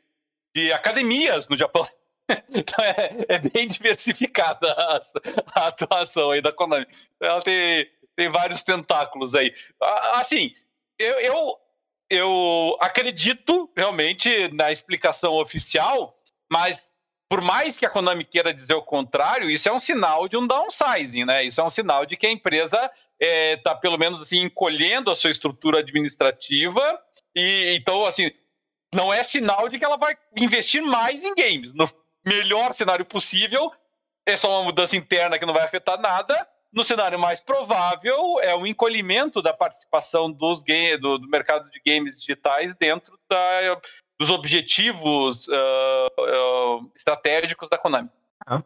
de 0.55 0.73
academias 0.73 1.47
no 1.47 1.57
Japão. 1.57 1.87
Então 2.53 2.85
é, 2.85 3.25
é, 3.27 3.39
bem 3.39 3.67
diversificada 3.67 4.71
a, 4.71 4.99
a, 5.55 5.67
atuação 5.67 6.29
aí 6.29 6.39
da 6.43 6.51
Konami. 6.51 6.85
Ela 7.19 7.41
tem, 7.41 7.89
tem 8.15 8.29
vários 8.29 8.61
tentáculos 8.61 9.33
aí. 9.33 9.51
Assim, 10.13 10.53
eu, 10.99 11.19
eu, 11.19 11.57
eu 12.09 12.77
acredito 12.81 13.71
realmente 13.75 14.49
na 14.53 14.71
explicação 14.71 15.33
oficial, 15.33 16.15
mas 16.51 16.89
por 17.29 17.41
mais 17.41 17.77
que 17.77 17.85
a 17.85 17.89
Konami 17.89 18.25
queira 18.25 18.51
dizer 18.51 18.73
o 18.73 18.81
contrário, 18.81 19.49
isso 19.49 19.69
é 19.69 19.71
um 19.71 19.79
sinal 19.79 20.27
de 20.27 20.35
um 20.35 20.47
downsizing, 20.47 21.25
né? 21.25 21.43
Isso 21.43 21.61
é 21.61 21.63
um 21.63 21.69
sinal 21.69 22.03
de 22.03 22.17
que 22.17 22.25
a 22.25 22.31
empresa 22.31 22.75
está, 22.75 22.91
é, 23.19 23.55
tá, 23.57 23.75
pelo 23.75 23.99
menos 23.99 24.19
assim, 24.19 24.41
encolhendo 24.41 25.11
a 25.11 25.15
sua 25.15 25.29
estrutura 25.29 25.79
administrativa. 25.79 26.81
E 27.35 27.75
então, 27.75 28.03
assim, 28.03 28.31
não 28.93 29.13
é 29.13 29.23
sinal 29.23 29.69
de 29.69 29.77
que 29.77 29.85
ela 29.85 29.95
vai 29.95 30.17
investir 30.35 30.81
mais 30.81 31.23
em 31.23 31.35
games. 31.35 31.71
No 31.75 31.87
melhor 32.25 32.73
cenário 32.73 33.05
possível, 33.05 33.71
é 34.25 34.35
só 34.35 34.49
uma 34.49 34.63
mudança 34.63 34.97
interna 34.97 35.37
que 35.37 35.45
não 35.45 35.53
vai 35.53 35.63
afetar 35.63 35.99
nada. 35.99 36.47
No 36.71 36.83
cenário 36.83 37.17
mais 37.17 37.41
provável, 37.41 38.39
é 38.41 38.55
o 38.55 38.65
encolhimento 38.65 39.41
da 39.41 39.51
participação 39.51 40.31
dos 40.31 40.61
game, 40.61 40.97
do, 40.97 41.17
do 41.17 41.27
mercado 41.27 41.69
de 41.69 41.81
games 41.85 42.15
digitais 42.15 42.75
dentro 42.75 43.17
da, 43.27 43.81
dos 44.19 44.29
objetivos 44.29 45.47
uh, 45.47 45.51
uh, 45.51 46.91
estratégicos 46.95 47.69
da 47.69 47.77
Konami. 47.77 48.09
Ah, 48.45 48.63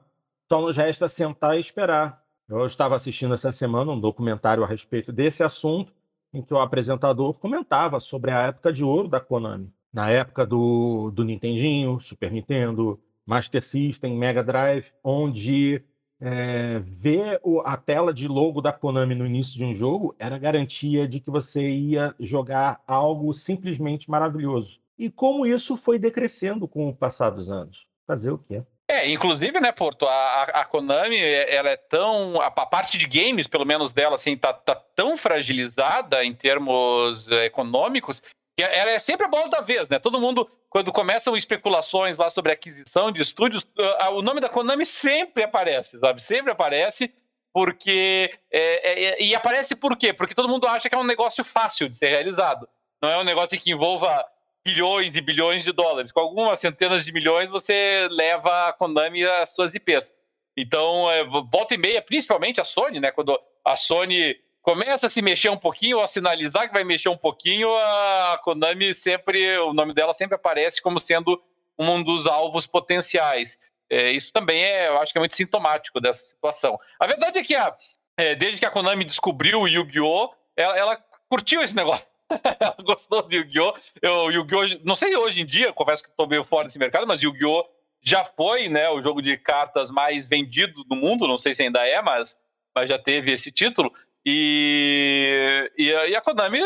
só 0.52 0.60
nos 0.60 0.76
resta 0.76 1.08
sentar 1.08 1.56
e 1.56 1.62
esperar. 1.62 2.22
Eu 2.50 2.66
estava 2.66 2.96
assistindo 2.96 3.34
essa 3.34 3.54
semana 3.54 3.92
um 3.92 4.00
documentário 4.00 4.64
a 4.64 4.68
respeito 4.68 5.14
desse 5.14 5.42
assunto, 5.42 5.94
em 6.34 6.42
que 6.42 6.54
o 6.54 6.60
apresentador 6.60 7.34
comentava 7.36 8.02
sobre 8.02 8.32
a 8.32 8.48
época 8.48 8.74
de 8.74 8.84
ouro 8.84 9.08
da 9.08 9.22
Konami. 9.22 9.72
Na 9.94 10.10
época 10.10 10.46
do, 10.46 11.10
do 11.12 11.24
Nintendinho, 11.24 12.00
Super 12.02 12.32
Nintendo, 12.32 13.00
Master 13.26 13.64
System, 13.64 14.18
Mega 14.18 14.44
Drive, 14.44 14.92
onde 15.04 15.82
é, 16.26 16.80
ver 16.80 17.38
o, 17.44 17.60
a 17.66 17.76
tela 17.76 18.14
de 18.14 18.30
logo 18.30 18.62
da 18.62 18.72
Konami 18.72 19.14
no 19.14 19.26
início 19.26 19.58
de 19.58 19.66
um 19.66 19.74
jogo 19.74 20.16
era 20.18 20.38
garantia 20.38 21.06
de 21.06 21.20
que 21.20 21.30
você 21.30 21.70
ia 21.70 22.16
jogar 22.18 22.82
algo 22.88 23.34
simplesmente 23.34 24.10
maravilhoso. 24.10 24.80
E 24.98 25.10
como 25.10 25.46
isso 25.46 25.76
foi 25.76 26.00
decrescendo 26.00 26.66
com 26.66 26.88
o 26.88 26.96
passar 26.96 27.30
dos 27.32 27.52
anos. 27.52 27.86
Fazer 28.08 28.32
o 28.32 28.38
quê? 28.38 28.64
É, 28.88 29.10
inclusive, 29.10 29.60
né, 29.60 29.72
Porto, 29.72 30.06
a, 30.06 30.44
a 30.44 30.66
Konami, 30.66 31.18
ela 31.18 31.70
é 31.70 31.78
tão. 31.78 32.40
A, 32.40 32.48
a, 32.48 32.66
parte 32.66 32.98
de 32.98 33.08
games, 33.08 33.48
pelo 33.48 33.66
menos 33.66 33.92
dela, 33.92 34.16
assim, 34.16 34.38
tá, 34.38 34.54
tá 34.54 34.76
tão 34.76 35.18
fragilizada 35.18 36.24
em 36.24 36.34
termos 36.34 37.28
é, 37.30 37.46
econômicos 37.46 38.22
ela 38.62 38.92
é 38.92 39.00
sempre 39.00 39.26
a 39.26 39.30
bola 39.30 39.50
da 39.50 39.62
vez, 39.62 39.90
né? 39.90 39.98
Todo 39.98 40.20
mundo, 40.20 40.50
quando 40.70 40.92
começam 40.92 41.36
especulações 41.36 42.18
lá 42.18 42.30
sobre 42.30 42.52
aquisição 42.52 43.12
de 43.12 43.22
estúdios, 43.22 43.66
o 44.12 44.22
nome 44.22 44.40
da 44.40 44.50
Konami 44.50 44.86
sempre 44.86 45.44
aparece, 45.44 45.98
sabe? 45.98 46.22
Sempre 46.22 46.52
aparece, 46.52 47.12
porque. 47.52 48.32
É, 48.52 49.06
é, 49.06 49.24
e 49.24 49.34
aparece 49.34 49.76
por 49.76 49.98
quê? 49.98 50.14
Porque 50.14 50.36
todo 50.36 50.50
mundo 50.50 50.68
acha 50.68 50.88
que 50.88 50.96
é 50.96 50.98
um 50.98 51.04
negócio 51.04 51.44
fácil 51.44 51.90
de 51.90 51.98
ser 51.98 52.10
realizado. 52.10 52.68
Não 53.02 53.10
é 53.10 53.18
um 53.18 53.24
negócio 53.24 53.60
que 53.60 53.72
envolva 53.72 54.24
bilhões 54.64 55.16
e 55.16 55.22
bilhões 55.22 55.64
de 55.64 55.72
dólares. 55.72 56.12
Com 56.12 56.20
algumas 56.20 56.60
centenas 56.60 57.04
de 57.04 57.12
milhões, 57.12 57.50
você 57.50 58.08
leva 58.12 58.68
a 58.68 58.74
Konami 58.74 59.26
as 59.26 59.54
suas 59.54 59.74
IPs. 59.74 60.14
Então, 60.56 61.10
é, 61.10 61.24
volta 61.24 61.74
e 61.74 61.78
meia, 61.78 62.02
principalmente 62.02 62.62
a 62.62 62.64
Sony, 62.64 63.00
né? 63.00 63.12
Quando 63.12 63.38
a 63.66 63.76
Sony 63.76 64.36
começa 64.64 65.08
a 65.08 65.10
se 65.10 65.22
mexer 65.22 65.50
um 65.50 65.58
pouquinho, 65.58 65.98
ou 65.98 66.04
a 66.04 66.08
sinalizar 66.08 66.68
que 66.68 66.74
vai 66.74 66.86
mexer 66.86 67.10
um 67.10 67.18
pouquinho, 67.18 67.70
a 67.76 68.40
Konami 68.44 68.96
sempre, 68.96 69.58
o 69.60 69.74
nome 69.74 69.94
dela 69.94 70.14
sempre 70.14 70.36
aparece 70.36 70.82
como 70.82 71.00
sendo 71.00 71.40
um 71.78 72.02
dos 72.02 72.26
alvos 72.26 72.66
potenciais. 72.66 73.60
É, 73.90 74.10
isso 74.12 74.32
também 74.32 74.64
é, 74.64 74.88
eu 74.88 75.00
acho 75.00 75.12
que 75.12 75.18
é 75.18 75.22
muito 75.22 75.36
sintomático 75.36 76.00
dessa 76.00 76.24
situação. 76.26 76.80
A 76.98 77.06
verdade 77.06 77.38
é 77.38 77.44
que 77.44 77.54
a, 77.54 77.76
é, 78.18 78.34
desde 78.34 78.58
que 78.58 78.66
a 78.66 78.72
Konami 78.72 79.04
descobriu 79.04 79.62
o 79.62 79.68
Yu-Gi-Oh!, 79.68 80.34
ela, 80.56 80.78
ela 80.78 81.06
curtiu 81.30 81.62
esse 81.62 81.76
negócio. 81.76 82.08
ela 82.60 82.78
gostou 82.84 83.22
do 83.22 83.36
Yu-Gi-Oh! 83.36 83.74
Eu, 84.02 84.32
Yu-Gi-Oh! 84.32 84.80
Não 84.86 84.96
sei 84.96 85.14
hoje 85.18 85.42
em 85.42 85.46
dia, 85.46 85.74
confesso 85.74 86.02
que 86.02 86.10
estou 86.10 86.26
meio 86.26 86.44
fora 86.44 86.66
desse 86.66 86.80
mercado, 86.80 87.06
mas 87.06 87.22
Yu-Gi-Oh! 87.22 87.66
já 88.02 88.24
foi 88.26 88.68
né, 88.68 88.90
o 88.90 89.02
jogo 89.02 89.22
de 89.22 89.38
cartas 89.38 89.90
mais 89.90 90.28
vendido 90.28 90.84
do 90.84 90.96
mundo, 90.96 91.28
não 91.28 91.38
sei 91.38 91.54
se 91.54 91.64
ainda 91.64 91.88
é, 91.88 92.02
mas, 92.02 92.38
mas 92.76 92.90
já 92.90 93.00
teve 93.00 93.32
esse 93.32 93.50
título. 93.50 93.92
E, 94.26 95.72
e, 95.78 95.90
e 95.90 96.16
a 96.16 96.22
Konami 96.22 96.60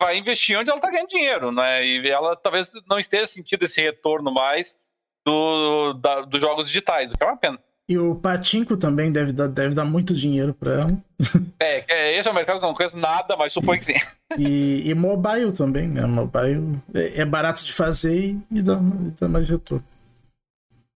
vai 0.00 0.16
investir 0.16 0.58
onde 0.58 0.70
ela 0.70 0.78
está 0.78 0.90
ganhando 0.90 1.08
dinheiro, 1.08 1.52
né? 1.52 1.84
E 1.84 2.08
ela 2.08 2.36
talvez 2.36 2.72
não 2.88 2.98
esteja 2.98 3.26
sentindo 3.26 3.64
esse 3.64 3.80
retorno 3.80 4.32
mais 4.32 4.78
do, 5.24 5.92
da, 5.94 6.22
dos 6.22 6.40
jogos 6.40 6.66
digitais, 6.66 7.10
o 7.10 7.14
que 7.14 7.22
é 7.22 7.26
uma 7.26 7.36
pena. 7.36 7.58
E 7.88 7.98
o 7.98 8.14
Patinco 8.14 8.76
também 8.76 9.10
deve 9.10 9.32
dar, 9.32 9.48
deve 9.48 9.74
dar 9.74 9.84
muito 9.84 10.14
dinheiro 10.14 10.54
para 10.54 10.72
ela. 10.74 11.02
É, 11.62 11.84
é, 11.88 12.16
esse 12.16 12.26
é 12.26 12.32
um 12.32 12.34
mercado 12.34 12.58
que 12.58 12.64
eu 12.64 12.68
não 12.68 12.74
conheço 12.74 12.96
nada, 12.96 13.36
mas 13.36 13.52
suponho 13.52 13.78
que 13.78 13.84
sim. 13.84 13.94
E, 14.38 14.88
e 14.88 14.94
mobile 14.94 15.52
também, 15.52 15.86
né? 15.86 16.06
Mobile 16.06 16.80
é, 16.94 17.20
é 17.20 17.24
barato 17.26 17.62
de 17.62 17.74
fazer 17.74 18.34
e 18.50 18.62
dá, 18.62 18.80
dá 19.20 19.28
mais 19.28 19.50
retorno. 19.50 19.84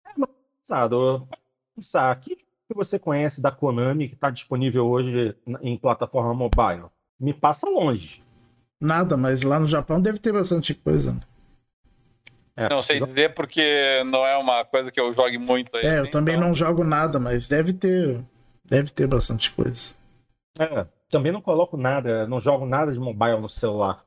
É, 0.06 0.10
mas, 0.18 0.28
pensar, 1.74 2.14
que 2.20 2.36
que 2.70 2.76
você 2.76 3.00
conhece 3.00 3.42
da 3.42 3.50
Konami 3.50 4.08
que 4.08 4.14
está 4.14 4.30
disponível 4.30 4.86
hoje 4.86 5.34
em 5.60 5.76
plataforma 5.76 6.32
mobile? 6.32 6.86
Me 7.18 7.34
passa 7.34 7.68
longe. 7.68 8.22
Nada, 8.80 9.16
mas 9.16 9.42
lá 9.42 9.58
no 9.58 9.66
Japão 9.66 10.00
deve 10.00 10.18
ter 10.18 10.32
bastante 10.32 10.72
coisa. 10.72 11.16
É, 12.56 12.68
não 12.68 12.80
sei 12.80 13.00
dizer 13.00 13.34
porque 13.34 14.02
não 14.06 14.24
é 14.24 14.36
uma 14.36 14.64
coisa 14.64 14.92
que 14.92 15.00
eu 15.00 15.12
jogue 15.12 15.36
muito. 15.36 15.76
Aí, 15.76 15.84
é, 15.84 15.98
eu 15.98 16.10
também 16.10 16.36
então... 16.36 16.48
não 16.48 16.54
jogo 16.54 16.84
nada, 16.84 17.18
mas 17.18 17.48
deve 17.48 17.72
ter, 17.72 18.24
deve 18.64 18.90
ter 18.90 19.08
bastante 19.08 19.50
coisa. 19.50 19.96
É, 20.58 20.86
também 21.10 21.32
não 21.32 21.40
coloco 21.40 21.76
nada, 21.76 22.26
não 22.28 22.40
jogo 22.40 22.64
nada 22.64 22.92
de 22.92 23.00
mobile 23.00 23.40
no 23.40 23.48
celular. 23.48 24.04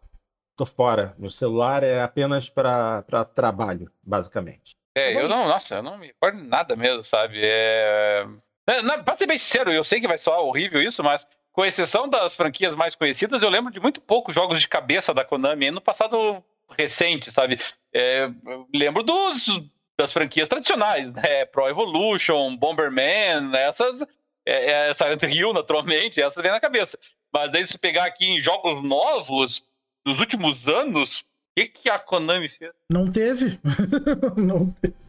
Tô 0.56 0.66
fora. 0.66 1.14
No 1.18 1.30
celular 1.30 1.84
é 1.84 2.02
apenas 2.02 2.50
para 2.50 3.04
trabalho, 3.36 3.92
basicamente. 4.02 4.72
É, 4.96 5.20
eu 5.20 5.28
não, 5.28 5.48
nossa, 5.48 5.76
eu 5.76 5.84
não 5.84 5.98
me 5.98 6.08
recordo 6.08 6.44
nada 6.44 6.76
mesmo, 6.76 7.04
sabe? 7.04 7.40
É... 7.42 8.26
Pra 9.04 9.16
ser 9.16 9.26
bem 9.26 9.38
sincero, 9.38 9.72
eu 9.72 9.84
sei 9.84 10.00
que 10.00 10.08
vai 10.08 10.18
soar 10.18 10.40
horrível 10.40 10.82
isso, 10.82 11.04
mas 11.04 11.28
com 11.52 11.64
exceção 11.64 12.10
das 12.10 12.36
franquias 12.36 12.74
mais 12.76 12.96
conhecidas, 12.96 13.44
eu 13.44 13.50
lembro 13.50 13.72
de 13.72 13.80
muito 13.80 14.02
poucos 14.02 14.34
jogos 14.34 14.60
de 14.60 14.68
cabeça 14.68 15.14
da 15.14 15.24
Konami 15.24 15.70
no 15.70 15.82
passado 15.82 16.44
recente, 16.70 17.32
sabe? 17.32 17.60
É, 17.94 18.30
lembro 18.74 19.04
dos, 19.04 19.62
das 19.98 20.12
franquias 20.12 20.50
tradicionais, 20.50 21.14
né? 21.14 21.46
Pro 21.46 21.68
Evolution, 21.68 22.56
Bomberman, 22.58 23.56
essas. 23.56 24.02
É, 24.46 24.90
é, 24.90 24.94
Silent 24.94 25.24
Hill, 25.24 25.54
naturalmente, 25.54 26.22
essas 26.22 26.42
vem 26.42 26.52
na 26.52 26.60
cabeça. 26.60 26.98
Mas 27.32 27.52
daí, 27.52 27.66
se 27.66 27.78
pegar 27.78 28.06
aqui 28.06 28.26
em 28.26 28.40
jogos 28.40 28.84
novos, 28.84 29.64
dos 30.06 30.20
últimos 30.20 30.68
anos, 30.68 31.20
o 31.20 31.26
que, 31.56 31.68
que 31.68 31.90
a 31.90 31.98
Konami 32.00 32.50
fez? 32.50 32.72
Não 32.90 33.06
teve. 33.06 33.60
Não 34.36 34.70
teve. 34.82 35.03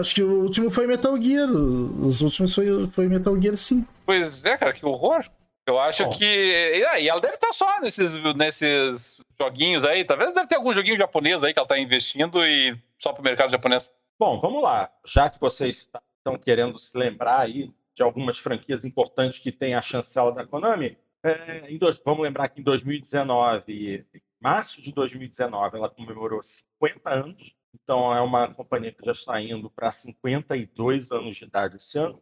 Acho 0.00 0.14
que 0.14 0.22
o 0.22 0.42
último 0.42 0.70
foi 0.70 0.86
Metal 0.86 1.20
Gear. 1.20 1.48
Os 1.50 2.20
últimos 2.20 2.54
foi, 2.54 2.66
foi 2.88 3.08
Metal 3.08 3.40
Gear 3.40 3.56
5. 3.56 3.92
Pois 4.04 4.44
é, 4.44 4.56
cara, 4.56 4.72
que 4.72 4.84
horror. 4.84 5.24
Eu 5.66 5.78
acho 5.78 6.04
Bom. 6.04 6.10
que. 6.10 6.24
E 6.24 7.08
ela 7.08 7.20
deve 7.20 7.36
estar 7.36 7.52
só 7.52 7.80
nesses, 7.80 8.12
nesses 8.34 9.22
joguinhos 9.40 9.84
aí. 9.84 10.04
Talvez 10.04 10.34
deve 10.34 10.48
ter 10.48 10.56
algum 10.56 10.72
joguinho 10.72 10.96
japonês 10.96 11.42
aí 11.42 11.52
que 11.52 11.58
ela 11.58 11.64
está 11.64 11.78
investindo 11.78 12.44
e 12.44 12.76
só 12.98 13.12
para 13.12 13.20
o 13.20 13.24
mercado 13.24 13.50
japonês. 13.50 13.90
Bom, 14.18 14.40
vamos 14.40 14.62
lá. 14.62 14.90
Já 15.06 15.30
que 15.30 15.40
vocês 15.40 15.88
estão 16.18 16.38
querendo 16.38 16.78
se 16.78 16.96
lembrar 16.96 17.40
aí 17.40 17.72
de 17.96 18.02
algumas 18.02 18.38
franquias 18.38 18.84
importantes 18.84 19.38
que 19.38 19.52
tem 19.52 19.74
a 19.74 19.82
chancela 19.82 20.32
da 20.32 20.44
Konami, 20.44 20.98
é, 21.22 21.78
dois, 21.78 22.00
vamos 22.04 22.22
lembrar 22.22 22.48
que 22.48 22.60
em 22.60 22.64
2019, 22.64 24.04
março 24.40 24.82
de 24.82 24.92
2019, 24.92 25.78
ela 25.78 25.88
comemorou 25.88 26.42
50 26.42 27.10
anos 27.10 27.54
então, 27.84 28.16
é 28.16 28.20
uma 28.22 28.52
companhia 28.52 28.92
que 28.92 29.04
já 29.04 29.12
está 29.12 29.40
indo 29.40 29.68
para 29.68 29.92
52 29.92 31.12
anos 31.12 31.36
de 31.36 31.44
idade 31.44 31.76
esse 31.76 31.98
ano. 31.98 32.20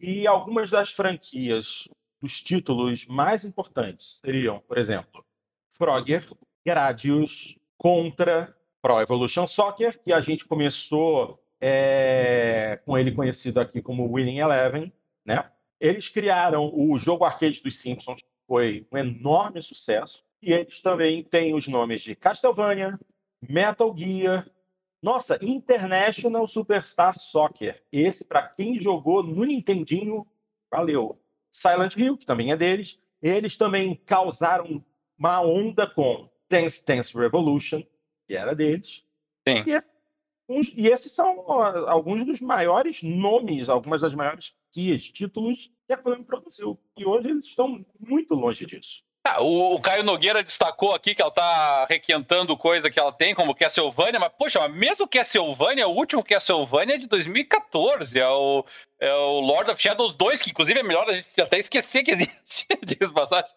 E 0.00 0.26
algumas 0.26 0.70
das 0.70 0.90
franquias 0.90 1.86
dos 2.20 2.40
títulos 2.40 3.06
mais 3.06 3.44
importantes 3.44 4.18
seriam, 4.24 4.60
por 4.60 4.78
exemplo, 4.78 5.24
Frogger, 5.76 6.26
Gradius, 6.64 7.58
Contra, 7.76 8.56
Pro 8.80 9.00
Evolution 9.00 9.46
Soccer, 9.46 10.00
que 10.02 10.12
a 10.12 10.22
gente 10.22 10.46
começou 10.46 11.38
é, 11.60 12.80
com 12.84 12.96
ele 12.96 13.12
conhecido 13.12 13.60
aqui 13.60 13.82
como 13.82 14.12
Winning 14.12 14.38
Eleven, 14.38 14.92
né? 15.24 15.50
Eles 15.78 16.08
criaram 16.08 16.72
o 16.72 16.96
jogo 16.98 17.24
arcade 17.24 17.62
dos 17.62 17.76
Simpsons, 17.76 18.22
que 18.22 18.28
foi 18.46 18.86
um 18.90 18.96
enorme 18.96 19.62
sucesso, 19.62 20.24
e 20.40 20.52
eles 20.52 20.80
também 20.80 21.22
têm 21.22 21.54
os 21.54 21.68
nomes 21.68 22.02
de 22.02 22.16
Castlevania, 22.16 22.98
Metal 23.40 23.94
Gear, 23.96 24.48
nossa, 25.02 25.36
International 25.42 26.46
Superstar 26.46 27.18
Soccer. 27.18 27.82
Esse, 27.90 28.24
para 28.24 28.46
quem 28.48 28.78
jogou 28.78 29.22
no 29.22 29.44
Nintendinho, 29.44 30.24
valeu. 30.70 31.20
Silent 31.50 31.96
Hill, 31.96 32.16
que 32.16 32.24
também 32.24 32.52
é 32.52 32.56
deles. 32.56 33.00
Eles 33.20 33.56
também 33.56 33.96
causaram 34.06 34.82
uma 35.18 35.40
onda 35.42 35.88
com 35.88 36.30
Dance 36.48 36.86
Dance 36.86 37.16
Revolution, 37.16 37.82
que 38.26 38.36
era 38.36 38.54
deles. 38.54 39.04
Sim. 39.46 39.64
E, 39.66 39.82
uns, 40.48 40.72
e 40.76 40.86
esses 40.86 41.10
são 41.10 41.50
alguns 41.50 42.24
dos 42.24 42.40
maiores 42.40 43.02
nomes, 43.02 43.68
algumas 43.68 44.02
das 44.02 44.14
maiores 44.14 44.54
títulos 44.70 45.72
que 45.86 45.92
a 45.92 45.96
Konami 45.96 46.24
produziu. 46.24 46.78
E 46.96 47.04
hoje 47.04 47.28
eles 47.28 47.46
estão 47.46 47.84
muito 47.98 48.34
longe 48.34 48.66
disso. 48.66 49.02
Ah, 49.24 49.40
o, 49.40 49.76
o, 49.76 49.80
Caio 49.80 50.02
Nogueira 50.02 50.42
destacou 50.42 50.92
aqui 50.92 51.14
que 51.14 51.22
ela 51.22 51.30
tá 51.30 51.84
requentando 51.88 52.56
coisa 52.56 52.90
que 52.90 52.98
ela 52.98 53.12
tem, 53.12 53.36
como 53.36 53.54
Castlevania, 53.54 54.18
mas, 54.18 54.32
poxa, 54.36 54.58
mas 54.58 54.74
mesmo 54.74 55.06
Castlevania, 55.06 55.86
o 55.86 55.94
último 55.94 56.24
Castlevania 56.24 56.96
é 56.96 56.98
de 56.98 57.06
2014, 57.06 58.18
é 58.18 58.28
o, 58.28 58.64
é 58.98 59.14
o 59.14 59.38
Lord 59.38 59.70
of 59.70 59.80
Shadows 59.80 60.16
2, 60.16 60.42
que 60.42 60.50
inclusive 60.50 60.80
é 60.80 60.82
melhor 60.82 61.08
a 61.08 61.12
gente 61.12 61.40
até 61.40 61.56
esquecer 61.56 62.02
que 62.02 62.10
existe, 62.10 62.66
diz 62.84 63.12
passagem. 63.12 63.54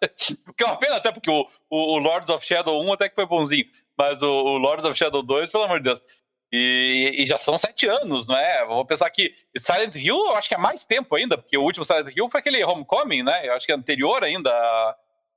Que 0.55 0.63
é 0.63 0.67
uma 0.67 0.77
pena 0.77 0.97
até, 0.97 1.11
porque 1.11 1.31
o, 1.31 1.47
o, 1.67 1.95
o 1.95 1.97
Lords 1.97 2.29
of 2.29 2.45
Shadow 2.45 2.79
1 2.83 2.93
até 2.93 3.09
que 3.09 3.15
foi 3.15 3.25
bonzinho, 3.25 3.65
mas 3.97 4.21
o, 4.21 4.29
o 4.29 4.57
Lords 4.59 4.85
of 4.85 4.95
Shadow 4.95 5.23
2, 5.23 5.49
pelo 5.49 5.63
amor 5.63 5.79
de 5.79 5.85
Deus. 5.85 6.03
E, 6.51 7.15
e, 7.17 7.25
já 7.25 7.39
são 7.39 7.57
sete 7.57 7.87
anos, 7.87 8.27
não 8.27 8.37
é? 8.37 8.63
Vou 8.65 8.85
pensar 8.85 9.09
que 9.09 9.33
Silent 9.57 9.95
Hill, 9.95 10.27
eu 10.27 10.35
acho 10.35 10.47
que 10.47 10.53
é 10.53 10.59
mais 10.59 10.85
tempo 10.85 11.15
ainda, 11.15 11.37
porque 11.37 11.57
o 11.57 11.63
último 11.63 11.83
Silent 11.83 12.15
Hill 12.15 12.29
foi 12.29 12.39
aquele 12.39 12.63
Homecoming, 12.63 13.23
né? 13.23 13.47
Eu 13.47 13.53
acho 13.53 13.65
que 13.65 13.71
é 13.71 13.75
anterior 13.75 14.23
ainda 14.23 14.51
a 14.51 14.95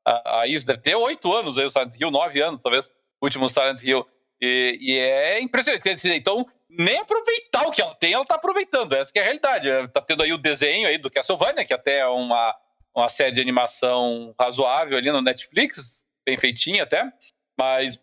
a, 0.08 0.40
a 0.40 0.46
isso. 0.46 0.66
Deve 0.66 0.80
ter 0.80 0.94
oito 0.94 1.32
anos 1.34 1.58
aí 1.58 1.64
o 1.64 1.70
Silent 1.70 1.94
Hill, 1.98 2.10
nove 2.10 2.40
anos 2.40 2.60
talvez, 2.60 2.88
o 3.20 3.26
último 3.26 3.48
Silent 3.48 3.82
Hill. 3.82 4.06
E, 4.40 4.78
e 4.80 4.98
é 4.98 5.40
impressionante. 5.40 5.88
Então, 6.10 6.46
nem 6.70 6.98
aproveitar 6.98 7.66
o 7.66 7.70
que 7.70 7.82
ela 7.82 7.94
tem, 7.94 8.12
ela 8.12 8.22
está 8.22 8.36
aproveitando. 8.36 8.94
Essa 8.94 9.12
é 9.16 9.20
a 9.20 9.24
realidade. 9.24 9.68
Está 9.68 10.00
tendo 10.00 10.22
aí 10.22 10.32
o 10.32 10.38
desenho 10.38 10.88
aí 10.88 10.98
do 10.98 11.10
Castlevania, 11.10 11.64
que 11.64 11.74
até 11.74 11.98
é 11.98 12.06
uma, 12.06 12.54
uma 12.94 13.08
série 13.08 13.32
de 13.32 13.40
animação 13.40 14.34
razoável 14.40 14.96
ali 14.96 15.10
no 15.10 15.20
Netflix, 15.20 16.04
bem 16.24 16.36
feitinha 16.36 16.84
até. 16.84 17.10
Mas 17.58 18.00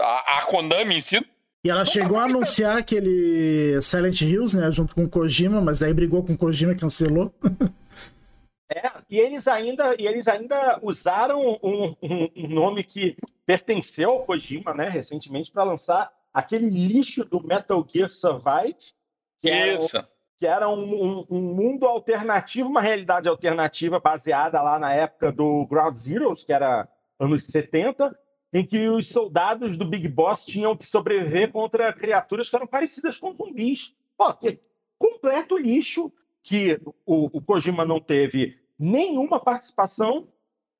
a, 0.00 0.38
a 0.38 0.42
Konami 0.42 0.96
em 0.96 1.00
si 1.00 1.24
e 1.66 1.68
ela 1.68 1.84
chegou 1.84 2.16
a 2.16 2.26
anunciar 2.26 2.76
aquele 2.76 3.82
Silent 3.82 4.20
Hills, 4.20 4.56
né, 4.56 4.70
junto 4.70 4.94
com 4.94 5.02
o 5.02 5.08
Kojima, 5.08 5.60
mas 5.60 5.80
daí 5.80 5.92
brigou 5.92 6.22
com 6.22 6.32
o 6.32 6.38
Kojima 6.38 6.70
e 6.70 6.76
cancelou. 6.76 7.34
É, 8.76 8.92
e 9.08 9.18
eles 9.18 9.48
ainda, 9.48 9.96
e 9.98 10.06
eles 10.06 10.28
ainda 10.28 10.78
usaram 10.82 11.58
um, 11.62 11.96
um, 12.02 12.30
um 12.36 12.46
nome 12.46 12.84
que 12.84 13.16
pertenceu 13.46 14.10
ao 14.10 14.26
Kojima, 14.26 14.74
né, 14.74 14.86
recentemente, 14.86 15.50
para 15.50 15.64
lançar 15.64 16.12
aquele 16.30 16.68
lixo 16.68 17.24
do 17.24 17.42
Metal 17.42 17.82
Gear 17.88 18.10
Survive, 18.10 18.76
que 19.38 19.50
Isso. 19.50 19.96
era, 19.96 20.08
que 20.36 20.46
era 20.46 20.68
um, 20.68 21.24
um, 21.30 21.54
mundo 21.54 21.86
alternativo, 21.86 22.68
uma 22.68 22.82
realidade 22.82 23.26
alternativa 23.26 23.98
baseada 23.98 24.60
lá 24.60 24.78
na 24.78 24.92
época 24.92 25.32
do 25.32 25.66
Ground 25.66 25.96
Zeroes, 25.96 26.44
que 26.44 26.52
era 26.52 26.86
anos 27.18 27.44
70, 27.44 28.14
em 28.52 28.62
que 28.62 28.90
os 28.90 29.08
soldados 29.08 29.74
do 29.74 29.86
Big 29.86 30.06
Boss 30.06 30.44
tinham 30.44 30.76
que 30.76 30.84
sobreviver 30.84 31.50
contra 31.50 31.94
criaturas 31.94 32.50
que 32.50 32.56
eram 32.56 32.66
parecidas 32.66 33.16
com 33.16 33.32
zumbis. 33.32 33.94
Pô, 34.18 34.34
que 34.34 34.60
completo 34.98 35.56
lixo 35.56 36.12
que 36.42 36.78
o, 37.06 37.38
o 37.38 37.40
Kojima 37.40 37.86
não 37.86 37.98
teve 37.98 38.65
nenhuma 38.78 39.40
participação, 39.40 40.28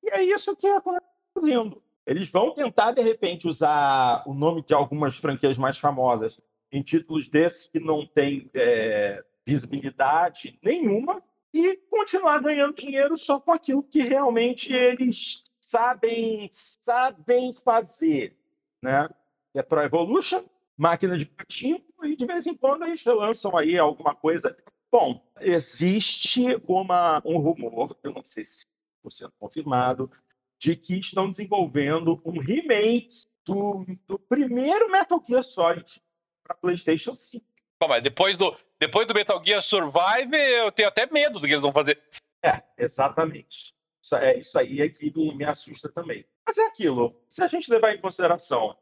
e 0.03 0.11
é 0.11 0.23
isso 0.23 0.55
que 0.57 0.67
a 0.67 0.81
Konami 0.81 1.05
está 1.05 1.41
fazendo. 1.41 1.83
Eles 2.07 2.29
vão 2.29 2.55
tentar, 2.55 2.93
de 2.93 3.03
repente, 3.03 3.49
usar 3.49 4.23
o 4.27 4.33
nome 4.33 4.63
de 4.63 4.73
algumas 4.73 5.17
franquias 5.17 5.59
mais 5.59 5.79
famosas 5.79 6.39
em 6.71 6.83
títulos 6.83 7.29
desses 7.29 7.69
que 7.69 7.81
não 7.81 8.07
têm 8.07 8.51
é, 8.55 9.25
visibilidade 9.45 10.59
nenhuma 10.63 11.23
e 11.53 11.77
continuar 11.91 12.41
ganhando 12.41 12.75
dinheiro 12.75 13.17
só 13.17 13.41
com 13.41 13.53
aquilo 13.53 13.83
que 13.83 14.01
realmente 14.01 14.73
eles 14.73 15.43
sabem, 15.61 16.49
sabem 16.53 17.53
fazer. 17.53 18.37
Né? 18.83 19.09
É 19.55 19.63
Pro 19.63 19.81
Evolution, 19.81 20.45
máquina 20.77 21.17
de 21.17 21.27
patinho, 21.27 21.83
e 22.03 22.15
de 22.15 22.27
vez 22.27 22.47
em 22.47 22.55
quando 22.55 22.85
eles 22.85 23.03
relançam 23.03 23.57
aí 23.57 23.79
alguma 23.79 24.15
coisa. 24.15 24.57
Bom, 24.99 25.21
existe 25.43 26.59
uma, 26.67 27.21
um 27.23 27.37
rumor, 27.37 27.95
eu 28.03 28.15
não 28.15 28.25
sei 28.25 28.47
se 28.47 28.61
está 28.61 29.11
sendo 29.11 29.33
confirmado, 29.39 30.11
de 30.59 30.75
que 30.75 30.99
estão 30.99 31.29
desenvolvendo 31.29 32.19
um 32.25 32.41
remake 32.41 33.27
do, 33.45 33.85
do 34.07 34.19
primeiro 34.19 34.91
Metal 34.91 35.23
Gear 35.23 35.45
Solid 35.45 36.01
para 36.43 36.57
PlayStation 36.57 37.15
5. 37.15 37.45
Bom, 37.79 37.89
mas 37.89 38.03
depois 38.03 38.39
do, 38.39 38.57
depois 38.81 39.07
do 39.07 39.13
Metal 39.13 39.45
Gear 39.45 39.61
Survive, 39.61 40.35
eu 40.35 40.73
tenho 40.73 40.89
até 40.89 41.05
medo 41.05 41.41
do 41.41 41.47
que 41.47 41.53
eles 41.53 41.61
vão 41.61 41.75
fazer. 41.75 42.03
É, 42.43 42.63
exatamente. 42.79 43.75
Isso, 44.03 44.17
é, 44.17 44.39
isso 44.39 44.59
aí 44.59 44.81
é 44.81 44.89
que 44.89 45.13
me, 45.15 45.35
me 45.35 45.45
assusta 45.45 45.91
também. 45.91 46.25
Mas 46.47 46.57
é 46.57 46.65
aquilo, 46.69 47.15
se 47.29 47.43
a 47.43 47.49
gente 47.49 47.71
levar 47.71 47.95
em 47.95 48.01
consideração 48.01 48.75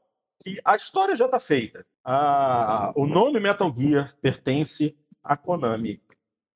que 0.45 0.61
a 0.65 0.77
história 0.77 1.17
já 1.17 1.25
está 1.25 1.41
feita, 1.41 1.85
a, 2.05 2.93
o 2.95 3.05
nome 3.05 3.41
Metal 3.41 3.75
Gear 3.77 4.17
pertence 4.23 4.97
à 5.25 5.37
Konami, 5.37 6.04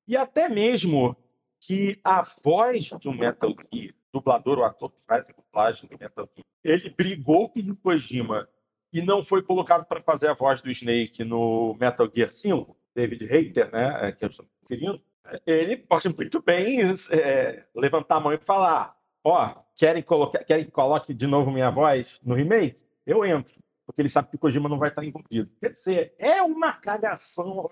e 0.09 0.17
até 0.17 0.49
mesmo 0.49 1.15
que 1.61 1.99
a 2.03 2.23
voz 2.43 2.89
do 3.01 3.13
Metal 3.13 3.53
Gear 3.71 3.93
dublador, 4.11 4.57
o 4.57 4.63
ator 4.63 4.91
que 4.91 5.01
faz 5.05 5.29
a 5.29 5.33
dublagem 5.33 5.87
do 5.87 5.97
Metal 5.99 6.27
Gear, 6.35 6.45
ele 6.63 6.89
brigou 6.89 7.47
com 7.47 7.59
o 7.59 7.75
Kojima 7.75 8.49
e 8.91 9.03
não 9.03 9.23
foi 9.23 9.43
colocado 9.43 9.85
para 9.85 10.01
fazer 10.01 10.27
a 10.29 10.33
voz 10.33 10.63
do 10.63 10.71
Snake 10.71 11.23
no 11.23 11.75
Metal 11.79 12.09
Gear 12.13 12.31
5, 12.31 12.75
David 12.95 13.31
Hayter, 13.31 13.71
né, 13.71 14.07
é, 14.07 14.11
que 14.11 14.25
eu 14.25 14.29
estou 14.29 14.45
me 14.45 14.51
referindo, 14.61 15.01
ele 15.45 15.77
pode 15.77 16.09
muito 16.09 16.41
bem 16.41 16.79
é, 17.11 17.63
levantar 17.75 18.15
a 18.15 18.19
mão 18.19 18.33
e 18.33 18.39
falar: 18.39 18.97
ó, 19.23 19.45
oh, 19.45 19.61
querem, 19.75 20.01
colocar, 20.01 20.43
querem 20.43 20.65
que 20.65 20.71
coloque 20.71 21.13
de 21.13 21.27
novo 21.27 21.51
minha 21.51 21.69
voz 21.69 22.19
no 22.23 22.33
remake? 22.33 22.83
Eu 23.05 23.23
entro, 23.23 23.55
porque 23.85 24.01
ele 24.01 24.09
sabe 24.09 24.29
que 24.29 24.37
o 24.37 24.39
Kojima 24.39 24.67
não 24.67 24.79
vai 24.79 24.89
estar 24.89 25.05
envolvido. 25.05 25.51
Quer 25.59 25.71
dizer, 25.71 26.15
é 26.17 26.41
uma 26.41 26.73
cagação 26.73 27.69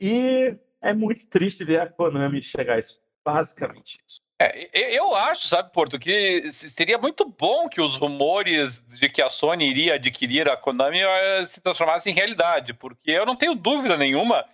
e 0.00 0.56
é 0.80 0.92
muito 0.94 1.28
triste 1.28 1.64
ver 1.64 1.80
a 1.80 1.86
Konami 1.86 2.42
chegar 2.42 2.76
a 2.76 2.80
isso. 2.80 3.00
Basicamente 3.24 4.00
isso. 4.06 4.20
É, 4.40 4.98
eu 4.98 5.14
acho, 5.14 5.46
sabe, 5.46 5.72
Porto, 5.72 5.98
que 5.98 6.50
seria 6.52 6.98
muito 6.98 7.24
bom 7.24 7.68
que 7.68 7.80
os 7.80 7.94
rumores 7.94 8.80
de 8.98 9.08
que 9.08 9.22
a 9.22 9.30
Sony 9.30 9.70
iria 9.70 9.94
adquirir 9.94 10.48
a 10.48 10.56
Konami 10.56 11.00
eh, 11.00 11.44
se 11.46 11.60
transformassem 11.60 12.12
em 12.12 12.16
realidade, 12.16 12.74
porque 12.74 13.12
eu 13.12 13.24
não 13.24 13.36
tenho 13.36 13.54
dúvida 13.54 13.96
nenhuma 13.96 14.44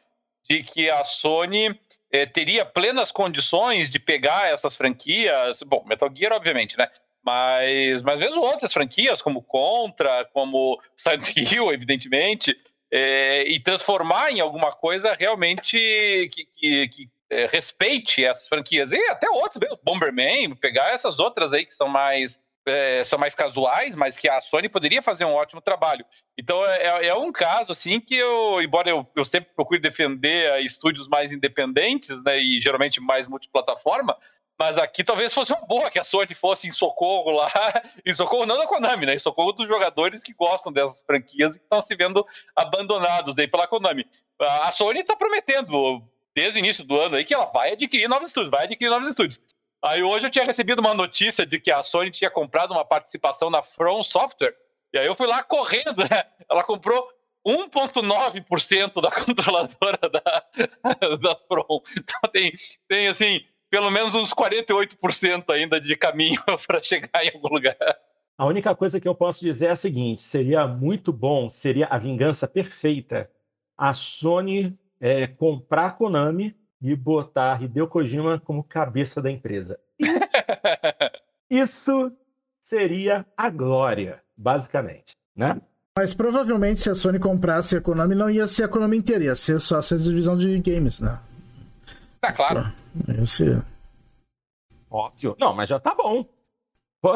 de 0.48 0.62
que 0.62 0.90
a 0.90 1.02
Sony 1.04 1.78
eh, 2.12 2.26
teria 2.26 2.66
plenas 2.66 3.10
condições 3.10 3.88
de 3.88 3.98
pegar 3.98 4.50
essas 4.50 4.76
franquias, 4.76 5.62
bom, 5.62 5.82
Metal 5.86 6.10
Gear, 6.14 6.32
obviamente, 6.32 6.76
né? 6.76 6.88
Mas, 7.22 8.02
mas 8.02 8.20
mesmo 8.20 8.42
outras 8.42 8.72
franquias, 8.72 9.22
como 9.22 9.42
Contra, 9.42 10.26
como 10.32 10.78
Silent 10.96 11.32
Hill, 11.36 11.72
evidentemente, 11.72 12.58
eh, 12.90 13.44
e 13.46 13.60
transformar 13.60 14.30
em 14.30 14.40
alguma 14.40 14.72
coisa 14.72 15.12
realmente 15.12 15.76
que, 16.32 16.44
que, 16.44 16.88
que 16.88 17.10
é, 17.30 17.46
respeite 17.46 18.24
essas 18.24 18.48
franquias. 18.48 18.90
E 18.90 19.10
até 19.10 19.28
outros, 19.28 19.60
mesmo, 19.60 19.78
Bomberman, 19.82 20.54
pegar 20.56 20.92
essas 20.92 21.18
outras 21.18 21.52
aí 21.52 21.64
que 21.64 21.74
são 21.74 21.88
mais. 21.88 22.40
É, 22.68 23.02
são 23.04 23.18
mais 23.18 23.34
casuais, 23.34 23.96
mas 23.96 24.18
que 24.18 24.28
a 24.28 24.40
Sony 24.40 24.68
poderia 24.68 25.02
fazer 25.02 25.24
um 25.24 25.34
ótimo 25.34 25.60
trabalho. 25.60 26.04
Então 26.36 26.64
é, 26.66 26.82
é, 26.82 27.06
é 27.08 27.14
um 27.14 27.32
caso 27.32 27.72
assim 27.72 28.00
que 28.00 28.14
eu, 28.14 28.60
embora 28.62 28.90
eu, 28.90 29.06
eu 29.16 29.24
sempre 29.24 29.50
procure 29.54 29.80
defender 29.80 30.60
estúdios 30.60 31.08
mais 31.08 31.32
independentes, 31.32 32.22
né, 32.22 32.38
e 32.38 32.60
geralmente 32.60 33.00
mais 33.00 33.26
multiplataforma, 33.26 34.16
mas 34.58 34.76
aqui 34.76 35.04
talvez 35.04 35.32
fosse 35.32 35.52
uma 35.52 35.64
boa 35.64 35.88
que 35.88 36.00
a 36.00 36.04
Sony 36.04 36.34
fosse 36.34 36.66
em 36.66 36.72
socorro 36.72 37.30
lá, 37.30 37.48
em 38.04 38.12
socorro 38.12 38.44
não 38.44 38.58
da 38.58 38.66
Konami, 38.66 39.06
né? 39.06 39.14
Em 39.14 39.18
socorro 39.18 39.52
dos 39.52 39.68
jogadores 39.68 40.20
que 40.20 40.34
gostam 40.34 40.72
dessas 40.72 41.00
franquias 41.00 41.54
e 41.54 41.60
que 41.60 41.64
estão 41.64 41.80
se 41.80 41.94
vendo 41.94 42.26
abandonados 42.56 43.38
aí 43.38 43.46
pela 43.46 43.68
Konami. 43.68 44.04
A 44.40 44.72
Sony 44.72 45.00
está 45.00 45.14
prometendo 45.14 46.02
desde 46.34 46.58
o 46.58 46.60
início 46.60 46.84
do 46.84 47.00
ano 47.00 47.16
aí 47.16 47.24
que 47.24 47.34
ela 47.34 47.46
vai 47.46 47.72
adquirir 47.72 48.08
novos 48.08 48.28
estúdios, 48.28 48.50
vai 48.50 48.64
adquirir 48.64 48.90
novos 48.90 49.08
estúdios. 49.08 49.40
Aí 49.82 50.02
hoje 50.02 50.26
eu 50.26 50.30
tinha 50.30 50.44
recebido 50.44 50.80
uma 50.80 50.94
notícia 50.94 51.46
de 51.46 51.60
que 51.60 51.70
a 51.70 51.82
Sony 51.82 52.10
tinha 52.10 52.30
comprado 52.30 52.72
uma 52.72 52.84
participação 52.84 53.48
na 53.48 53.62
From 53.62 54.02
Software. 54.02 54.54
E 54.92 54.98
aí 54.98 55.06
eu 55.06 55.14
fui 55.14 55.26
lá 55.26 55.42
correndo, 55.42 55.98
né? 55.98 56.24
Ela 56.50 56.64
comprou 56.64 57.08
1,9% 57.46 59.00
da 59.00 59.10
controladora 59.24 59.98
da, 60.10 61.16
da 61.16 61.36
From. 61.36 61.80
Então 61.96 62.30
tem, 62.32 62.52
tem, 62.88 63.08
assim, 63.08 63.40
pelo 63.70 63.90
menos 63.90 64.14
uns 64.14 64.34
48% 64.34 65.50
ainda 65.50 65.78
de 65.78 65.94
caminho 65.96 66.42
para 66.66 66.82
chegar 66.82 67.24
em 67.24 67.30
algum 67.34 67.48
lugar. 67.48 67.76
A 68.36 68.46
única 68.46 68.74
coisa 68.74 69.00
que 69.00 69.08
eu 69.08 69.14
posso 69.14 69.40
dizer 69.40 69.66
é 69.66 69.70
a 69.70 69.76
seguinte: 69.76 70.22
seria 70.22 70.66
muito 70.66 71.12
bom, 71.12 71.50
seria 71.50 71.86
a 71.86 71.98
vingança 71.98 72.48
perfeita 72.48 73.30
a 73.78 73.94
Sony 73.94 74.76
é, 75.00 75.28
comprar 75.28 75.86
a 75.86 75.92
Konami 75.92 76.56
e 76.80 76.94
botar 76.94 77.62
Hideo 77.62 77.88
Kojima 77.88 78.38
como 78.38 78.62
cabeça 78.62 79.20
da 79.20 79.30
empresa. 79.30 79.78
Isso 81.50 82.12
seria 82.60 83.26
a 83.36 83.50
glória, 83.50 84.22
basicamente, 84.36 85.16
né? 85.34 85.60
Mas 85.96 86.14
provavelmente 86.14 86.80
se 86.80 86.90
a 86.90 86.94
Sony 86.94 87.18
comprasse 87.18 87.76
a 87.76 87.80
Konami, 87.80 88.14
não 88.14 88.30
ia 88.30 88.46
ser 88.46 88.64
a 88.64 88.68
Konami 88.68 88.96
inteira, 88.96 89.24
ia 89.24 89.34
ser 89.34 89.58
só 89.58 89.78
essa 89.78 89.98
divisão 89.98 90.36
de 90.36 90.58
games, 90.60 91.00
né? 91.00 91.18
Tá 92.20 92.32
claro. 92.32 92.72
Ia 93.08 93.26
ser. 93.26 93.64
Óbvio. 94.90 95.36
Não, 95.40 95.52
mas 95.52 95.68
já 95.68 95.80
tá 95.80 95.94
bom. 95.94 96.24
Pô, 97.00 97.12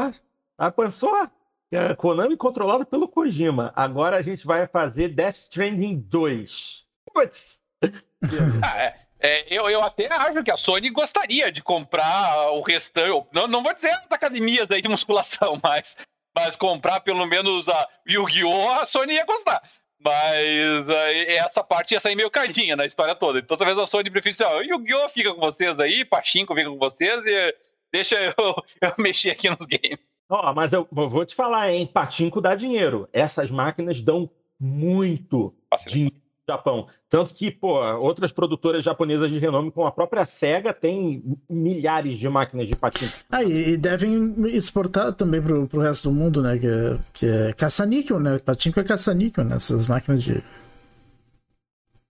a 0.58 0.70
pensou? 0.70 1.14
A 1.14 1.94
Konami 1.96 2.36
controlada 2.36 2.84
pelo 2.84 3.08
Kojima. 3.08 3.72
Agora 3.76 4.16
a 4.16 4.22
gente 4.22 4.44
vai 4.44 4.66
fazer 4.66 5.14
Death 5.14 5.36
Stranding 5.36 6.00
2. 6.00 6.84
Putz, 7.14 7.62
ah, 8.62 8.78
é, 8.78 9.01
é, 9.22 9.46
eu, 9.48 9.70
eu 9.70 9.80
até 9.84 10.12
acho 10.12 10.42
que 10.42 10.50
a 10.50 10.56
Sony 10.56 10.90
gostaria 10.90 11.52
de 11.52 11.62
comprar 11.62 12.50
o 12.50 12.60
restante. 12.60 13.24
Não, 13.32 13.46
não 13.46 13.62
vou 13.62 13.72
dizer 13.72 13.90
as 13.90 14.10
academias 14.10 14.68
aí 14.68 14.82
de 14.82 14.88
musculação, 14.88 15.58
mas, 15.62 15.96
mas 16.36 16.56
comprar 16.56 17.00
pelo 17.00 17.24
menos 17.24 17.68
a 17.68 17.88
Yu-Gi-Oh! 18.08 18.70
a 18.72 18.84
Sony 18.84 19.14
ia 19.14 19.24
gostar. 19.24 19.62
Mas 20.04 20.88
essa 21.28 21.62
parte 21.62 21.92
ia 21.92 22.00
sair 22.00 22.16
meio 22.16 22.28
carinha 22.28 22.74
na 22.74 22.84
história 22.84 23.14
toda. 23.14 23.38
Então 23.38 23.56
talvez 23.56 23.78
a 23.78 23.86
Sony 23.86 24.10
preferisse, 24.10 24.42
ó, 24.42 24.60
Yu-Gi-Oh! 24.60 25.08
fica 25.08 25.32
com 25.32 25.40
vocês 25.40 25.78
aí, 25.78 26.04
Pachinko 26.04 26.56
fica 26.56 26.68
com 26.68 26.78
vocês 26.78 27.24
e 27.24 27.54
deixa 27.92 28.16
eu, 28.20 28.34
eu 28.82 28.94
mexer 28.98 29.30
aqui 29.30 29.48
nos 29.48 29.66
games. 29.66 30.00
Oh, 30.28 30.52
mas 30.52 30.72
eu, 30.72 30.88
eu, 30.96 31.08
vou 31.08 31.24
te 31.24 31.36
falar, 31.36 31.70
hein? 31.70 31.86
Pachinko 31.86 32.40
dá 32.40 32.56
dinheiro. 32.56 33.08
Essas 33.12 33.52
máquinas 33.52 34.00
dão 34.00 34.28
muito 34.58 35.54
dinheiro 35.86 36.21
Japão. 36.49 36.88
Tanto 37.09 37.32
que, 37.32 37.51
pô, 37.51 37.80
outras 37.99 38.32
produtoras 38.32 38.82
japonesas 38.82 39.30
de 39.30 39.38
renome, 39.38 39.70
como 39.70 39.86
a 39.86 39.93
própria 39.93 40.26
SEGA, 40.26 40.72
tem 40.72 41.22
milhares 41.49 42.16
de 42.16 42.28
máquinas 42.28 42.66
de 42.66 42.74
patins. 42.74 43.24
Ah, 43.30 43.45
e, 43.45 43.76
devem 43.76 44.34
exportar 44.49 45.12
também 45.12 45.40
pro, 45.40 45.68
pro 45.68 45.80
resto 45.80 46.11
do 46.11 46.14
mundo, 46.14 46.43
né? 46.43 46.59
Que 46.59 46.66
é, 46.66 46.99
que 47.12 47.26
é 47.26 47.53
caça-níquel, 47.53 48.18
né? 48.18 48.38
Patinco 48.38 48.80
é 48.80 48.84
caça-níquel, 48.84 49.45
né? 49.45 49.57
Essas 49.57 49.86
máquinas 49.86 50.22
de. 50.22 50.43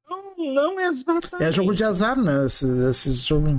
Não, 0.09 0.55
não 0.55 0.81
exatamente. 0.81 1.45
É 1.45 1.53
jogo 1.53 1.75
de 1.75 1.85
azar, 1.85 2.17
né? 2.17 2.47
Esses, 2.47 3.25
jogos. 3.25 3.53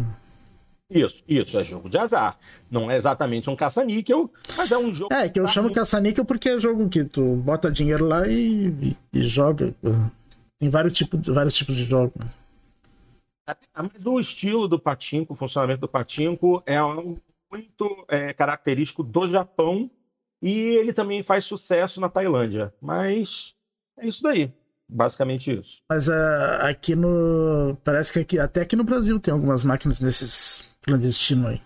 Isso, 0.89 1.23
isso, 1.27 1.57
é 1.57 1.63
jogo 1.63 1.87
de 1.87 1.97
azar. 1.99 2.37
Não 2.69 2.89
é 2.89 2.97
exatamente 2.97 3.49
um 3.49 3.55
caça-níquel, 3.55 4.31
mas 4.57 4.71
é 4.71 4.77
um 4.77 4.91
jogo. 4.91 5.13
É, 5.13 5.29
que 5.29 5.39
eu 5.39 5.47
chamo 5.47 5.71
caça-níquel 5.71 6.25
porque 6.25 6.49
é 6.49 6.59
jogo 6.59 6.89
que 6.89 7.03
tu 7.03 7.35
bota 7.37 7.71
dinheiro 7.71 8.05
lá 8.05 8.27
e, 8.27 8.67
e, 8.81 8.97
e 9.13 9.23
joga. 9.23 9.73
Tem 10.63 10.69
vários 10.69 10.93
tipos, 10.93 11.27
vários 11.27 11.53
tipos 11.55 11.75
de 11.75 11.83
jogos. 11.83 12.15
Mas 13.45 14.05
o 14.05 14.17
estilo 14.17 14.65
do 14.65 14.79
patinco, 14.79 15.33
o 15.33 15.35
funcionamento 15.35 15.81
do 15.81 15.89
patinco 15.89 16.63
é 16.65 16.77
algo 16.77 17.21
muito 17.51 18.05
é, 18.07 18.31
característico 18.31 19.03
do 19.03 19.27
Japão 19.27 19.91
e 20.41 20.57
ele 20.77 20.93
também 20.93 21.21
faz 21.21 21.43
sucesso 21.43 21.99
na 21.99 22.07
Tailândia. 22.07 22.73
Mas 22.81 23.53
é 23.99 24.07
isso 24.07 24.23
daí, 24.23 24.53
basicamente 24.87 25.51
isso. 25.51 25.81
Mas 25.89 26.07
uh, 26.07 26.61
aqui 26.61 26.95
no. 26.95 27.75
Parece 27.83 28.13
que 28.13 28.19
aqui, 28.19 28.39
até 28.39 28.61
aqui 28.61 28.77
no 28.77 28.85
Brasil 28.85 29.19
tem 29.19 29.33
algumas 29.33 29.65
máquinas 29.65 29.99
nesses 29.99 30.73
clandestinos 30.81 31.47
aí. 31.47 31.61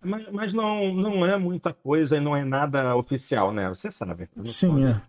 mas, 0.00 0.28
mas, 0.30 0.52
não, 0.52 0.94
não 0.94 1.26
é 1.26 1.36
muita 1.36 1.74
coisa 1.74 2.18
e 2.18 2.20
não 2.20 2.36
é 2.36 2.44
nada 2.44 2.94
oficial, 2.94 3.52
né? 3.52 3.68
Você 3.68 3.90
sabe. 3.90 4.30
Sim, 4.44 4.84
é. 4.84 5.02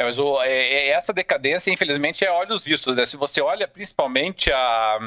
É, 0.00 0.04
mas 0.04 0.18
o, 0.18 0.40
é, 0.40 0.48
é, 0.50 0.88
essa 0.92 1.12
decadência, 1.12 1.70
infelizmente, 1.70 2.24
é 2.24 2.32
olhos 2.32 2.64
vistos, 2.64 2.96
né? 2.96 3.04
Se 3.04 3.18
você 3.18 3.42
olha 3.42 3.68
principalmente 3.68 4.50
a, 4.50 4.98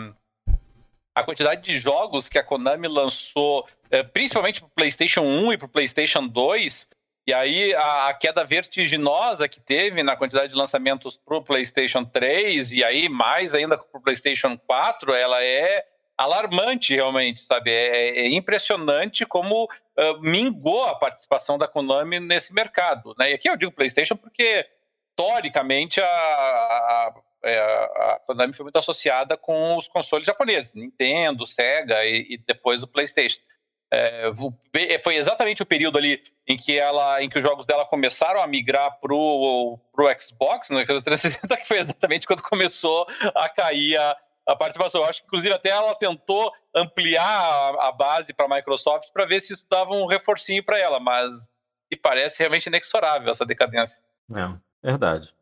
a 1.15 1.23
quantidade 1.23 1.63
de 1.63 1.79
jogos 1.79 2.29
que 2.29 2.37
a 2.37 2.43
Konami 2.43 2.87
lançou, 2.87 3.67
é, 3.89 4.03
principalmente 4.03 4.59
para 4.59 4.67
o 4.67 4.69
PlayStation 4.69 5.21
1 5.21 5.53
e 5.53 5.57
para 5.57 5.65
o 5.65 5.69
PlayStation 5.69 6.27
2, 6.27 6.87
e 7.25 7.33
aí 7.33 7.73
a, 7.73 8.09
a, 8.09 8.13
queda 8.13 8.45
vertiginosa 8.45 9.49
que 9.49 9.59
teve 9.59 10.03
na 10.03 10.15
quantidade 10.15 10.49
de 10.49 10.55
lançamentos 10.55 11.17
para 11.17 11.37
o 11.37 11.41
PlayStation 11.41 12.05
3 12.05 12.73
e 12.73 12.83
aí 12.83 13.09
mais 13.09 13.55
ainda 13.55 13.75
para 13.75 13.97
o 13.97 14.03
PlayStation 14.03 14.55
4, 14.55 15.11
ela 15.11 15.43
é 15.43 15.87
alarmante 16.15 16.93
realmente, 16.93 17.41
sabe? 17.41 17.71
É, 17.71 18.27
é 18.27 18.27
impressionante 18.27 19.25
como 19.25 19.63
uh, 19.65 20.21
mingou 20.21 20.85
a 20.85 20.93
participação 20.93 21.57
da 21.57 21.67
Konami 21.67 22.19
nesse 22.19 22.53
mercado. 22.53 23.15
Né? 23.17 23.31
E 23.31 23.33
aqui 23.33 23.49
eu 23.49 23.57
digo 23.57 23.71
PlayStation 23.71 24.15
porque 24.15 24.67
historicamente 25.14 26.01
a, 26.01 26.05
a, 26.05 27.14
é, 27.43 27.59
a, 27.59 28.22
Konami 28.26 28.53
foi 28.53 28.64
muito 28.64 28.78
associada 28.78 29.38
com 29.38 29.78
os 29.78 29.88
consoles 29.88 30.26
japoneses, 30.26 30.74
Nintendo, 30.74 31.45
Sega 31.45 32.03
e, 32.03 32.34
e 32.34 32.38
depois 32.38 32.84
o 32.84 32.88
PlayStation. 32.88 33.41
É, 33.95 34.32
foi 35.03 35.18
exatamente 35.18 35.61
o 35.61 35.68
período 35.68 35.99
ali 35.99 36.20
em 36.47 36.57
que 36.57 36.80
ela, 36.80 37.22
em 37.22 37.30
que 37.30 37.38
os 37.38 37.43
jogos 37.43 37.68
dela 37.68 37.86
começaram 37.86 38.41
a 38.41 38.47
migrar 38.47 38.99
pro, 38.99 39.78
pro 39.93 40.07
Xbox, 40.20 40.72
no 40.72 40.80
Xbox 40.80 41.03
360, 41.03 41.57
que 41.57 41.68
foi 41.68 41.78
exatamente 41.78 42.26
quando 42.26 42.41
começou 42.41 43.05
a 43.36 43.47
cair 43.49 43.95
a, 43.97 44.18
a 44.47 44.55
participação. 44.55 45.01
Eu 45.01 45.07
acho 45.07 45.22
que, 45.22 45.28
inclusive, 45.28 45.53
até 45.53 45.70
ela 45.70 45.93
tentou 45.93 46.51
ampliar 46.76 47.24
a, 47.24 47.89
a 47.89 47.91
base 47.91 48.34
para 48.34 48.47
a 48.47 48.55
Microsoft 48.55 49.11
para 49.14 49.26
ver 49.26 49.41
se 49.41 49.53
isso 49.53 49.68
dava 49.70 49.91
um 49.91 50.07
reforcinho 50.07 50.66
para 50.66 50.80
ela, 50.80 50.99
mas 50.99 51.47
e 51.91 51.95
parece 51.95 52.39
realmente 52.39 52.66
inexorável 52.66 53.30
essa 53.30 53.45
decadência. 53.45 54.03
É, 54.36 54.72
verdade. 54.84 55.34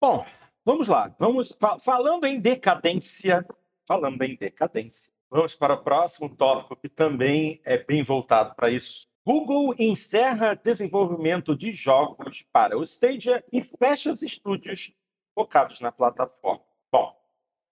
Bom, 0.00 0.24
vamos 0.64 0.88
lá. 0.88 1.14
Vamos 1.18 1.56
falando 1.82 2.26
em 2.26 2.40
decadência, 2.40 3.46
falando 3.86 4.22
em 4.22 4.36
decadência. 4.36 5.12
Vamos 5.30 5.54
para 5.54 5.74
o 5.74 5.82
próximo 5.82 6.28
tópico 6.28 6.76
que 6.76 6.88
também 6.88 7.60
é 7.64 7.78
bem 7.78 8.02
voltado 8.02 8.54
para 8.54 8.70
isso. 8.70 9.08
Google 9.26 9.74
encerra 9.78 10.54
desenvolvimento 10.54 11.56
de 11.56 11.72
jogos 11.72 12.44
para 12.52 12.76
o 12.76 12.82
Stadia 12.82 13.42
e 13.50 13.62
fecha 13.62 14.12
os 14.12 14.22
estúdios 14.22 14.92
focados 15.34 15.80
na 15.80 15.90
plataforma. 15.90 16.62
Bom, 16.92 17.16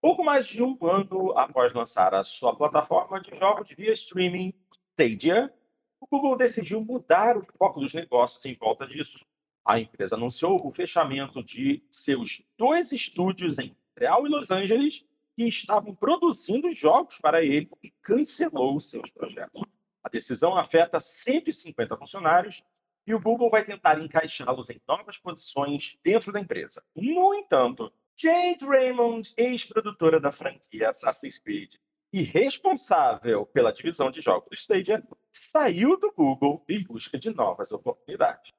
Pouco 0.03 0.24
mais 0.24 0.48
de 0.48 0.61
um 0.61 0.76
ano 0.82 1.30
após 1.38 1.72
lançar 1.72 2.12
a 2.12 2.24
sua 2.24 2.57
plataforma 2.57 3.20
de 3.20 3.36
jogos 3.36 3.70
via 3.70 3.92
streaming 3.92 4.53
Stadia, 4.98 5.55
o 6.00 6.09
Google 6.09 6.36
decidiu 6.36 6.84
mudar 6.84 7.36
o 7.36 7.46
foco 7.57 7.78
dos 7.78 7.94
negócios 7.94 8.44
em 8.44 8.57
volta 8.57 8.84
disso. 8.84 9.24
A 9.64 9.78
empresa 9.78 10.16
anunciou 10.16 10.60
o 10.66 10.72
fechamento 10.72 11.42
de 11.42 11.82
seus 11.88 12.42
dois 12.58 12.90
estúdios 12.90 13.58
em 13.58 13.76
Montreal 13.88 14.26
e 14.26 14.30
Los 14.30 14.50
Angeles 14.50 15.04
que 15.36 15.44
estavam 15.44 15.94
produzindo 15.94 16.70
jogos 16.72 17.18
para 17.18 17.42
ele 17.44 17.70
e 17.82 17.90
cancelou 18.02 18.80
seus 18.80 19.08
projetos. 19.10 19.62
A 20.02 20.08
decisão 20.08 20.56
afeta 20.56 20.98
150 20.98 21.96
funcionários 21.96 22.62
e 23.06 23.14
o 23.14 23.20
Google 23.20 23.50
vai 23.50 23.64
tentar 23.64 24.00
encaixá-los 24.00 24.68
em 24.68 24.80
novas 24.86 25.16
posições 25.16 25.96
dentro 26.02 26.32
da 26.32 26.40
empresa. 26.40 26.82
No 26.94 27.32
entanto, 27.32 27.92
Jade 28.16 28.64
Raymond, 28.64 29.32
ex-produtora 29.36 30.20
da 30.20 30.32
franquia 30.32 30.90
Assassin's 30.90 31.38
Creed 31.38 31.74
e 32.12 32.22
responsável 32.22 33.46
pela 33.46 33.72
divisão 33.72 34.10
de 34.10 34.20
jogos 34.20 34.48
do 34.50 34.54
Stadia, 34.54 35.02
saiu 35.30 35.98
do 35.98 36.12
Google 36.12 36.64
em 36.68 36.82
busca 36.82 37.18
de 37.18 37.30
novas 37.30 37.72
oportunidades. 37.72 38.52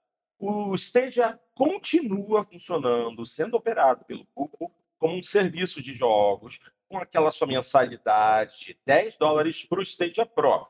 O 0.46 0.76
Stadia 0.76 1.40
continua 1.56 2.44
funcionando, 2.44 3.26
sendo 3.26 3.56
operado 3.56 4.04
pelo 4.04 4.28
Google 4.36 4.76
como 5.00 5.16
um 5.16 5.24
serviço 5.24 5.82
de 5.82 5.94
jogos, 5.94 6.60
com 6.90 6.98
aquela 6.98 7.32
sua 7.32 7.48
mensalidade 7.48 8.60
de 8.60 8.78
10 8.86 9.16
dólares 9.16 9.64
para 9.64 9.80
o 9.80 9.82
Stadia 9.82 10.26
Pro. 10.26 10.68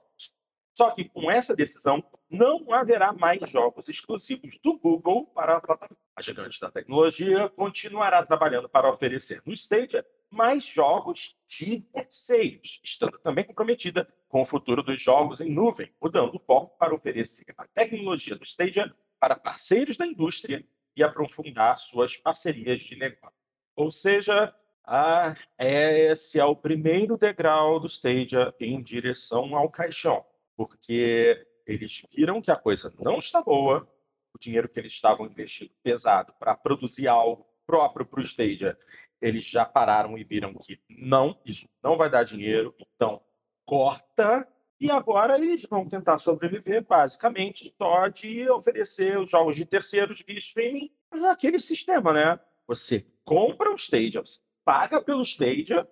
Só 0.77 0.91
que 0.91 1.09
com 1.09 1.31
essa 1.31 1.55
decisão, 1.55 2.03
não 2.29 2.71
haverá 2.71 3.11
mais 3.11 3.49
jogos 3.49 3.89
exclusivos 3.89 4.59
do 4.59 4.77
Google 4.77 5.25
para 5.33 5.57
a 5.57 5.61
plataforma. 5.61 5.97
A 6.15 6.21
gigante 6.21 6.61
da 6.61 6.69
tecnologia 6.69 7.49
continuará 7.49 8.23
trabalhando 8.23 8.69
para 8.69 8.93
oferecer 8.93 9.41
no 9.43 9.53
Stadia 9.53 10.05
mais 10.29 10.63
jogos 10.63 11.35
de 11.47 11.81
terceiros, 11.81 12.79
estando 12.83 13.17
também 13.17 13.43
comprometida 13.43 14.07
com 14.29 14.43
o 14.43 14.45
futuro 14.45 14.83
dos 14.83 15.01
jogos 15.01 15.41
em 15.41 15.49
nuvem, 15.49 15.91
mudando 15.99 16.35
o 16.35 16.39
foco 16.39 16.77
para 16.77 16.93
oferecer 16.93 17.53
a 17.57 17.65
tecnologia 17.65 18.35
do 18.35 18.43
Stadia 18.43 18.93
para 19.23 19.37
parceiros 19.37 19.95
da 19.95 20.05
indústria 20.05 20.65
e 20.97 21.01
aprofundar 21.01 21.79
suas 21.79 22.17
parcerias 22.17 22.81
de 22.81 22.97
negócio. 22.97 23.37
Ou 23.73 23.89
seja, 23.89 24.53
ah, 24.83 25.33
esse 25.57 26.37
é 26.37 26.43
o 26.43 26.53
primeiro 26.53 27.17
degrau 27.17 27.79
do 27.79 27.87
Stadia 27.87 28.53
em 28.59 28.83
direção 28.83 29.55
ao 29.55 29.69
caixão 29.69 30.25
porque 30.57 31.47
eles 31.65 32.03
viram 32.13 32.41
que 32.41 32.51
a 32.51 32.55
coisa 32.57 32.93
não 32.99 33.19
está 33.19 33.41
boa, 33.41 33.87
o 34.33 34.37
dinheiro 34.37 34.67
que 34.67 34.77
eles 34.77 34.91
estavam 34.91 35.25
investindo 35.25 35.71
pesado 35.81 36.33
para 36.37 36.53
produzir 36.53 37.07
algo 37.07 37.47
próprio 37.65 38.05
para 38.05 38.19
o 38.19 38.23
Stadia, 38.23 38.77
eles 39.21 39.45
já 39.45 39.63
pararam 39.63 40.17
e 40.17 40.23
viram 40.25 40.53
que 40.55 40.81
não, 40.89 41.39
isso 41.45 41.67
não 41.81 41.95
vai 41.95 42.09
dar 42.09 42.23
dinheiro, 42.23 42.75
então 42.93 43.21
corta. 43.65 44.45
E 44.79 44.91
agora 44.91 45.37
eles 45.37 45.63
vão 45.63 45.87
tentar 45.87 46.17
sobreviver 46.19 46.85
basicamente 46.85 47.73
só 47.77 48.07
de 48.07 48.49
oferecer 48.49 49.17
os 49.17 49.29
jogos 49.29 49.55
de 49.55 49.65
terceiros 49.65 50.21
via 50.25 50.37
streaming 50.37 50.91
naquele 51.11 51.59
sistema, 51.59 52.11
né? 52.11 52.39
Você 52.67 53.05
compra 53.23 53.71
o 53.71 53.75
Stadia, 53.75 54.21
você 54.21 54.39
paga 54.65 55.01
pelo 55.01 55.21
Stadia 55.21 55.87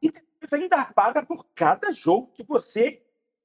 e 0.00 0.10
depois 0.10 0.52
ainda 0.52 0.84
paga 0.86 1.24
por 1.24 1.46
cada 1.54 1.92
jogo 1.92 2.32
que 2.34 2.42
você 2.42 3.02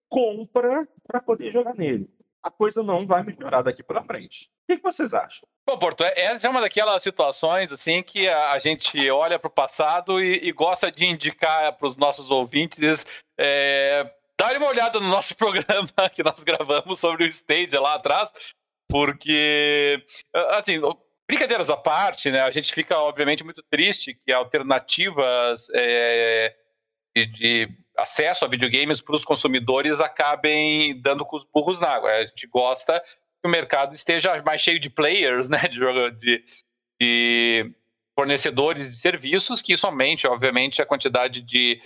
compra 0.09 0.87
para 1.05 1.21
poder 1.21 1.51
jogar 1.51 1.75
nele. 1.75 2.09
A 2.41 2.49
coisa 2.49 2.81
não 2.81 3.05
vai 3.05 3.23
melhorar 3.23 3.61
daqui 3.61 3.83
para 3.83 4.03
frente. 4.03 4.49
O 4.69 4.75
que, 4.75 4.81
vocês 4.81 5.13
acham? 5.13 5.47
Bom, 5.65 5.77
Porto, 5.77 6.03
é, 6.03 6.13
essa 6.15 6.47
é 6.47 6.49
uma 6.49 6.61
daquelas 6.61 7.03
situações 7.03 7.71
assim 7.71 8.01
que 8.01 8.27
a 8.27 8.57
gente 8.59 9.09
olha 9.09 9.37
para 9.37 9.47
o 9.47 9.51
passado 9.51 10.21
e, 10.21 10.47
e, 10.47 10.51
gosta 10.51 10.91
de 10.91 11.05
indicar 11.05 11.73
para 11.77 11.87
os 11.87 11.97
nossos 11.97 12.29
ouvintes 12.29 13.05
é, 13.37 14.09
darem 14.39 14.57
uma 14.57 14.69
olhada 14.69 14.99
no 14.99 15.07
nosso 15.07 15.35
programa 15.37 15.89
que 16.13 16.23
nós 16.23 16.43
gravamos 16.43 16.99
sobre 16.99 17.25
o 17.25 17.27
Stage 17.27 17.77
lá 17.77 17.95
atrás, 17.95 18.31
porque, 18.89 20.03
assim, 20.51 20.79
brincadeiras 21.27 21.69
à 21.69 21.75
parte, 21.75 22.31
né, 22.31 22.41
a 22.41 22.51
gente 22.51 22.73
fica, 22.73 22.97
obviamente, 22.97 23.43
muito 23.43 23.61
triste 23.63 24.17
que 24.25 24.31
alternativas 24.31 25.67
é, 25.73 26.55
de, 27.15 27.25
de 27.25 27.69
acesso 27.97 28.45
a 28.45 28.47
videogames 28.47 29.01
para 29.01 29.15
os 29.15 29.25
consumidores 29.25 29.99
acabem 29.99 31.01
dando 31.01 31.25
com 31.25 31.35
os 31.35 31.43
burros 31.43 31.79
na 31.79 31.89
água. 31.89 32.11
A 32.11 32.25
gente 32.25 32.47
gosta 32.47 32.99
que 33.01 33.47
o 33.47 33.49
mercado 33.49 33.93
esteja 33.93 34.41
mais 34.43 34.61
cheio 34.61 34.79
de 34.79 34.89
players, 34.89 35.49
né, 35.49 35.59
de, 35.67 35.79
de, 36.11 36.43
de 37.01 37.75
fornecedores 38.17 38.87
de 38.87 38.95
serviços, 38.95 39.61
que 39.61 39.73
isso 39.73 39.85
aumente, 39.85 40.25
obviamente, 40.27 40.81
a 40.81 40.85
quantidade 40.85 41.41
de, 41.41 41.75
de 41.75 41.81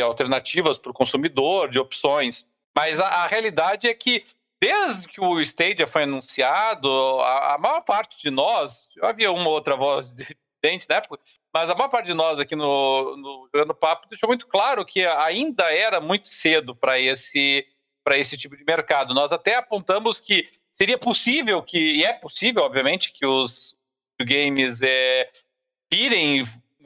alternativas 0.00 0.78
para 0.78 0.90
o 0.90 0.94
consumidor, 0.94 1.68
de 1.68 1.78
opções. 1.78 2.46
Mas 2.76 3.00
a, 3.00 3.06
a, 3.06 3.26
realidade 3.26 3.88
é 3.88 3.94
que, 3.94 4.24
desde 4.62 5.08
que 5.08 5.20
o 5.20 5.40
Stadia 5.40 5.86
foi 5.86 6.04
anunciado, 6.04 6.88
a, 7.20 7.54
a 7.54 7.58
maior 7.58 7.80
parte 7.80 8.20
de 8.20 8.30
nós, 8.30 8.86
havia 9.02 9.32
uma 9.32 9.48
outra 9.48 9.74
voz 9.74 10.12
diferente 10.62 10.86
na 10.88 10.96
época, 10.96 11.18
mas 11.52 11.68
a 11.68 11.74
maior 11.74 11.88
parte 11.88 12.06
de 12.06 12.14
nós 12.14 12.38
aqui 12.38 12.54
no, 12.54 13.16
no 13.16 13.48
Jogando 13.52 13.74
Papo 13.74 14.08
deixou 14.08 14.28
muito 14.28 14.46
claro 14.46 14.84
que 14.84 15.04
ainda 15.04 15.64
era 15.74 16.00
muito 16.00 16.28
cedo 16.28 16.76
para 16.76 16.98
esse, 17.00 17.66
esse 18.12 18.36
tipo 18.36 18.56
de 18.56 18.64
mercado. 18.64 19.14
Nós 19.14 19.32
até 19.32 19.56
apontamos 19.56 20.20
que 20.20 20.48
seria 20.70 20.98
possível 20.98 21.62
que, 21.62 21.78
e 21.78 22.04
é 22.04 22.12
possível, 22.12 22.62
obviamente, 22.62 23.12
que 23.12 23.26
os 23.26 23.74
games 24.20 24.80
é, 24.82 25.28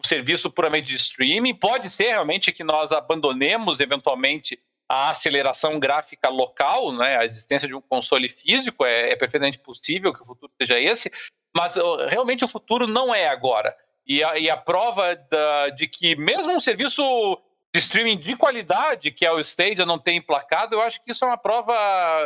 serviço 0.07 0.51
puramente 0.51 0.89
de 0.89 0.97
streaming. 0.97 1.55
Pode 1.55 1.89
ser 1.91 2.09
realmente 2.09 2.53
que 2.53 2.65
nós 2.65 2.93
abandonemos 2.93 3.81
eventualmente 3.81 4.59
a 4.89 5.11
aceleração 5.11 5.79
gráfica 5.79 6.29
local, 6.29 6.93
né? 6.93 7.17
a 7.17 7.25
existência 7.25 7.67
de 7.67 7.75
um 7.75 7.81
console 7.81 8.29
físico, 8.29 8.85
é, 8.85 9.11
é 9.11 9.17
perfeitamente 9.17 9.59
possível 9.59 10.13
que 10.13 10.23
o 10.23 10.27
futuro 10.27 10.53
seja 10.61 10.79
esse, 10.79 11.11
mas 11.57 11.77
realmente 12.09 12.45
o 12.45 12.49
futuro 12.49 12.87
não 12.87 13.15
é 13.15 13.29
agora. 13.29 13.75
E 14.07 14.23
a, 14.23 14.39
e 14.39 14.51
a 14.51 14.57
prova 14.57 15.17
da, 15.31 15.71
de 15.71 15.87
que 15.87 16.15
mesmo 16.15 16.53
um 16.53 16.61
serviço 16.61 17.03
de 17.75 17.79
streaming 17.79 18.19
de 18.19 18.37
qualidade, 18.37 19.11
que 19.11 19.25
é 19.25 19.33
o 19.33 19.41
Stadia, 19.41 19.87
não 19.87 19.99
tem 19.99 20.19
emplacado, 20.19 20.75
eu 20.75 20.83
acho 20.83 21.03
que 21.03 21.11
isso 21.11 21.25
é 21.25 21.29
uma 21.29 21.39
prova 21.39 21.75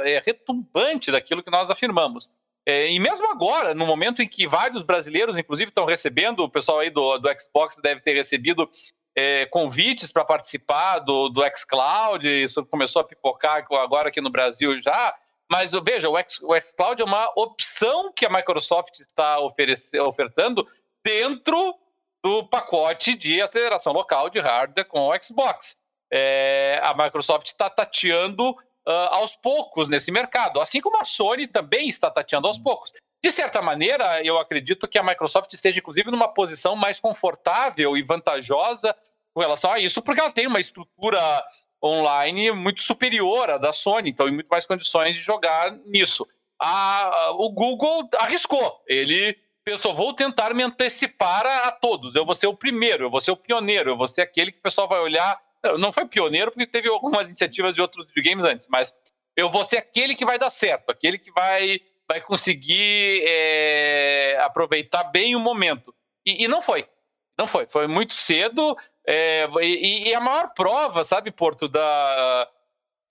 é, 0.05 0.21
retumbante 0.25 1.11
daquilo 1.11 1.43
que 1.43 1.51
nós 1.51 1.71
afirmamos. 1.71 2.31
É, 2.69 2.91
e 2.91 3.01
mesmo 3.01 3.31
agora, 3.31 3.73
no 3.73 3.87
momento 3.87 4.21
em 4.21 4.29
que 4.29 4.47
vários 4.47 4.83
brasileiros, 4.83 5.39
inclusive, 5.39 5.71
estão 5.71 5.87
recebendo, 5.87 6.41
o 6.41 6.51
pessoal 6.51 6.81
aí 6.81 6.91
do, 6.91 7.17
do 7.17 7.27
Xbox 7.41 7.79
deve 7.83 8.03
ter 8.03 8.13
recebido 8.13 8.69
é, 9.17 9.47
convites 9.47 10.13
para 10.13 10.23
participar 10.23 10.99
do, 10.99 11.31
do 11.31 11.41
xCloud, 11.57 12.29
isso 12.29 12.67
começou 12.67 13.01
a 13.01 13.05
pipocar 13.05 13.65
agora 13.73 14.11
aqui 14.11 14.21
no 14.21 14.29
Brasil 14.29 14.79
já. 14.83 15.17
Mas 15.51 15.73
veja, 15.83 16.11
o, 16.11 16.19
X, 16.19 16.43
o 16.43 16.61
xCloud 16.61 17.01
é 17.01 17.05
uma 17.07 17.33
opção 17.37 18.13
que 18.13 18.27
a 18.27 18.29
Microsoft 18.29 19.01
está 19.01 19.39
ofertando 19.41 20.69
dentro 21.03 21.75
do 22.23 22.47
pacote 22.51 23.15
de 23.15 23.41
aceleração 23.41 23.95
local 23.95 24.29
de 24.29 24.41
hardware 24.41 24.87
com 24.87 25.09
o 25.09 25.23
Xbox. 25.23 25.81
É, 26.13 26.79
a 26.83 26.95
Microsoft 26.95 27.47
está 27.47 27.71
tateando 27.71 28.55
uh, 28.89 29.15
aos 29.15 29.37
poucos 29.37 29.89
nesse 29.89 30.11
mercado, 30.11 30.61
assim 30.61 30.81
como 30.81 30.99
a 30.99 31.05
Sony 31.05 31.47
também 31.47 31.89
está 31.89 32.11
tateando 32.11 32.47
aos 32.47 32.59
poucos. 32.59 32.93
De 33.23 33.31
certa 33.31 33.61
maneira, 33.61 34.25
eu 34.25 34.39
acredito 34.39 34.89
que 34.89 34.99
a 34.99 35.03
Microsoft 35.03 35.53
esteja, 35.53 35.81
inclusive, 35.81 36.11
numa 36.11 36.29
posição 36.29 36.75
mais 36.75 36.99
confortável 36.99 37.97
e 37.97 38.03
vantajosa 38.03 38.97
com 39.35 39.41
relação 39.41 39.73
a 39.73 39.79
isso, 39.79 40.01
porque 40.01 40.21
ela 40.21 40.31
tem 40.31 40.47
uma 40.47 40.61
estrutura 40.61 41.21
online 41.85 42.51
muito 42.53 42.83
superior 42.83 43.51
à 43.51 43.59
da 43.59 43.73
Sony, 43.73 44.11
então 44.11 44.27
tem 44.27 44.35
muito 44.35 44.49
mais 44.49 44.65
condições 44.65 45.15
de 45.15 45.23
jogar 45.23 45.73
nisso. 45.87 46.27
A, 46.61 47.33
o 47.33 47.51
Google 47.51 48.09
arriscou, 48.19 48.83
ele 48.87 49.37
pensou, 49.65 49.95
vou 49.95 50.15
tentar 50.15 50.55
me 50.55 50.63
antecipar 50.63 51.45
a, 51.47 51.69
a, 51.69 51.73
todos, 51.73 52.15
eu 52.15 52.25
vou 52.25 52.35
ser 52.35 52.47
o 52.47 52.57
primeiro, 52.57 53.05
eu 53.05 53.11
vou 53.11 53.21
ser 53.21 53.31
o 53.31 53.37
pioneiro, 53.37 53.91
eu 53.91 53.97
vou 53.97 54.09
ser 54.09 54.23
aquele 54.23 54.51
que 54.51 54.59
o 54.59 54.63
pessoal 54.63 54.89
vai 54.89 54.99
olhar, 54.99 55.39
não 55.79 55.93
foi 55.93 56.07
pioneiro 56.07 56.51
porque 56.51 56.67
teve 56.67 56.89
algumas 56.89 57.29
iniciativas 57.29 57.75
de 57.75 57.81
outros 57.81 58.07
videogames 58.07 58.45
antes, 58.45 58.69
mas 58.69 58.95
eu 59.37 59.49
vou 59.49 59.65
ser 59.65 59.79
aquele 59.79 60.15
que 60.15 60.25
vai 60.25 60.39
dar 60.39 60.51
certo, 60.51 60.91
aquele 60.91 61.19
que 61.19 61.31
vai, 61.33 61.81
vai 62.09 62.21
conseguir 62.21 63.23
é, 63.25 64.39
aproveitar 64.43 65.05
bem 65.05 65.37
o 65.37 65.41
momento. 65.41 65.95
E, 66.27 66.45
e 66.45 66.49
não 66.49 66.61
foi, 66.61 66.89
não 67.39 67.47
foi, 67.47 67.67
foi 67.67 67.87
muito 67.87 68.15
cedo, 68.15 68.77
é, 69.07 69.49
e, 69.63 70.09
e, 70.09 70.15
a 70.15 70.21
maior 70.21 70.53
prova, 70.55 71.03
sabe, 71.03 71.31
Porto, 71.31 71.69
da, 71.69 72.49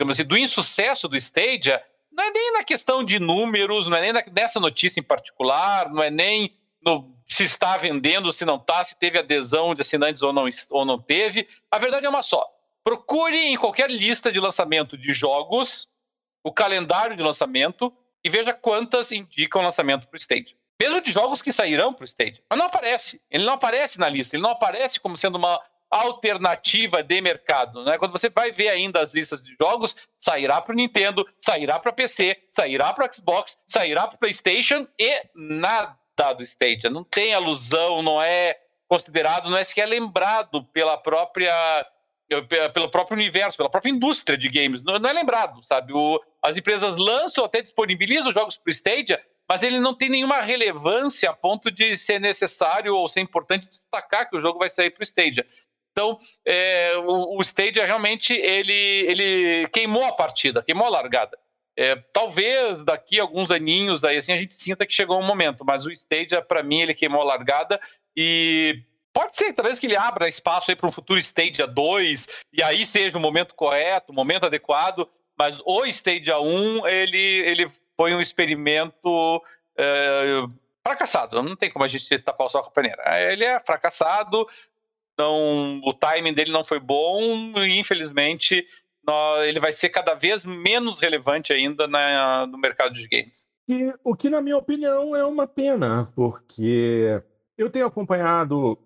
assim, 0.10 0.24
do 0.24 0.38
insucesso 0.38 1.08
do 1.08 1.18
Stadia 1.18 1.84
não 2.12 2.24
é 2.24 2.32
nem 2.32 2.54
na 2.54 2.64
questão 2.64 3.04
de 3.04 3.20
números, 3.20 3.88
não 3.88 3.96
é 3.96 4.12
nem 4.12 4.24
nessa 4.32 4.60
notícia 4.60 5.00
em 5.00 5.04
particular, 5.04 5.90
não 5.92 6.02
é 6.02 6.10
nem 6.10 6.56
no, 6.82 7.18
se 7.26 7.44
está 7.44 7.76
vendendo, 7.78 8.32
se 8.32 8.46
não 8.46 8.56
está, 8.56 8.84
se 8.84 8.98
teve 8.98 9.20
adesão 9.20 9.76
de 9.76 9.82
assinantes 9.82 10.22
ou 10.22 10.32
não, 10.32 10.46
ou 10.72 10.86
não 10.86 11.00
teve. 11.00 11.48
A 11.70 11.78
verdade 11.78 12.06
é 12.06 12.10
uma 12.10 12.24
só. 12.24 12.46
Procure 12.84 13.38
em 13.38 13.58
qualquer 13.58 13.92
lista 13.92 14.32
de 14.32 14.40
lançamento 14.40 14.98
de 14.98 15.14
jogos 15.14 15.90
o 16.44 16.54
calendário 16.54 17.18
de 17.18 17.22
lançamento 17.22 17.94
e 18.24 18.30
veja 18.30 18.54
quantas 18.54 19.12
indicam 19.12 19.62
lançamento 19.62 20.08
para 20.08 20.16
o 20.16 20.20
Stadia. 20.20 20.56
Mesmo 20.80 21.02
de 21.02 21.12
jogos 21.12 21.42
que 21.42 21.52
sairão 21.52 21.94
para 21.94 22.04
o 22.04 22.08
Stadia. 22.08 22.42
Mas 22.50 22.58
não 22.58 22.66
aparece. 22.68 23.22
Ele 23.30 23.44
não 23.44 23.54
aparece 23.54 24.00
na 24.00 24.08
lista. 24.08 24.36
Ele 24.36 24.44
não 24.44 24.52
aparece 24.52 25.00
como 25.00 25.18
sendo 25.18 25.38
uma 25.38 25.62
alternativa 25.90 27.04
de 27.04 27.20
mercado. 27.20 27.84
Né? 27.84 27.98
Quando 27.98 28.12
você 28.12 28.30
vai 28.30 28.52
ver 28.52 28.70
ainda 28.70 29.02
as 29.02 29.14
listas 29.14 29.44
de 29.44 29.56
jogos, 29.60 29.96
sairá 30.18 30.62
para 30.62 30.74
o 30.74 30.76
Nintendo, 30.76 31.28
sairá 31.40 31.80
para 31.80 31.92
PC, 31.92 32.42
sairá 32.48 32.94
para 32.94 33.12
Xbox, 33.12 33.58
sairá 33.66 34.08
para 34.08 34.18
PlayStation 34.18 34.88
e 35.00 35.24
nada 35.36 35.98
do 36.34 36.44
Stadia. 36.44 36.90
Não 36.90 37.04
tem 37.04 37.34
alusão, 37.34 38.02
não 38.02 38.22
é 38.22 38.58
considerado, 38.88 39.50
não 39.50 39.58
é 39.58 39.64
sequer 39.64 39.86
lembrado 39.86 40.64
pela 40.66 40.98
própria 40.98 41.86
pelo 42.74 42.90
próprio 42.90 43.16
universo, 43.16 43.58
pela 43.58 43.70
própria 43.70 43.90
indústria 43.90 44.38
de 44.38 44.50
games. 44.50 44.84
Não, 44.84 45.00
não 45.00 45.10
é 45.10 45.14
lembrado, 45.14 45.64
sabe? 45.64 45.94
O, 45.94 46.22
as 46.42 46.58
empresas 46.58 46.98
lançam, 46.98 47.46
até 47.46 47.62
disponibilizam 47.62 48.34
jogos 48.34 48.58
para 48.58 48.70
o 48.70 48.74
Stadia, 48.74 49.22
mas 49.48 49.64
ele 49.64 49.80
não 49.80 49.94
tem 49.94 50.10
nenhuma 50.10 50.42
relevância 50.42 51.30
a 51.30 51.34
ponto 51.34 51.72
de 51.72 51.98
ser 51.98 52.20
necessário 52.20 52.94
ou 52.94 53.08
ser 53.08 53.22
importante 53.22 53.70
destacar 53.70 54.30
que 54.30 54.36
o 54.36 54.42
jogo 54.42 54.60
vai 54.60 54.70
sair 54.70 54.92
para 54.92 55.02
o 55.02 55.06
Stadia. 55.06 55.46
Então, 55.92 56.20
é, 56.46 56.98
o, 56.98 57.38
o 57.38 57.42
Stadia 57.42 57.86
realmente 57.86 58.34
ele, 58.34 58.74
ele 59.08 59.68
queimou 59.70 60.04
a 60.04 60.12
partida, 60.12 60.62
queimou 60.62 60.86
a 60.86 60.90
largada. 60.90 61.40
É, 61.78 61.96
talvez 62.12 62.84
daqui 62.84 63.20
a 63.20 63.24
alguns 63.24 63.52
aninhos 63.52 64.04
aí 64.04 64.18
assim 64.18 64.34
a 64.34 64.38
gente 64.38 64.56
sinta 64.56 64.86
que 64.86 64.94
chegou 64.94 65.20
um 65.20 65.26
momento, 65.26 65.64
mas 65.64 65.86
o 65.86 65.92
Stadia 65.92 66.42
para 66.42 66.64
mim 66.64 66.82
ele 66.82 66.96
queimou 66.96 67.22
a 67.22 67.26
largada 67.26 67.80
e 68.16 68.82
pode 69.14 69.36
ser 69.36 69.54
talvez 69.54 69.78
que 69.78 69.86
ele 69.86 69.96
abra 69.96 70.28
espaço 70.28 70.72
aí 70.72 70.76
para 70.76 70.88
um 70.88 70.92
futuro 70.92 71.20
Stadia 71.20 71.68
2 71.68 72.28
e 72.52 72.64
aí 72.64 72.84
seja 72.84 73.18
o 73.18 73.22
momento 73.22 73.54
correto, 73.54 74.12
o 74.12 74.16
momento 74.16 74.48
adequado, 74.48 75.08
mas 75.38 75.62
o 75.64 75.86
Stadia 75.86 76.40
1 76.40 76.88
ele 76.88 77.18
ele 77.18 77.68
foi 77.96 78.14
um 78.16 78.22
experimento 78.22 79.44
é, 79.78 80.44
fracassado. 80.84 81.42
Não 81.44 81.56
tem 81.56 81.70
como 81.70 81.86
a 81.86 81.88
gente 81.88 82.18
tapar 82.20 82.48
o 82.48 82.50
sol 82.50 82.64
com 82.64 82.70
a 82.70 82.72
peneira. 82.72 83.04
Ele 83.32 83.44
é 83.44 83.60
fracassado, 83.60 84.48
não, 85.18 85.82
o 85.84 85.94
timing 85.94 86.34
dele 86.34 86.52
não 86.52 86.64
foi 86.64 86.80
bom 86.80 87.54
e 87.58 87.78
infelizmente 87.78 88.66
ele 89.46 89.60
vai 89.60 89.72
ser 89.72 89.90
cada 89.90 90.14
vez 90.14 90.44
menos 90.44 91.00
relevante 91.00 91.54
ainda 91.54 91.88
na, 91.88 92.46
no 92.48 92.58
mercado 92.58 92.94
de 92.94 93.08
games. 93.08 93.48
E, 93.68 93.94
o 94.04 94.16
que, 94.16 94.30
na 94.30 94.42
minha 94.42 94.58
opinião, 94.58 95.16
é 95.16 95.26
uma 95.26 95.46
pena, 95.46 96.12
porque 96.16 97.22
eu 97.58 97.70
tenho 97.70 97.86
acompanhado 97.86 98.78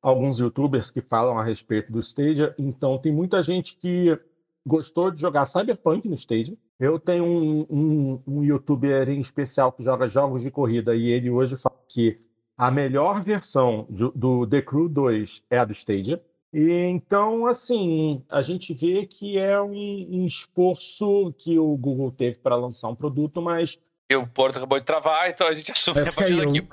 alguns 0.00 0.38
youtubers 0.38 0.90
que 0.90 1.00
falam 1.00 1.38
a 1.38 1.44
respeito 1.44 1.92
do 1.92 2.00
Stadia, 2.00 2.54
então 2.58 2.98
tem 2.98 3.12
muita 3.12 3.42
gente 3.42 3.76
que 3.76 4.18
gostou 4.66 5.10
de 5.10 5.20
jogar 5.20 5.46
Cyberpunk 5.46 6.08
no 6.08 6.14
Stadia. 6.14 6.56
Eu 6.78 6.98
tenho 6.98 7.24
um, 7.24 7.66
um, 7.68 8.22
um 8.26 8.44
youtuber 8.44 9.08
em 9.08 9.20
especial 9.20 9.72
que 9.72 9.82
joga 9.82 10.08
jogos 10.08 10.42
de 10.42 10.50
corrida 10.50 10.94
e 10.94 11.10
ele 11.10 11.30
hoje 11.30 11.56
fala 11.56 11.78
que 11.88 12.18
a 12.56 12.70
melhor 12.70 13.22
versão 13.22 13.86
do, 13.90 14.10
do 14.14 14.46
The 14.46 14.62
Crew 14.62 14.88
2 14.88 15.42
é 15.50 15.58
a 15.58 15.64
do 15.64 15.72
Stadia. 15.72 16.22
E 16.52 16.70
então, 16.86 17.46
assim, 17.46 18.22
a 18.28 18.42
gente 18.42 18.74
vê 18.74 19.06
que 19.06 19.38
é 19.38 19.60
um, 19.60 20.06
um 20.10 20.26
esforço 20.26 21.32
que 21.38 21.58
o 21.58 21.76
Google 21.76 22.10
teve 22.10 22.36
para 22.36 22.56
lançar 22.56 22.88
um 22.88 22.94
produto, 22.94 23.40
mas 23.40 23.78
e 24.10 24.16
o 24.16 24.26
Porto 24.26 24.56
acabou 24.56 24.80
de 24.80 24.84
travar, 24.84 25.30
então 25.30 25.46
a 25.46 25.52
gente 25.52 25.70
assume 25.70 26.00
Mas 26.00 26.08
a 26.08 26.20
partir 26.20 26.36
daqui. 26.36 26.66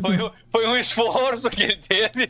Foi, 0.00 0.32
foi, 0.52 0.66
um 0.68 0.76
esforço 0.76 1.50
que 1.50 1.64
ele 1.64 1.76
teve, 1.76 2.28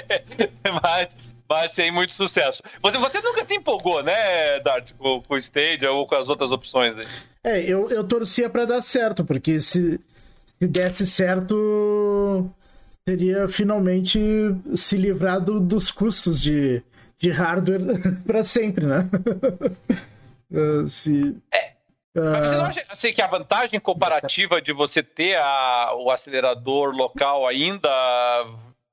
mas, 0.82 1.14
mas 1.46 1.72
sem 1.72 1.90
muito 1.90 2.14
sucesso. 2.14 2.62
Você, 2.80 2.96
você 2.96 3.20
nunca 3.20 3.46
se 3.46 3.54
empolgou, 3.54 4.02
né, 4.02 4.58
Dart, 4.60 4.92
com, 4.96 5.20
com 5.20 5.34
o 5.34 5.36
Stadia 5.36 5.92
ou 5.92 6.06
com 6.06 6.14
as 6.14 6.30
outras 6.30 6.50
opções 6.50 6.96
aí? 6.96 7.04
É, 7.44 7.60
eu, 7.70 7.90
eu 7.90 8.08
torcia 8.08 8.48
para 8.48 8.64
dar 8.64 8.80
certo, 8.80 9.22
porque 9.22 9.60
se, 9.60 10.00
se 10.46 10.66
desse 10.66 11.06
certo, 11.06 12.50
seria 13.08 13.48
finalmente 13.48 14.18
se 14.74 14.96
livrar 14.96 15.40
do, 15.40 15.60
dos 15.60 15.92
custos 15.92 16.42
de, 16.42 16.82
de 17.16 17.30
hardware 17.30 17.80
para 18.26 18.42
sempre, 18.42 18.84
né? 18.84 19.08
uh, 20.50 20.86
se... 20.88 21.36
É. 21.52 21.76
Mas 22.18 22.50
você 22.50 22.56
não 22.56 22.64
acha 22.64 22.84
assim, 22.88 23.12
que 23.12 23.20
a 23.20 23.26
vantagem 23.26 23.78
comparativa 23.78 24.60
de 24.60 24.72
você 24.72 25.02
ter 25.02 25.36
a, 25.36 25.94
o 25.96 26.10
acelerador 26.10 26.90
local 26.96 27.46
ainda 27.46 27.90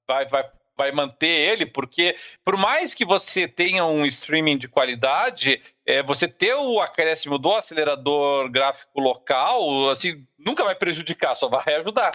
vai, 0.06 0.26
vai, 0.26 0.46
vai 0.78 0.92
manter 0.92 1.28
ele? 1.28 1.66
Porque 1.66 2.18
por 2.44 2.58
mais 2.58 2.94
que 2.94 3.06
você 3.06 3.48
tenha 3.48 3.86
um 3.86 4.06
streaming 4.06 4.58
de 4.58 4.68
qualidade, 4.68 5.62
é, 5.86 6.04
você 6.04 6.28
ter 6.28 6.54
o 6.54 6.82
acréscimo 6.82 7.38
do 7.38 7.54
acelerador 7.54 8.52
gráfico 8.52 9.00
local, 9.00 9.90
assim, 9.90 10.28
nunca 10.38 10.66
vai 10.66 10.76
prejudicar, 10.76 11.34
só 11.34 11.48
vai 11.48 11.76
ajudar. 11.76 12.12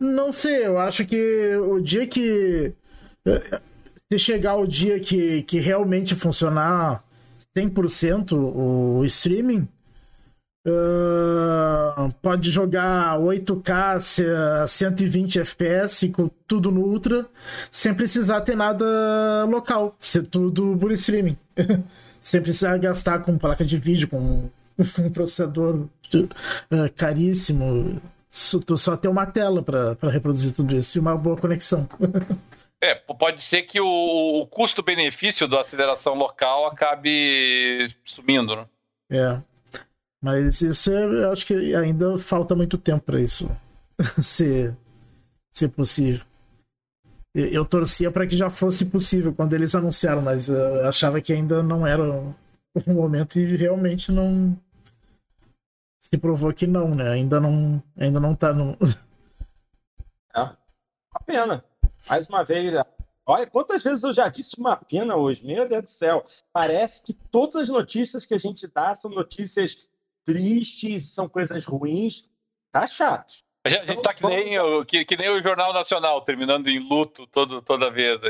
Não 0.00 0.32
sei, 0.32 0.66
eu 0.66 0.78
acho 0.78 1.04
que 1.04 1.56
o 1.56 1.78
dia 1.78 2.06
que. 2.06 2.72
Se 4.10 4.18
chegar 4.18 4.56
o 4.56 4.66
dia 4.66 4.98
que, 4.98 5.42
que 5.42 5.60
realmente 5.60 6.14
funcionar 6.16 7.04
100% 7.56 8.32
o 8.32 9.04
streaming, 9.04 9.68
uh, 10.66 12.12
pode 12.22 12.50
jogar 12.50 13.18
8K, 13.18 14.66
120 14.66 15.40
FPS, 15.40 16.08
com 16.08 16.28
tudo 16.46 16.72
no 16.72 16.80
Ultra, 16.80 17.26
sem 17.70 17.94
precisar 17.94 18.40
ter 18.40 18.56
nada 18.56 19.44
local, 19.44 19.94
ser 20.00 20.26
tudo 20.26 20.76
por 20.80 20.90
streaming. 20.92 21.36
sem 22.20 22.40
precisar 22.40 22.78
gastar 22.78 23.20
com 23.20 23.38
placa 23.38 23.64
de 23.64 23.76
vídeo, 23.76 24.08
com 24.08 24.48
um 24.98 25.10
processador 25.10 25.86
uh, 26.14 26.28
caríssimo 26.96 28.00
tu 28.64 28.78
só 28.78 28.96
tem 28.96 29.10
uma 29.10 29.26
tela 29.26 29.62
para 29.62 30.10
reproduzir 30.10 30.52
tudo 30.54 30.74
isso 30.74 30.96
e 30.96 31.00
uma 31.00 31.16
boa 31.16 31.36
conexão. 31.36 31.88
É, 32.82 32.94
pode 32.94 33.42
ser 33.42 33.64
que 33.64 33.78
o, 33.78 33.86
o 34.40 34.46
custo-benefício 34.46 35.46
da 35.46 35.60
aceleração 35.60 36.14
local 36.14 36.64
acabe 36.64 37.94
sumindo, 38.02 38.56
né? 38.56 38.66
É. 39.10 39.42
Mas 40.22 40.62
isso 40.62 40.90
é, 40.90 41.04
eu 41.04 41.30
acho 41.30 41.44
que 41.44 41.74
ainda 41.74 42.18
falta 42.18 42.56
muito 42.56 42.78
tempo 42.78 43.02
para 43.04 43.20
isso 43.20 43.54
ser, 44.22 44.74
ser 45.50 45.68
possível. 45.68 46.24
Eu, 47.34 47.48
eu 47.48 47.64
torcia 47.66 48.10
para 48.10 48.26
que 48.26 48.34
já 48.34 48.48
fosse 48.48 48.86
possível 48.86 49.34
quando 49.34 49.52
eles 49.52 49.74
anunciaram, 49.74 50.22
mas 50.22 50.48
eu 50.48 50.88
achava 50.88 51.20
que 51.20 51.34
ainda 51.34 51.62
não 51.62 51.86
era 51.86 52.02
o 52.02 52.34
momento 52.86 53.38
e 53.38 53.56
realmente 53.56 54.10
não, 54.10 54.56
se 56.00 56.18
provou 56.18 56.52
que 56.52 56.66
não, 56.66 56.94
né? 56.94 57.10
Ainda 57.12 57.38
não, 57.38 57.80
ainda 57.96 58.18
não 58.18 58.34
tá 58.34 58.52
no. 58.52 58.76
É. 60.32 60.42
Uma 60.42 61.20
pena. 61.26 61.64
Mais 62.08 62.28
uma 62.28 62.44
vez, 62.44 62.72
Olha, 63.26 63.46
quantas 63.46 63.82
vezes 63.82 64.02
eu 64.04 64.12
já 64.12 64.28
disse 64.28 64.58
uma 64.58 64.76
pena 64.76 65.14
hoje, 65.16 65.44
meu 65.46 65.68
Deus 65.68 65.82
do 65.84 65.90
céu. 65.90 66.24
Parece 66.52 67.02
que 67.02 67.12
todas 67.12 67.56
as 67.56 67.68
notícias 67.68 68.24
que 68.26 68.34
a 68.34 68.38
gente 68.38 68.66
dá 68.66 68.94
são 68.94 69.10
notícias 69.10 69.88
tristes, 70.24 71.12
são 71.12 71.28
coisas 71.28 71.64
ruins. 71.64 72.28
Tá 72.70 72.86
chato. 72.86 73.34
A 73.64 73.68
gente, 73.68 73.82
a 73.82 73.86
gente 73.86 74.02
tá 74.02 74.14
que 74.14 74.26
nem, 74.26 74.58
o, 74.58 74.84
que, 74.84 75.04
que, 75.04 75.16
nem 75.16 75.28
o 75.28 75.42
Jornal 75.42 75.72
Nacional, 75.72 76.22
terminando 76.22 76.68
em 76.68 76.78
luto 76.78 77.26
todo, 77.26 77.60
toda 77.60 77.90
vez. 77.90 78.20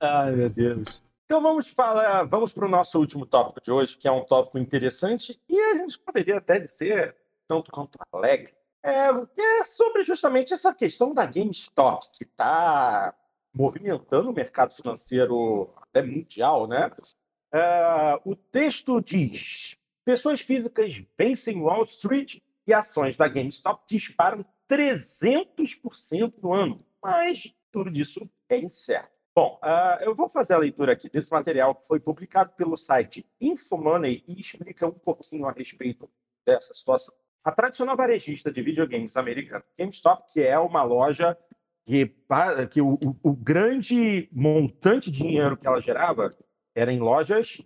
Ai, 0.00 0.32
meu 0.32 0.50
Deus. 0.50 1.02
Então 1.30 1.40
vamos 1.40 1.70
falar, 1.70 2.24
vamos 2.24 2.52
para 2.52 2.66
o 2.66 2.68
nosso 2.68 2.98
último 2.98 3.24
tópico 3.24 3.60
de 3.60 3.70
hoje, 3.70 3.96
que 3.96 4.08
é 4.08 4.10
um 4.10 4.24
tópico 4.24 4.58
interessante 4.58 5.40
e 5.48 5.60
a 5.60 5.76
gente 5.76 5.96
poderia 5.96 6.38
até 6.38 6.58
dizer 6.58 7.14
tanto 7.46 7.70
quanto 7.70 7.96
alegre. 8.12 8.52
É, 8.82 9.10
é 9.60 9.62
sobre 9.62 10.02
justamente 10.02 10.52
essa 10.52 10.74
questão 10.74 11.14
da 11.14 11.24
GameStop, 11.24 12.04
que 12.12 12.24
está 12.24 13.14
movimentando 13.54 14.28
o 14.28 14.32
mercado 14.32 14.74
financeiro 14.74 15.72
até 15.76 16.02
mundial, 16.02 16.66
né? 16.66 16.90
É, 17.54 18.20
o 18.24 18.34
texto 18.34 19.00
diz: 19.00 19.76
pessoas 20.04 20.40
físicas 20.40 21.00
vencem 21.16 21.62
Wall 21.62 21.84
Street 21.84 22.38
e 22.66 22.74
ações 22.74 23.16
da 23.16 23.28
GameStop 23.28 23.84
disparam 23.88 24.44
300% 24.68 26.34
no 26.42 26.52
ano, 26.52 26.84
mas 27.00 27.54
tudo 27.70 27.96
isso 27.96 28.28
é 28.48 28.58
incerto. 28.58 29.19
Bom, 29.34 29.60
uh, 29.62 30.02
eu 30.02 30.14
vou 30.14 30.28
fazer 30.28 30.54
a 30.54 30.58
leitura 30.58 30.92
aqui 30.92 31.08
desse 31.08 31.30
material 31.30 31.74
que 31.74 31.86
foi 31.86 32.00
publicado 32.00 32.52
pelo 32.56 32.76
site 32.76 33.24
Infomoney 33.40 34.24
e 34.26 34.40
explica 34.40 34.86
um 34.86 34.92
pouquinho 34.92 35.46
a 35.46 35.52
respeito 35.52 36.10
dessa 36.44 36.74
situação. 36.74 37.14
A 37.44 37.52
tradicional 37.52 37.96
varejista 37.96 38.50
de 38.50 38.60
videogames 38.60 39.16
americana 39.16 39.64
GameStop, 39.78 40.32
que 40.32 40.42
é 40.42 40.58
uma 40.58 40.82
loja 40.82 41.38
que, 41.86 42.12
que 42.70 42.82
o, 42.82 42.98
o, 43.22 43.34
grande 43.34 44.28
montante 44.32 45.10
de 45.10 45.18
dinheiro 45.18 45.56
que 45.56 45.66
ela 45.66 45.80
gerava 45.80 46.36
era 46.74 46.92
em 46.92 46.98
lojas 46.98 47.64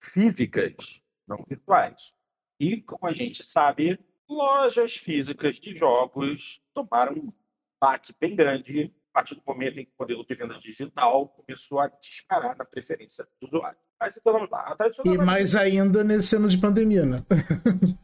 físicas, 0.00 1.02
não 1.26 1.44
virtuais. 1.48 2.14
E, 2.60 2.80
como 2.82 3.06
a 3.06 3.12
gente 3.12 3.44
sabe, 3.44 3.98
lojas 4.28 4.94
físicas 4.94 5.56
de 5.56 5.76
jogos 5.76 6.60
tomaram 6.72 7.14
um 7.14 7.32
baque 7.80 8.14
bem 8.20 8.36
grande 8.36 8.94
partir 9.16 9.34
do 9.34 9.42
momento 9.46 9.80
em 9.80 9.86
que 9.86 9.92
o 9.92 10.02
modelo 10.02 10.26
de 10.26 10.34
venda 10.34 10.58
digital 10.58 11.28
começou 11.28 11.80
a 11.80 11.88
disparar 11.88 12.54
na 12.54 12.66
preferência 12.66 13.26
dos 13.40 13.50
usuários. 13.50 13.80
Mas 13.98 14.14
então 14.14 14.30
vamos 14.30 14.50
lá. 14.50 14.76
e 15.06 15.16
mais 15.16 15.56
ainda 15.56 16.04
nesse 16.04 16.36
ano 16.36 16.46
de 16.46 16.58
pandemia, 16.58 17.06
né? 17.06 17.16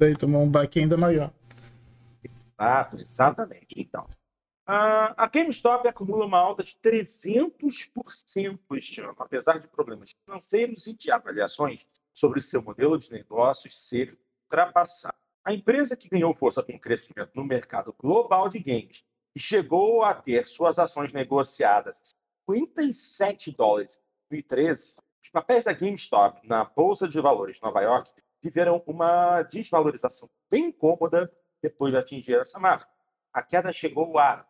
Daí 0.00 0.16
tomou 0.16 0.42
um 0.42 0.50
baque 0.50 0.80
ainda 0.80 0.96
maior. 0.96 1.30
Exato, 2.58 2.98
exatamente. 2.98 3.74
Então, 3.76 4.08
a 4.66 5.28
GameStop 5.30 5.86
acumula 5.86 6.24
uma 6.24 6.38
alta 6.38 6.64
de 6.64 6.74
300% 6.82 8.58
este 8.72 9.02
ano, 9.02 9.14
apesar 9.18 9.58
de 9.58 9.68
problemas 9.68 10.12
financeiros 10.26 10.86
e 10.86 10.94
de 10.94 11.10
avaliações 11.10 11.84
sobre 12.14 12.40
seu 12.40 12.62
modelo 12.62 12.98
de 12.98 13.12
negócios 13.12 13.86
ser 13.86 14.18
ultrapassado. 14.44 15.18
A 15.44 15.52
empresa 15.52 15.94
que 15.94 16.08
ganhou 16.08 16.34
força 16.34 16.62
com 16.62 16.72
o 16.72 16.80
crescimento 16.80 17.32
no 17.34 17.44
mercado 17.44 17.94
global 18.00 18.48
de 18.48 18.58
games 18.58 19.04
e 19.34 19.40
chegou 19.40 20.04
a 20.04 20.14
ter 20.14 20.46
suas 20.46 20.78
ações 20.78 21.12
negociadas 21.12 21.98
a 21.98 22.02
57 22.52 23.50
dólares 23.52 23.96
em 23.96 24.02
2013, 24.42 24.96
os 25.22 25.30
papéis 25.30 25.64
da 25.64 25.72
GameStop 25.72 26.46
na 26.46 26.64
Bolsa 26.64 27.08
de 27.08 27.18
Valores 27.20 27.56
de 27.56 27.62
Nova 27.62 27.80
York 27.80 28.12
viveram 28.42 28.82
uma 28.86 29.42
desvalorização 29.42 30.28
bem 30.50 30.70
cômoda 30.70 31.32
depois 31.62 31.92
de 31.92 31.98
atingir 31.98 32.34
essa 32.34 32.60
marca. 32.60 32.92
A 33.32 33.42
queda 33.42 33.72
chegou 33.72 34.18
a 34.18 34.46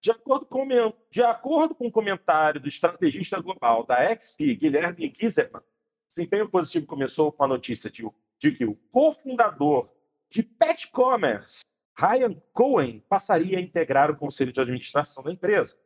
De 0.00 0.10
acordo, 0.10 0.46
com, 0.46 0.66
de 1.10 1.22
acordo 1.22 1.74
com 1.74 1.88
o 1.88 1.92
comentário 1.92 2.60
do 2.60 2.68
estrategista 2.68 3.40
global 3.40 3.84
da 3.84 3.96
XP, 4.14 4.54
Guilherme 4.54 5.12
Gieserman, 5.14 5.62
desempenho 6.08 6.48
positivo 6.48 6.86
começou 6.86 7.32
com 7.32 7.44
a 7.44 7.48
notícia 7.48 7.90
de, 7.90 8.08
de 8.38 8.52
que 8.52 8.64
o 8.64 8.76
cofundador 8.90 9.92
de 10.30 10.42
Pet 10.42 10.90
Commerce, 10.90 11.64
Ryan 11.98 12.40
Cohen, 12.52 13.04
passaria 13.08 13.58
a 13.58 13.60
integrar 13.60 14.10
o 14.10 14.16
conselho 14.16 14.52
de 14.52 14.60
administração 14.60 15.22
da 15.24 15.32
empresa. 15.32 15.76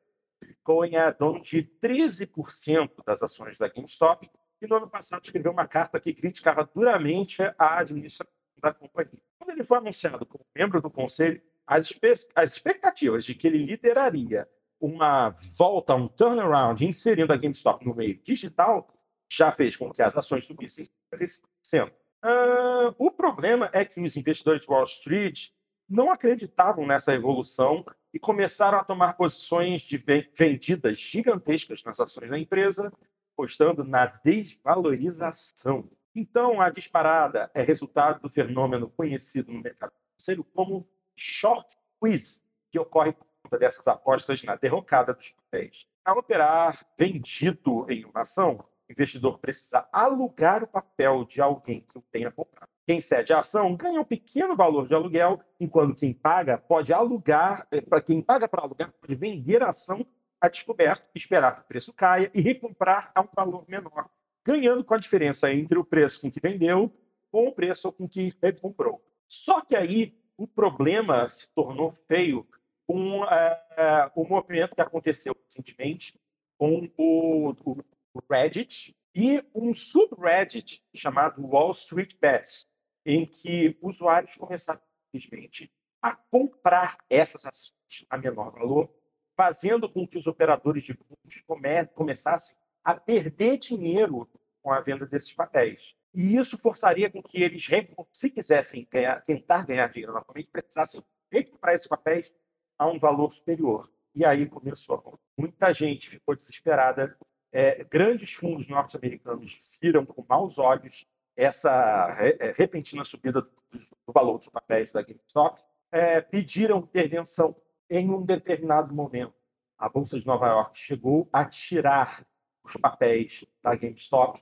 Cohen 0.63 0.97
é 0.97 1.13
dono 1.13 1.41
de 1.41 1.65
13% 1.83 3.05
das 3.05 3.23
ações 3.23 3.59
da 3.59 3.69
GameStop 3.69 4.31
e 4.61 4.67
no 4.67 4.77
ano 4.77 4.89
passado 4.89 5.25
escreveu 5.25 5.51
uma 5.51 5.67
carta 5.67 5.99
que 5.99 6.13
criticava 6.13 6.69
duramente 6.73 7.43
a 7.59 7.79
administração 7.79 8.34
da 8.65 8.75
companhia. 8.75 9.21
Quando 9.39 9.51
ele 9.51 9.65
foi 9.65 9.79
anunciado 9.79 10.25
como 10.27 10.45
membro 10.57 10.81
do 10.81 10.91
conselho, 10.91 11.41
as, 11.67 11.93
as 12.35 12.53
expectativas 12.53 13.25
de 13.25 13.35
que 13.35 13.47
ele 13.47 13.65
lideraria 13.65 14.49
uma 14.81 15.31
volta, 15.57 15.95
um 15.95 16.09
turnaround, 16.09 16.85
inserindo 16.85 17.33
a 17.33 17.37
GameStop 17.37 17.87
no 17.87 17.95
meio 17.95 18.21
digital, 18.23 18.93
já 19.31 19.51
fez 19.51 19.77
com 19.77 19.91
que 19.93 20.03
as 20.03 20.17
ações 20.17 20.47
subissem 20.47 20.85
55%. 21.15 21.91
Uh, 22.25 22.95
o 22.99 23.11
problema 23.11 23.69
é 23.73 23.85
que 23.85 24.01
os 24.01 24.17
investidores 24.17 24.63
de 24.63 24.69
Wall 24.69 24.85
Street 24.85 25.51
não 25.89 26.11
acreditavam 26.11 26.87
nessa 26.87 27.15
evolução 27.15 27.85
e 28.13 28.19
começaram 28.19 28.79
a 28.79 28.85
tomar 28.85 29.15
posições 29.15 29.83
de 29.83 30.03
vendidas 30.35 30.99
gigantescas 30.99 31.83
nas 31.85 32.01
ações 32.01 32.31
da 32.31 32.39
empresa, 32.39 32.93
apostando 33.35 33.85
na 33.85 34.07
desvalorização. 34.07 35.91
Então, 36.15 36.61
a 36.61 36.71
disparada 36.71 37.51
é 37.53 37.63
resultado 37.63 38.21
do 38.21 38.29
fenômeno 38.29 38.89
conhecido 38.89 39.51
no 39.53 39.61
mercado 39.61 39.93
financeiro 40.07 40.45
como 40.45 40.89
short 41.17 41.75
squeeze, 41.97 42.41
que 42.71 42.79
ocorre 42.79 43.13
por 43.13 43.27
conta 43.43 43.59
dessas 43.59 43.89
apostas 43.89 44.45
na 44.45 44.55
derrocada 44.55 45.13
dos 45.13 45.31
papéis. 45.31 45.89
Para 46.05 46.19
operar 46.19 46.87
vendido 46.97 47.91
em 47.91 48.05
uma 48.05 48.21
ação, 48.21 48.65
o 48.89 48.93
investidor 48.93 49.39
precisa 49.39 49.89
alugar 49.93 50.63
o 50.63 50.69
papel 50.69 51.25
de 51.25 51.41
alguém 51.41 51.81
que 51.81 51.99
o 51.99 52.03
tenha 52.13 52.31
comprado. 52.31 52.69
Quem 52.87 53.01
cede 53.01 53.33
a 53.33 53.41
ação 53.41 53.75
ganha 53.75 54.01
um 54.01 54.05
pequeno 54.05 54.55
valor 54.55 54.87
de 54.87 54.95
aluguel, 54.95 55.41
enquanto 55.59 55.97
quem 55.97 56.13
paga 56.13 56.59
pode 56.59 56.93
alugar, 56.93 57.67
eh, 57.73 57.83
quem 58.03 58.23
paga 58.23 58.47
para 58.47 58.63
alugar 58.63 58.93
pode 59.01 59.17
vender 59.17 59.63
a 59.63 59.71
ação 59.71 60.07
a 60.41 60.49
descoberto, 60.49 61.09
esperar 61.15 61.57
que 61.57 61.61
o 61.63 61.65
preço 61.65 61.93
caia 61.93 62.31
e 62.35 62.41
recomprar 62.41 63.11
a 63.15 63.23
um 63.23 63.29
valor 63.35 63.65
menor 63.67 64.11
ganhando 64.45 64.85
com 64.85 64.95
a 64.95 64.99
diferença 64.99 65.53
entre 65.53 65.79
o 65.79 65.85
preço 65.85 66.21
com 66.21 66.31
que 66.31 66.41
vendeu 66.41 66.93
com 67.31 67.49
o 67.49 67.53
preço 67.53 67.91
com 67.91 68.09
que 68.09 68.31
comprou. 68.61 69.05
Só 69.27 69.61
que 69.61 69.75
aí 69.75 70.17
o 70.37 70.47
problema 70.47 71.29
se 71.29 71.53
tornou 71.53 71.91
feio 71.91 72.47
com 72.87 73.25
é, 73.25 74.11
o 74.15 74.25
movimento 74.25 74.75
que 74.75 74.81
aconteceu 74.81 75.35
recentemente 75.45 76.15
com 76.57 76.89
o, 76.97 77.51
o, 77.65 77.83
Reddit 78.31 78.95
e 79.15 79.43
um 79.55 79.75
subreddit 79.75 80.81
chamado 80.95 81.45
Wall 81.45 81.73
Street 81.73 82.15
Bets, 82.21 82.65
em 83.05 83.27
que 83.27 83.77
usuários 83.83 84.37
começaram 84.37 84.81
simplesmente 85.11 85.73
a 86.01 86.15
comprar 86.15 86.99
essas 87.11 87.45
ações 87.45 88.07
a 88.09 88.19
menor 88.19 88.53
valor, 88.53 88.89
fazendo 89.37 89.89
com 89.89 90.07
que 90.07 90.19
os 90.19 90.29
operadores 90.29 90.85
de 90.85 90.95
fundos 90.95 91.41
come 91.47 91.87
começassem 91.87 92.57
a 92.85 92.95
perder 92.95 93.59
dinheiro 93.59 94.29
com 94.63 94.73
a 94.73 94.81
venda 94.81 95.07
desses 95.07 95.33
papéis. 95.33 95.97
E 96.15 96.37
isso 96.37 96.57
forçaria 96.57 97.11
com 97.11 97.23
que 97.23 97.43
eles, 97.43 97.67
se 98.13 98.31
quisessem 98.31 98.87
ganhar, 98.91 99.21
tentar 99.23 99.67
ganhar 99.67 99.89
dinheiro 99.89 100.13
novamente, 100.13 100.51
precisassem 100.51 101.03
recomprar 101.33 101.75
esses 101.75 101.87
papéis 101.87 102.33
a 102.79 102.87
um 102.87 102.99
valor 102.99 103.33
superior. 103.33 103.91
E 104.15 104.25
aí 104.25 104.47
começou. 104.47 105.19
Muita 105.37 105.73
gente 105.73 106.09
ficou 106.09 106.37
desesperada. 106.37 107.17
É, 107.53 107.85
grandes 107.85 108.33
fundos 108.33 108.69
norte-americanos 108.69 109.79
viram 109.81 110.05
com 110.05 110.25
maus 110.29 110.59
olhos 110.59 111.07
essa 111.37 112.13
re, 112.15 112.37
é, 112.41 112.53
repentina 112.53 113.05
subida 113.05 113.43
do, 113.43 113.51
do, 113.51 114.13
valor 114.13 114.39
dos 114.39 114.49
papéis 114.49 114.93
da 114.93 115.03
GameStop, 115.03 115.61
é, 115.91 116.21
pediram 116.21 116.79
intervenção 116.79 117.57
em 117.91 118.11
um 118.11 118.25
determinado 118.25 118.95
momento. 118.95 119.35
A 119.79 119.89
Bolsa 119.89 120.19
de 120.19 120.27
Nova 120.27 120.47
York 120.47 120.79
chegou 120.79 121.29
a 121.33 121.45
tirar 121.45 122.25
os 122.65 122.77
papéis 122.77 123.45
da 123.63 123.75
GameStop, 123.75 124.41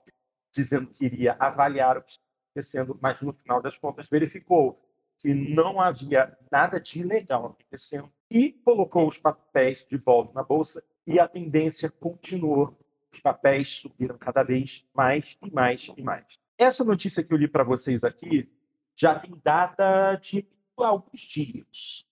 dizendo 0.55 0.87
que 0.89 1.05
iria 1.05 1.37
avaliar 1.39 1.99
o 1.99 2.03
que 2.03 2.13
estava 2.13 2.29
acontecendo, 2.51 2.99
mas 3.01 3.21
no 3.23 3.33
final 3.33 3.61
das 3.61 3.79
contas 3.79 4.09
verificou 4.09 4.81
que 5.19 5.35
não 5.35 5.81
havia 5.81 6.37
nada 6.51 6.81
de 6.81 7.01
ilegal 7.01 7.47
acontecendo 7.47 8.13
e 8.31 8.53
colocou 8.65 9.07
os 9.07 9.19
papéis 9.19 9.85
de 9.85 9.97
volta 9.97 10.33
na 10.35 10.43
bolsa 10.43 10.83
e 11.07 11.19
a 11.19 11.29
tendência 11.29 11.91
continuou. 11.91 12.77
Os 13.13 13.21
papéis 13.21 13.71
subiram 13.71 14.17
cada 14.17 14.43
vez 14.43 14.85
mais 14.95 15.37
e 15.43 15.51
mais 15.51 15.91
e 15.97 16.03
mais. 16.03 16.39
Essa 16.57 16.83
notícia 16.85 17.23
que 17.23 17.33
eu 17.33 17.37
li 17.37 17.47
para 17.47 17.65
vocês 17.65 18.05
aqui 18.05 18.51
já 18.97 19.19
tem 19.19 19.39
data 19.45 20.17
de 20.17 20.47
alguns 20.77 21.21
dias. 21.21 22.05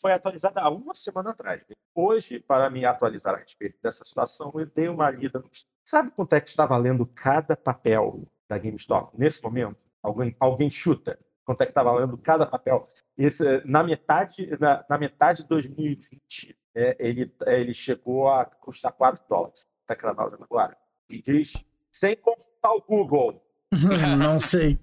Foi 0.00 0.12
atualizada 0.12 0.60
há 0.60 0.68
uma 0.70 0.94
semana 0.94 1.30
atrás. 1.30 1.64
Hoje, 1.94 2.40
para 2.40 2.68
me 2.70 2.84
atualizar 2.84 3.34
a 3.34 3.38
respeito 3.38 3.78
dessa 3.82 4.04
situação, 4.04 4.52
eu 4.54 4.66
dei 4.66 4.88
uma 4.88 5.10
lida. 5.10 5.42
Sabe 5.84 6.10
quanto 6.10 6.34
é 6.34 6.40
que 6.40 6.48
está 6.48 6.66
valendo 6.66 7.06
cada 7.06 7.56
papel 7.56 8.26
da 8.48 8.58
GameStop 8.58 9.18
nesse 9.18 9.42
momento? 9.42 9.78
Alguém, 10.02 10.36
alguém 10.38 10.70
chuta 10.70 11.18
quanto 11.46 11.60
é 11.62 11.64
que 11.64 11.70
está 11.70 11.82
valendo 11.82 12.18
cada 12.18 12.44
papel? 12.44 12.84
Esse, 13.16 13.62
na, 13.64 13.82
metade, 13.82 14.50
na, 14.58 14.84
na 14.90 14.98
metade 14.98 15.42
de 15.42 15.48
2020, 15.48 16.58
é, 16.74 16.96
ele, 16.98 17.32
é, 17.46 17.60
ele 17.60 17.72
chegou 17.72 18.28
a 18.28 18.44
custar 18.44 18.92
4 18.92 19.24
dólares. 19.28 19.62
Está 19.82 19.94
cravado 19.94 20.36
agora. 20.42 20.76
E 21.08 21.22
diz, 21.22 21.64
sem 21.94 22.16
consultar 22.16 22.72
o 22.72 22.82
Google. 22.82 23.42
Não 24.18 24.40
sei. 24.40 24.78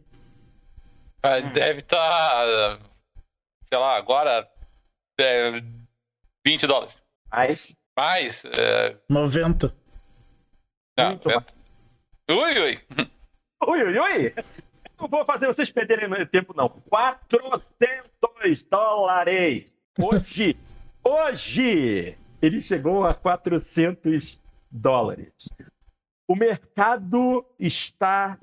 Deve 1.53 1.80
estar, 1.80 1.97
tá, 1.97 2.80
sei 3.70 3.78
lá, 3.78 3.97
agora 3.97 4.49
é, 5.20 5.61
20 6.45 6.68
dólares. 6.68 7.01
Mais? 7.32 7.76
Mais? 7.97 8.43
É... 8.45 8.97
90. 9.09 9.76
Não, 10.97 11.11
90. 11.11 11.53
Ui, 12.30 12.59
ui. 12.59 12.80
Ui, 13.68 13.84
ui, 13.84 13.99
ui. 13.99 14.34
Não 14.99 15.07
vou 15.07 15.26
fazer 15.26 15.47
vocês 15.47 15.72
perderem 15.72 16.09
tempo, 16.28 16.53
não. 16.55 16.70
400 16.70 18.64
dólares. 18.70 19.72
Hoje, 19.99 20.57
hoje, 21.03 22.18
ele 22.41 22.61
chegou 22.61 23.03
a 23.05 23.14
400 23.14 24.39
dólares. 24.70 25.49
O 26.28 26.36
mercado 26.36 27.45
está 27.59 28.39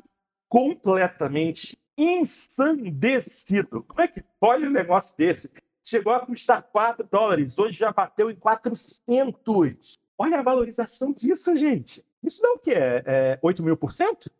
completamente 0.48 1.78
ensandecido. 1.96 3.82
Como 3.84 4.00
é 4.00 4.08
que 4.08 4.22
pode 4.38 4.66
um 4.66 4.70
negócio 4.70 5.16
desse? 5.16 5.50
Chegou 5.84 6.12
a 6.12 6.24
custar 6.24 6.62
4 6.62 7.06
dólares, 7.10 7.58
hoje 7.58 7.78
já 7.78 7.92
bateu 7.92 8.30
em 8.30 8.36
400. 8.36 9.94
Olha 10.18 10.38
a 10.38 10.42
valorização 10.42 11.12
disso, 11.12 11.54
gente. 11.56 12.04
Isso 12.22 12.42
dá 12.42 12.52
o 12.52 12.58
quê? 12.58 12.74
É 12.76 13.38
8 13.42 13.62
mil 13.62 13.76
por 13.76 13.92
cento? 13.92 14.30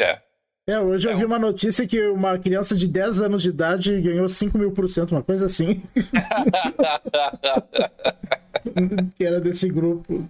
É. 0.00 0.20
É, 0.64 0.78
hoje 0.78 1.08
eu 1.08 1.16
vi 1.16 1.24
uma 1.24 1.40
notícia 1.40 1.88
que 1.88 2.06
uma 2.06 2.38
criança 2.38 2.76
de 2.76 2.86
10 2.86 3.20
anos 3.20 3.42
de 3.42 3.48
idade 3.48 4.00
ganhou 4.00 4.28
5 4.28 4.56
mil 4.56 4.70
por 4.70 4.88
cento, 4.88 5.10
uma 5.10 5.22
coisa 5.22 5.46
assim. 5.46 5.82
que 9.18 9.24
era 9.24 9.40
desse 9.40 9.68
grupo. 9.68 10.24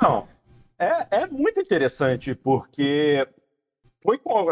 Não, 0.00 0.28
é, 0.78 1.22
é 1.22 1.26
muito 1.26 1.60
interessante, 1.60 2.34
porque 2.34 3.26
foi 4.02 4.18
com 4.18 4.46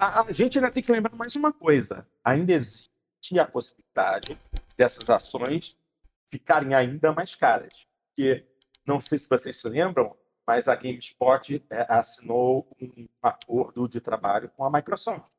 a, 0.00 0.20
a 0.22 0.32
gente 0.32 0.58
ainda 0.58 0.70
tem 0.70 0.82
que 0.82 0.92
lembrar 0.92 1.14
mais 1.14 1.34
uma 1.36 1.52
coisa: 1.52 2.06
ainda 2.24 2.52
existe 2.52 3.38
a 3.38 3.46
possibilidade 3.46 4.38
dessas 4.76 5.08
ações 5.08 5.76
ficarem 6.26 6.74
ainda 6.74 7.12
mais 7.12 7.34
caras. 7.34 7.86
Porque, 8.08 8.46
não 8.86 9.00
sei 9.00 9.18
se 9.18 9.28
vocês 9.28 9.60
se 9.60 9.68
lembram, 9.68 10.16
mas 10.46 10.68
a 10.68 10.76
GameSpot 10.76 11.64
é, 11.70 11.86
assinou 11.88 12.68
um 12.80 13.06
acordo 13.22 13.88
de 13.88 14.00
trabalho 14.00 14.50
com 14.50 14.64
a 14.64 14.70
Microsoft. 14.70 15.30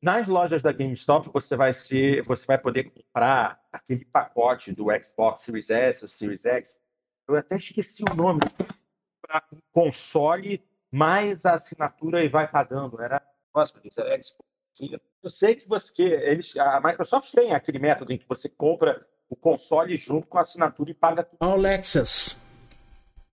Nas 0.00 0.26
lojas 0.26 0.62
da 0.62 0.72
GameStop, 0.72 1.30
você 1.32 1.54
vai, 1.54 1.74
ser, 1.74 2.22
você 2.24 2.46
vai 2.46 2.58
poder 2.58 2.84
comprar 2.84 3.60
aquele 3.70 4.04
pacote 4.06 4.72
do 4.72 4.86
Xbox 5.02 5.42
Series 5.42 5.68
S 5.70 6.04
ou 6.04 6.08
Series 6.08 6.46
X. 6.46 6.80
Eu 7.28 7.36
até 7.36 7.56
esqueci 7.56 8.02
o 8.10 8.14
nome. 8.14 8.40
Para 9.20 9.42
console 9.72 10.64
mais 10.90 11.44
a 11.44 11.54
assinatura 11.54 12.24
e 12.24 12.28
vai 12.28 12.48
pagando. 12.48 13.00
Era 13.02 13.20
Xerex. 13.64 14.36
Eu 15.22 15.30
sei 15.30 15.54
que 15.54 15.66
você, 15.66 15.92
que 15.92 16.02
eles, 16.02 16.56
a 16.56 16.80
Microsoft 16.80 17.32
tem 17.32 17.52
aquele 17.52 17.78
método 17.78 18.12
em 18.12 18.18
que 18.18 18.28
você 18.28 18.48
compra 18.48 19.06
o 19.28 19.34
console 19.34 19.96
junto 19.96 20.26
com 20.26 20.38
a 20.38 20.42
assinatura 20.42 20.90
e 20.90 20.94
paga 20.94 21.22
tudo. 21.22 21.38
Alexis. 21.40 22.36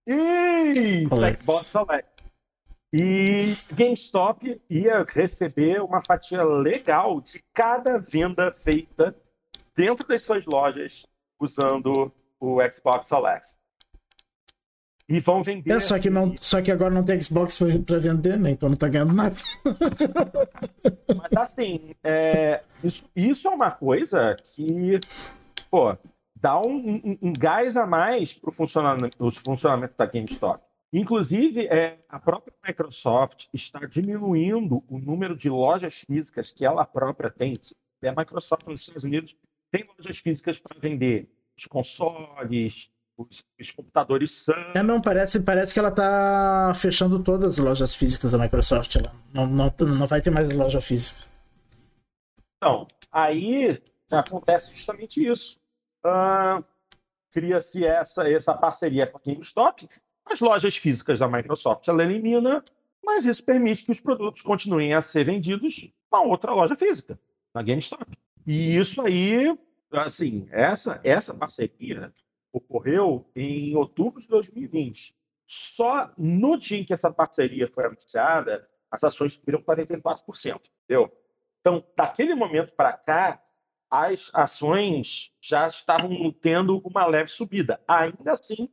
Isso, 0.07 1.13
Alex. 1.13 1.39
Xbox 1.41 1.75
Alex. 1.75 2.09
E 2.91 3.57
GameStop 3.73 4.61
ia 4.69 5.03
receber 5.03 5.81
uma 5.81 6.01
fatia 6.01 6.43
legal 6.43 7.19
de 7.19 7.43
cada 7.53 7.97
venda 7.97 8.53
feita 8.53 9.15
dentro 9.75 10.07
das 10.07 10.21
suas 10.21 10.45
lojas 10.45 11.05
usando 11.39 12.13
o 12.39 12.59
Xbox 12.71 13.11
Alex 13.11 13.57
e 15.07 15.19
vão 15.19 15.43
vender. 15.43 15.71
É, 15.71 15.79
só 15.79 15.99
que, 15.99 16.09
não, 16.09 16.35
só 16.35 16.61
que 16.61 16.71
agora 16.71 16.93
não 16.93 17.03
tem 17.03 17.21
Xbox 17.21 17.59
para 17.85 17.99
vender, 17.99 18.37
né? 18.39 18.51
Então 18.51 18.69
não 18.69 18.75
tá 18.75 18.87
ganhando 18.87 19.13
nada. 19.13 19.35
Mas 21.15 21.33
assim, 21.35 21.93
é, 22.03 22.63
isso, 22.83 23.03
isso 23.15 23.47
é 23.47 23.51
uma 23.51 23.71
coisa 23.71 24.35
que, 24.43 24.99
pô, 25.69 25.95
dá 26.35 26.59
um, 26.59 26.77
um, 26.77 27.17
um 27.21 27.33
gás 27.37 27.77
a 27.77 27.85
mais 27.85 28.33
para 28.33 28.49
o 28.49 28.53
funcionamento, 28.53 29.31
funcionamento 29.31 29.93
da 29.97 30.05
GameStop. 30.05 30.63
Inclusive, 30.91 31.65
é, 31.67 31.99
a 32.07 32.19
própria 32.19 32.53
Microsoft 32.65 33.47
está 33.51 33.79
diminuindo 33.79 34.83
o 34.87 34.99
número 34.99 35.35
de 35.35 35.49
lojas 35.49 36.03
físicas 36.05 36.51
que 36.51 36.63
ela 36.63 36.85
própria 36.85 37.31
tem. 37.31 37.53
A 38.03 38.11
Microsoft 38.11 38.67
nos 38.67 38.81
Estados 38.81 39.03
Unidos 39.03 39.35
tem 39.71 39.85
lojas 39.97 40.17
físicas 40.19 40.59
para 40.59 40.79
vender 40.79 41.27
os 41.57 41.65
consoles, 41.65 42.91
os, 43.17 43.43
os 43.59 43.71
computadores 43.71 44.31
são. 44.31 44.55
É, 44.73 44.83
não, 44.83 44.99
parece, 45.01 45.39
parece 45.41 45.73
que 45.73 45.79
ela 45.79 45.91
tá 45.91 46.73
fechando 46.75 47.21
todas 47.21 47.57
as 47.57 47.57
lojas 47.57 47.95
físicas 47.95 48.31
da 48.31 48.37
Microsoft. 48.37 48.95
Ela 48.95 49.13
não, 49.33 49.45
não, 49.45 49.73
não 49.79 50.07
vai 50.07 50.21
ter 50.21 50.31
mais 50.31 50.49
loja 50.51 50.81
física. 50.81 51.29
Então, 52.57 52.87
aí 53.11 53.81
acontece 54.11 54.71
justamente 54.71 55.25
isso. 55.25 55.57
Uh, 56.05 56.63
Cria-se 57.31 57.83
essa, 57.83 58.29
essa 58.29 58.53
parceria 58.53 59.07
com 59.07 59.17
a 59.17 59.21
GameStop. 59.25 59.89
As 60.25 60.39
lojas 60.39 60.77
físicas 60.77 61.19
da 61.19 61.27
Microsoft 61.27 61.87
ela 61.87 62.03
elimina, 62.03 62.63
mas 63.03 63.25
isso 63.25 63.43
permite 63.43 63.83
que 63.83 63.91
os 63.91 63.99
produtos 63.99 64.41
continuem 64.41 64.93
a 64.93 65.01
ser 65.01 65.25
vendidos 65.25 65.89
na 66.11 66.21
outra 66.21 66.53
loja 66.53 66.75
física, 66.75 67.19
na 67.53 67.63
GameStop. 67.63 68.05
E 68.45 68.77
isso 68.77 69.01
aí, 69.01 69.57
assim, 69.91 70.47
essa, 70.51 71.01
essa 71.03 71.33
parceria 71.33 72.13
ocorreu 72.53 73.29
em 73.35 73.75
outubro 73.75 74.21
de 74.21 74.27
2020. 74.27 75.15
Só 75.45 76.11
no 76.17 76.57
dia 76.57 76.77
em 76.77 76.85
que 76.85 76.93
essa 76.93 77.11
parceria 77.11 77.67
foi 77.67 77.85
anunciada, 77.85 78.65
as 78.89 79.03
ações 79.03 79.33
subiram 79.33 79.61
44%. 79.61 80.61
Entendeu? 80.85 81.11
Então, 81.59 81.83
daquele 81.97 82.35
momento 82.35 82.73
para 82.73 82.93
cá, 82.93 83.41
as 83.89 84.31
ações 84.33 85.31
já 85.41 85.67
estavam 85.67 86.31
tendo 86.31 86.79
uma 86.85 87.05
leve 87.05 87.29
subida. 87.29 87.81
Ainda 87.87 88.31
assim, 88.31 88.69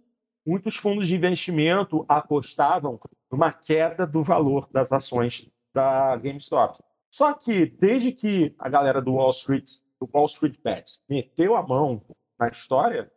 muitos 0.47 0.77
fundos 0.77 1.07
de 1.07 1.15
investimento 1.15 2.05
apostavam 2.09 2.99
numa 3.31 3.53
queda 3.53 4.07
do 4.07 4.23
valor 4.23 4.69
das 4.73 4.93
ações 4.93 5.49
da 5.75 6.17
GameStop. 6.17 6.83
Só 7.13 7.33
que 7.33 7.67
desde 7.67 8.13
que 8.13 8.55
a 8.59 8.69
galera 8.69 9.03
do 9.03 9.15
Wall 9.15 9.31
Street, 9.31 9.71
do 10.01 10.09
Wall 10.13 10.27
Street 10.27 10.57
Bets, 10.63 11.03
meteu 11.09 11.57
a 11.57 11.63
mão 11.63 12.03
na 12.39 12.49
história, 12.49 13.11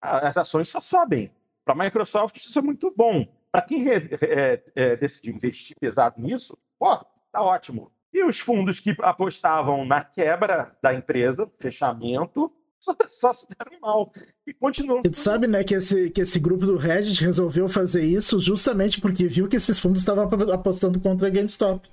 as 0.00 0.36
ações 0.36 0.68
só 0.68 0.80
sobem. 0.80 1.30
Para 1.64 1.74
a 1.74 1.84
Microsoft 1.84 2.36
isso 2.36 2.58
é 2.58 2.62
muito 2.62 2.92
bom. 2.96 3.26
Para 3.50 3.62
quem 3.62 3.88
é, 3.88 4.62
é, 4.74 4.96
decidiu 4.96 5.34
investir 5.34 5.76
pesado 5.80 6.20
nisso, 6.20 6.56
pô, 6.78 6.96
tá 7.32 7.42
ótimo. 7.42 7.90
E 8.12 8.22
os 8.24 8.38
fundos 8.38 8.80
que 8.80 8.94
apostavam 9.00 9.84
na 9.84 10.02
quebra 10.02 10.76
da 10.82 10.94
empresa, 10.94 11.50
fechamento, 11.60 12.52
só, 12.80 12.96
só 13.06 13.32
se 13.32 13.46
deram 13.48 13.80
mal. 13.80 14.12
E 14.46 14.52
continuam. 14.54 15.00
E 15.04 15.10
tu 15.10 15.18
sabe, 15.18 15.46
né, 15.46 15.64
que 15.64 15.74
esse, 15.74 16.10
que 16.10 16.20
esse 16.20 16.38
grupo 16.38 16.64
do 16.64 16.76
Reddit 16.76 17.22
resolveu 17.22 17.68
fazer 17.68 18.04
isso 18.04 18.38
justamente 18.38 19.00
porque 19.00 19.26
viu 19.26 19.48
que 19.48 19.56
esses 19.56 19.78
fundos 19.78 20.00
estavam 20.00 20.28
apostando 20.52 21.00
contra 21.00 21.26
a 21.26 21.30
GameStop. 21.30 21.88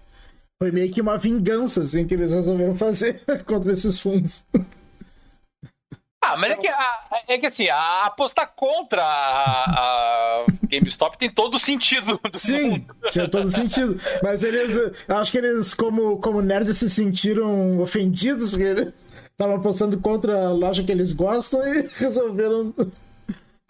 Foi 0.62 0.72
meio 0.72 0.92
que 0.94 1.02
uma 1.02 1.18
vingança, 1.18 1.84
assim, 1.84 2.06
que 2.06 2.14
eles 2.14 2.32
resolveram 2.32 2.76
fazer 2.76 3.22
contra 3.44 3.74
esses 3.74 4.00
fundos. 4.00 4.46
Ah, 6.24 6.38
mas 6.38 6.52
é 6.52 6.56
que, 6.56 6.68
é 7.28 7.38
que 7.38 7.46
assim, 7.46 7.68
a 7.68 8.06
apostar 8.06 8.54
contra 8.56 9.04
a, 9.04 9.66
a 9.66 10.46
GameStop 10.64 11.18
tem 11.18 11.30
todo 11.30 11.60
sentido. 11.60 12.20
Sim, 12.32 12.88
tinha 13.12 13.28
todo 13.28 13.48
sentido. 13.50 14.00
Mas 14.22 14.42
eles, 14.42 15.06
acho 15.10 15.32
que 15.32 15.38
eles, 15.38 15.74
como, 15.74 16.18
como 16.20 16.42
nerds, 16.42 16.78
se 16.78 16.90
sentiram 16.90 17.80
ofendidos, 17.80 18.52
porque 18.52 18.64
estavam 19.32 19.58
apostando 19.58 20.00
contra 20.00 20.48
a 20.48 20.52
loja 20.52 20.84
que 20.84 20.92
eles 20.92 21.12
gostam 21.12 21.62
e 21.68 21.90
resolveram 22.00 22.74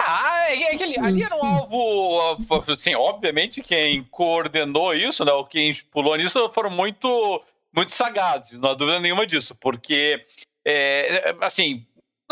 ah, 0.05 0.51
é, 0.51 0.63
é 0.63 0.77
que 0.77 0.83
ali, 0.83 0.99
ali 0.99 1.23
era 1.23 1.35
um 1.37 1.45
alvo, 1.45 2.45
assim, 2.67 2.93
obviamente 2.93 3.61
quem 3.61 4.03
coordenou 4.11 4.93
isso, 4.93 5.23
né, 5.23 5.31
ou 5.31 5.45
quem 5.45 5.73
pulou 5.91 6.17
nisso 6.17 6.49
foram 6.49 6.69
muito, 6.69 7.41
muito 7.73 7.93
sagazes, 7.93 8.59
não 8.59 8.71
há 8.71 8.73
dúvida 8.73 8.99
nenhuma 8.99 9.25
disso, 9.25 9.55
porque, 9.55 10.25
é, 10.65 11.33
assim, 11.39 11.85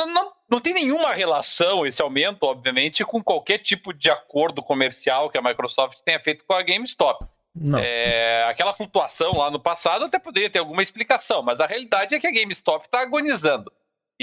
não, 0.05 0.31
não 0.49 0.59
tem 0.59 0.73
nenhuma 0.73 1.13
relação 1.13 1.85
esse 1.85 2.01
aumento, 2.01 2.43
obviamente, 2.43 3.03
com 3.03 3.23
qualquer 3.23 3.59
tipo 3.59 3.93
de 3.93 4.09
acordo 4.09 4.61
comercial 4.61 5.29
que 5.29 5.37
a 5.37 5.41
Microsoft 5.41 5.99
tenha 6.01 6.19
feito 6.19 6.45
com 6.45 6.53
a 6.53 6.61
GameStop. 6.61 7.25
É, 7.79 8.45
aquela 8.47 8.73
flutuação 8.73 9.37
lá 9.37 9.51
no 9.51 9.59
passado 9.59 10.05
até 10.05 10.17
poderia 10.17 10.49
ter 10.49 10.59
alguma 10.59 10.81
explicação, 10.81 11.43
mas 11.43 11.59
a 11.59 11.65
realidade 11.65 12.15
é 12.15 12.19
que 12.19 12.27
a 12.27 12.31
GameStop 12.31 12.85
está 12.85 13.01
agonizando. 13.01 13.71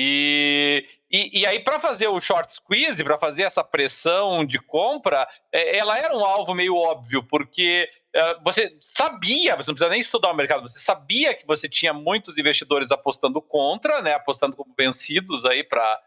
E, 0.01 0.87
e, 1.11 1.41
e, 1.41 1.45
aí, 1.45 1.59
para 1.59 1.81
fazer 1.81 2.07
o 2.07 2.21
short 2.21 2.53
squeeze, 2.53 3.03
para 3.03 3.19
fazer 3.19 3.43
essa 3.43 3.65
pressão 3.65 4.45
de 4.45 4.57
compra, 4.61 5.27
é, 5.51 5.77
ela 5.77 5.99
era 5.99 6.17
um 6.17 6.25
alvo 6.25 6.55
meio 6.55 6.77
óbvio, 6.77 7.21
porque 7.21 7.91
é, 8.15 8.37
você 8.45 8.77
sabia, 8.79 9.57
você 9.57 9.69
não 9.69 9.75
precisa 9.75 9.91
nem 9.91 10.01
estudar 10.01 10.31
o 10.31 10.37
mercado, 10.37 10.63
você 10.63 10.79
sabia 10.79 11.35
que 11.35 11.45
você 11.45 11.69
tinha 11.69 11.93
muitos 11.93 12.39
investidores 12.39 12.93
apostando 12.93 13.43
contra, 13.43 14.01
né, 14.01 14.15
apostando 14.15 14.55
como 14.55 14.73
vencidos 14.79 15.45
aí 15.45 15.65
para 15.65 16.01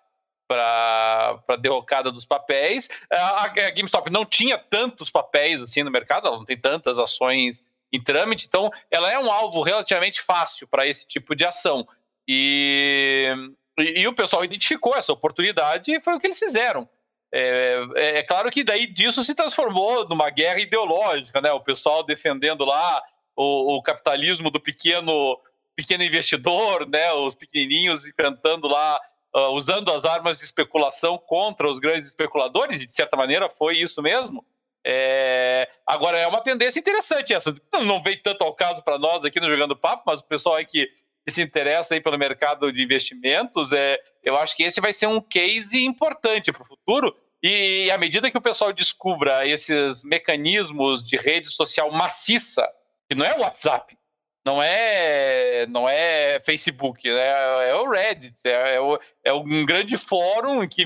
para 0.48 1.40
a 1.48 1.56
derrocada 1.56 2.12
dos 2.12 2.26
papéis. 2.26 2.90
A, 3.10 3.46
a 3.46 3.48
GameStop 3.48 4.10
não 4.12 4.26
tinha 4.26 4.58
tantos 4.58 5.10
papéis 5.10 5.62
assim 5.62 5.82
no 5.82 5.92
mercado, 5.92 6.28
ela 6.28 6.38
não 6.38 6.46
tem 6.46 6.58
tantas 6.58 6.98
ações 6.98 7.66
em 7.92 8.02
trâmite, 8.02 8.48
então 8.48 8.70
ela 8.90 9.10
é 9.12 9.18
um 9.18 9.32
alvo 9.32 9.62
relativamente 9.62 10.22
fácil 10.22 10.66
para 10.68 10.88
esse 10.88 11.06
tipo 11.06 11.36
de 11.36 11.46
ação. 11.46 11.86
E 12.28 13.34
e, 13.82 14.00
e, 14.02 14.08
o 14.08 14.14
pessoal 14.14 14.44
identificou 14.44 14.96
essa 14.96 15.14
oportunidade 15.14 15.94
e 15.94 16.00
foi 16.00 16.14
o 16.14 16.20
que 16.20 16.28
eles 16.28 16.40
fizeram. 16.40 16.88
É, 17.34 17.86
é, 17.96 18.18
é, 18.20 18.24
claro 18.24 18.52
que 18.52 18.64
daí 18.64 18.86
disso 18.86 19.24
se 19.24 19.34
transformou 19.34 20.08
numa 20.08 20.30
guerra 20.30 20.60
ideológica, 20.60 21.40
né? 21.40 21.52
O 21.52 21.62
pessoal 21.62 22.04
defendendo 22.04 22.66
lá 22.66 23.02
o, 23.36 23.78
o 23.78 23.82
capitalismo 23.82 24.52
do 24.52 24.60
pequeno 24.60 25.40
pequeno 25.76 26.04
investidor, 26.04 26.88
né? 26.88 27.12
Os 27.14 27.34
pequenininhos 27.34 28.06
enfrentando 28.06 28.68
lá, 28.68 29.00
uh, 29.34 29.50
usando 29.54 29.92
as 29.92 30.04
armas 30.04 30.38
de 30.38 30.44
especulação 30.44 31.18
contra 31.18 31.70
os 31.70 31.80
grandes 31.80 32.08
especuladores. 32.08 32.82
E 32.82 32.86
de 32.86 32.94
certa 32.94 33.16
maneira 33.16 33.50
foi 33.50 33.78
isso 33.78 34.02
mesmo. 34.02 34.46
É... 34.86 35.70
Agora 35.86 36.18
é 36.18 36.28
uma 36.28 36.42
tendência 36.42 36.80
interessante 36.80 37.34
essa. 37.34 37.54
Não 37.74 38.02
veio 38.02 38.22
tanto 38.22 38.44
ao 38.44 38.54
caso 38.54 38.84
para 38.84 39.00
nós 39.00 39.24
aqui 39.24 39.40
no 39.40 39.50
Jogando 39.50 39.76
Papo, 39.76 40.04
mas 40.06 40.20
o 40.20 40.26
pessoal 40.26 40.56
aí 40.56 40.66
que 40.66 40.92
se 41.32 41.42
interessa 41.42 41.94
aí 41.94 42.02
pelo 42.02 42.18
mercado 42.18 42.72
de 42.72 42.84
investimentos, 42.84 43.72
é, 43.72 44.00
eu 44.24 44.36
acho 44.38 44.56
que 44.56 44.64
esse 44.64 44.80
vai 44.80 44.94
ser 44.94 45.08
um 45.08 45.20
case 45.20 45.84
importante 45.84 46.52
para 46.52 46.64
o 46.64 46.66
futuro. 46.66 47.16
E 47.42 47.90
à 47.90 47.98
medida 47.98 48.30
que 48.30 48.38
o 48.38 48.42
pessoal 48.42 48.72
descubra 48.72 49.48
esses 49.48 50.04
mecanismos 50.04 51.04
de 51.06 51.18
rede 51.18 51.50
social 51.50 51.92
maciça, 51.92 52.68
que 53.10 53.16
não 53.16 53.26
é 53.26 53.36
o 53.36 53.42
WhatsApp, 53.42 53.98
não 54.46 54.62
é 54.62 55.66
não 55.68 55.90
é 55.90 56.40
Facebook, 56.40 57.08
né? 57.08 57.70
é 57.70 57.76
o 57.76 57.90
Reddit, 57.90 58.40
é, 58.46 58.76
é, 58.76 58.80
o, 58.80 59.00
é 59.24 59.34
um 59.34 59.66
grande 59.66 59.98
fórum 59.98 60.68
que 60.68 60.86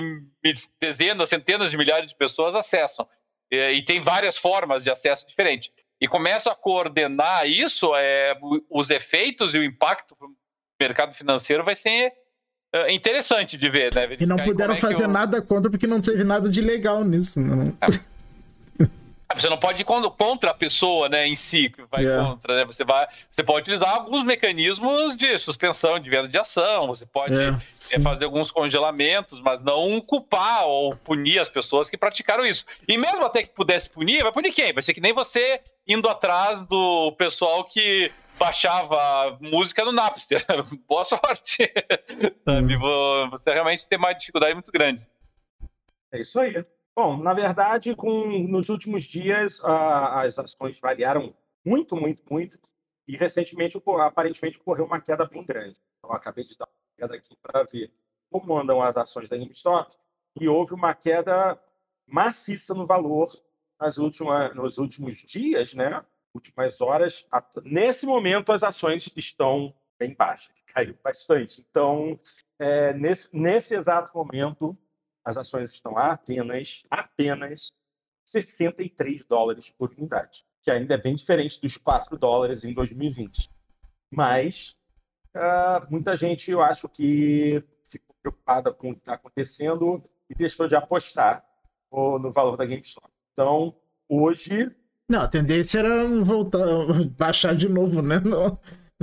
dezenas, 0.80 1.28
centenas 1.28 1.70
de 1.70 1.76
milhares 1.76 2.08
de 2.08 2.16
pessoas 2.16 2.54
acessam. 2.54 3.06
E, 3.50 3.56
e 3.56 3.82
tem 3.82 4.00
várias 4.00 4.36
formas 4.36 4.82
de 4.82 4.90
acesso 4.90 5.26
diferentes 5.26 5.70
e 6.00 6.06
começam 6.06 6.52
a 6.52 6.56
coordenar 6.56 7.46
isso, 7.46 7.94
é, 7.94 8.36
os 8.70 8.90
efeitos 8.90 9.54
e 9.54 9.58
o 9.58 9.64
impacto 9.64 10.14
para 10.16 10.26
o 10.26 10.32
mercado 10.80 11.14
financeiro 11.14 11.64
vai 11.64 11.74
ser 11.74 12.12
é, 12.72 12.92
interessante 12.92 13.56
de 13.56 13.68
ver, 13.68 13.94
né? 13.94 14.16
E 14.18 14.26
não 14.26 14.36
puderam 14.36 14.74
é 14.74 14.78
fazer 14.78 15.04
eu... 15.04 15.08
nada 15.08 15.40
contra 15.40 15.70
porque 15.70 15.86
não 15.86 16.00
teve 16.00 16.24
nada 16.24 16.50
de 16.50 16.60
legal 16.60 17.04
nisso. 17.04 17.40
Não. 17.40 17.68
É. 17.80 18.15
Você 19.34 19.48
não 19.48 19.58
pode 19.58 19.82
ir 19.82 19.84
contra 19.84 20.50
a 20.50 20.54
pessoa, 20.54 21.08
né, 21.08 21.26
em 21.26 21.34
si, 21.34 21.68
que 21.68 21.82
vai 21.90 22.02
yeah. 22.02 22.24
contra, 22.24 22.56
né? 22.56 22.64
Você 22.64 22.84
vai, 22.84 23.06
você 23.28 23.42
pode 23.42 23.62
utilizar 23.62 23.90
alguns 23.90 24.22
mecanismos 24.22 25.16
de 25.16 25.36
suspensão 25.36 25.98
de 25.98 26.08
venda 26.08 26.28
de 26.28 26.38
ação, 26.38 26.86
você 26.86 27.04
pode 27.04 27.34
yeah, 27.34 27.60
é, 27.92 28.00
fazer 28.00 28.24
alguns 28.24 28.50
congelamentos, 28.52 29.40
mas 29.40 29.62
não 29.62 30.00
culpar 30.00 30.66
ou 30.66 30.94
punir 30.96 31.40
as 31.40 31.48
pessoas 31.48 31.90
que 31.90 31.98
praticaram 31.98 32.46
isso. 32.46 32.64
E 32.86 32.96
mesmo 32.96 33.24
até 33.24 33.42
que 33.42 33.50
pudesse 33.50 33.90
punir, 33.90 34.22
vai 34.22 34.32
punir 34.32 34.52
quem? 34.52 34.72
Vai 34.72 34.82
ser 34.82 34.94
que 34.94 35.00
nem 35.00 35.12
você 35.12 35.60
indo 35.86 36.08
atrás 36.08 36.64
do 36.66 37.12
pessoal 37.12 37.64
que 37.64 38.12
baixava 38.38 39.36
música 39.40 39.84
no 39.84 39.92
Napster. 39.92 40.44
Boa 40.88 41.04
sorte. 41.04 41.72
Sabe? 42.44 42.76
Uhum. 42.76 43.30
Você 43.30 43.52
realmente 43.52 43.88
tem 43.88 43.98
uma 43.98 44.12
dificuldade 44.12 44.54
muito 44.54 44.70
grande. 44.70 45.02
É 46.12 46.20
isso 46.20 46.38
aí. 46.38 46.64
Bom, 46.96 47.18
na 47.18 47.34
verdade, 47.34 47.94
com, 47.94 48.26
nos 48.48 48.70
últimos 48.70 49.04
dias, 49.04 49.62
a, 49.62 50.22
as 50.22 50.38
ações 50.38 50.80
variaram 50.80 51.36
muito, 51.62 51.94
muito, 51.94 52.22
muito. 52.30 52.58
E 53.06 53.14
recentemente, 53.14 53.78
aparentemente, 54.00 54.58
ocorreu 54.58 54.86
uma 54.86 54.98
queda 54.98 55.26
bem 55.26 55.44
grande. 55.44 55.78
Então, 55.98 56.16
acabei 56.16 56.44
de 56.44 56.56
dar 56.56 56.64
uma 56.64 56.96
queda 56.96 57.14
aqui 57.16 57.36
para 57.42 57.64
ver 57.64 57.92
como 58.30 58.56
andam 58.56 58.80
as 58.80 58.96
ações 58.96 59.28
da 59.28 59.36
GameStop. 59.36 59.94
E 60.40 60.48
houve 60.48 60.72
uma 60.72 60.94
queda 60.94 61.60
maciça 62.06 62.72
no 62.72 62.86
valor 62.86 63.30
nas 63.78 63.98
últimas, 63.98 64.54
nos 64.54 64.78
últimos 64.78 65.18
dias, 65.18 65.74
né? 65.74 66.02
Últimas 66.34 66.80
horas. 66.80 67.26
Nesse 67.62 68.06
momento, 68.06 68.52
as 68.52 68.62
ações 68.62 69.12
estão 69.14 69.74
bem 69.98 70.14
baixas, 70.14 70.54
caiu 70.66 70.96
bastante. 71.04 71.64
Então, 71.68 72.18
é, 72.58 72.94
nesse, 72.94 73.36
nesse 73.36 73.74
exato 73.74 74.16
momento, 74.16 74.76
as 75.26 75.36
ações 75.36 75.70
estão 75.70 75.98
a 75.98 76.12
apenas, 76.12 76.82
apenas 76.88 77.72
63 78.24 79.24
dólares 79.24 79.74
por 79.76 79.90
unidade, 79.90 80.44
que 80.62 80.70
ainda 80.70 80.94
é 80.94 80.98
bem 80.98 81.16
diferente 81.16 81.60
dos 81.60 81.76
4 81.76 82.16
dólares 82.16 82.62
em 82.62 82.72
2020. 82.72 83.50
Mas 84.08 84.76
uh, 85.36 85.84
muita 85.90 86.16
gente, 86.16 86.52
eu 86.52 86.60
acho 86.62 86.88
que 86.88 87.62
ficou 87.84 88.14
preocupada 88.22 88.72
com 88.72 88.90
o 88.90 88.94
que 88.94 89.00
está 89.00 89.14
acontecendo 89.14 90.08
e 90.30 90.34
deixou 90.34 90.68
de 90.68 90.76
apostar 90.76 91.44
no 91.92 92.32
valor 92.32 92.56
da 92.56 92.64
GameStop. 92.64 93.08
Então, 93.32 93.74
hoje. 94.08 94.70
Não, 95.08 95.22
a 95.22 95.28
tendência 95.28 95.80
era 95.80 96.06
voltar, 96.22 96.60
baixar 97.18 97.54
de 97.54 97.68
novo, 97.68 98.00
né? 98.00 98.20
Não, 98.20 98.60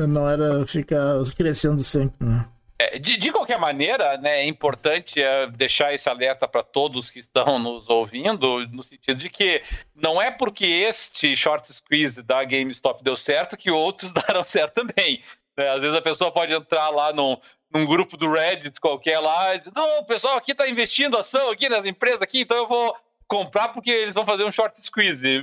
não 0.07 0.29
era 0.29 0.65
ficar 0.65 1.21
crescendo 1.35 1.83
sempre, 1.83 2.25
né? 2.25 2.52
É, 2.83 2.99
de, 2.99 3.15
de, 3.15 3.31
qualquer 3.31 3.57
maneira, 3.57 4.17
né, 4.17 4.41
é 4.41 4.45
importante 4.45 5.21
é, 5.21 5.47
deixar 5.47 5.93
esse 5.93 6.09
alerta 6.09 6.47
para 6.47 6.61
todos 6.61 7.09
que 7.09 7.19
estão 7.19 7.57
nos 7.59 7.87
ouvindo, 7.89 8.67
no 8.67 8.83
sentido 8.83 9.17
de 9.17 9.29
que 9.29 9.61
não 9.95 10.21
é 10.21 10.29
porque 10.29 10.65
este 10.65 11.35
short 11.35 11.71
squeeze 11.71 12.21
da 12.21 12.43
GameStop 12.43 13.01
deu 13.03 13.15
certo 13.15 13.55
que 13.55 13.71
outros 13.71 14.11
darão 14.13 14.43
certo 14.43 14.85
também. 14.85 15.23
Né? 15.55 15.69
Às 15.69 15.79
vezes 15.79 15.95
a 15.95 16.01
pessoa 16.01 16.31
pode 16.31 16.51
entrar 16.51 16.89
lá 16.89 17.13
num, 17.13 17.37
num 17.73 17.85
grupo 17.85 18.17
do 18.17 18.29
Reddit 18.29 18.79
qualquer 18.81 19.19
lá 19.19 19.55
e 19.55 19.59
dizer, 19.59 19.71
não, 19.73 19.99
o 19.99 20.05
pessoal 20.05 20.35
aqui 20.35 20.51
está 20.51 20.67
investindo 20.67 21.17
ação 21.17 21.49
aqui 21.49 21.69
nas 21.69 21.85
empresas 21.85 22.21
aqui, 22.21 22.41
então 22.41 22.57
eu 22.57 22.67
vou 22.67 22.95
comprar 23.27 23.69
porque 23.69 23.91
eles 23.91 24.15
vão 24.15 24.25
fazer 24.25 24.43
um 24.43 24.51
short 24.51 24.79
squeeze. 24.81 25.41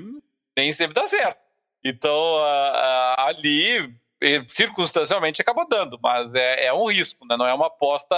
Nem 0.56 0.72
sempre 0.72 0.94
dá 0.94 1.06
certo. 1.06 1.38
Então, 1.82 2.36
ali 3.16 3.94
circunstancialmente 4.48 5.40
acabou 5.40 5.66
dando, 5.68 5.98
mas 6.02 6.34
é, 6.34 6.66
é 6.66 6.72
um 6.72 6.86
risco, 6.86 7.26
né? 7.26 7.36
não 7.36 7.46
é 7.46 7.54
uma 7.54 7.66
aposta 7.66 8.16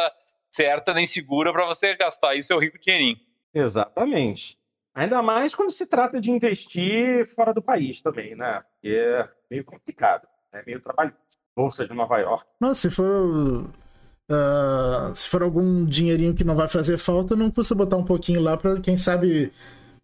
certa 0.50 0.92
nem 0.92 1.06
segura 1.06 1.52
para 1.52 1.66
você 1.66 1.96
gastar 1.96 2.30
aí 2.30 2.42
seu 2.42 2.58
rico 2.58 2.78
dinheirinho. 2.78 3.16
Exatamente. 3.54 4.58
Ainda 4.94 5.22
mais 5.22 5.54
quando 5.54 5.70
se 5.70 5.86
trata 5.86 6.20
de 6.20 6.30
investir 6.30 7.26
fora 7.34 7.54
do 7.54 7.62
país 7.62 8.00
também, 8.00 8.34
né? 8.34 8.62
Porque 8.72 8.94
é 8.94 9.28
meio 9.50 9.64
complicado, 9.64 10.26
é 10.52 10.62
meio 10.66 10.80
trabalhoso. 10.80 11.16
Bolsa 11.56 11.86
de 11.86 11.94
Nova 11.94 12.18
York. 12.18 12.46
Mas 12.60 12.78
se 12.78 12.90
for. 12.90 13.66
Uh, 14.30 15.14
se 15.14 15.28
for 15.28 15.42
algum 15.42 15.84
dinheirinho 15.84 16.34
que 16.34 16.44
não 16.44 16.56
vai 16.56 16.68
fazer 16.68 16.96
falta, 16.96 17.36
não 17.36 17.50
custa 17.50 17.74
botar 17.74 17.96
um 17.96 18.04
pouquinho 18.04 18.40
lá 18.40 18.56
para 18.56 18.80
quem 18.80 18.96
sabe 18.96 19.52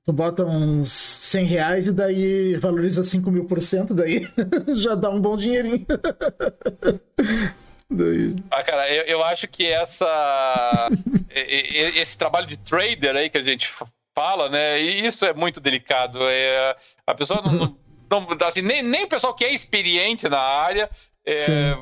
tu 0.09 0.12
bota 0.14 0.43
uns 0.43 0.90
100 0.90 1.44
reais 1.44 1.86
e 1.86 1.93
daí 1.93 2.56
valoriza 2.56 3.05
5 3.05 3.30
mil 3.30 3.44
por 3.44 3.60
cento, 3.60 3.93
daí 3.93 4.22
já 4.74 4.94
dá 4.94 5.10
um 5.10 5.20
bom 5.20 5.36
dinheirinho. 5.36 5.85
daí... 7.93 8.35
Ah, 8.51 8.64
cara, 8.64 8.90
eu, 8.90 9.02
eu 9.02 9.22
acho 9.22 9.47
que 9.48 9.66
essa 9.66 10.89
esse 11.30 12.16
trabalho 12.16 12.47
de 12.47 12.56
trader 12.56 13.16
aí 13.16 13.28
que 13.28 13.36
a 13.36 13.43
gente 13.43 13.70
fala, 14.16 14.48
né? 14.48 14.80
E 14.80 15.06
isso 15.06 15.26
é 15.26 15.35
muito 15.35 15.60
delicado. 15.60 16.20
É, 16.22 16.74
a 17.06 17.14
pessoa 17.14 17.43
não, 17.43 17.76
não, 18.10 18.10
não 18.10 18.47
assim, 18.47 18.62
nem, 18.62 18.82
nem 18.82 19.05
o 19.05 19.09
pessoal 19.09 19.35
que 19.35 19.44
é 19.44 19.52
experiente 19.52 20.26
na 20.26 20.40
área 20.40 20.89
é, 21.26 21.76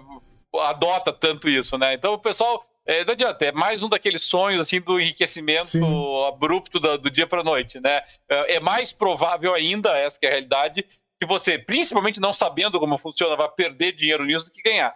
adota 0.53 1.13
tanto 1.13 1.49
isso, 1.49 1.79
né? 1.79 1.95
Então 1.95 2.15
o 2.15 2.19
pessoal 2.19 2.67
é, 2.87 3.05
não 3.05 3.13
adianta, 3.13 3.45
é 3.45 3.53
mais 3.53 3.83
um 3.83 3.89
daqueles 3.89 4.25
sonhos 4.25 4.61
assim 4.61 4.81
do 4.81 5.01
enriquecimento 5.01 5.67
Sim. 5.67 6.27
abrupto 6.29 6.79
do, 6.79 6.97
do 6.97 7.11
dia 7.11 7.27
para 7.27 7.43
noite, 7.43 7.81
né? 7.81 8.03
É, 8.29 8.57
é 8.57 8.61
mais 8.61 8.93
provável 8.93 9.53
ainda, 9.53 9.91
essa 9.99 10.19
é 10.23 10.27
a 10.29 10.31
realidade, 10.31 10.85
que 11.21 11.27
você, 11.27 11.59
principalmente 11.59 12.21
não 12.21 12.33
sabendo 12.33 12.79
como 12.79 12.97
funciona, 12.97 13.37
vai 13.37 13.49
perder 13.49 13.93
dinheiro 13.93 14.25
nisso 14.25 14.47
do 14.47 14.53
que 14.53 14.63
ganhar. 14.63 14.95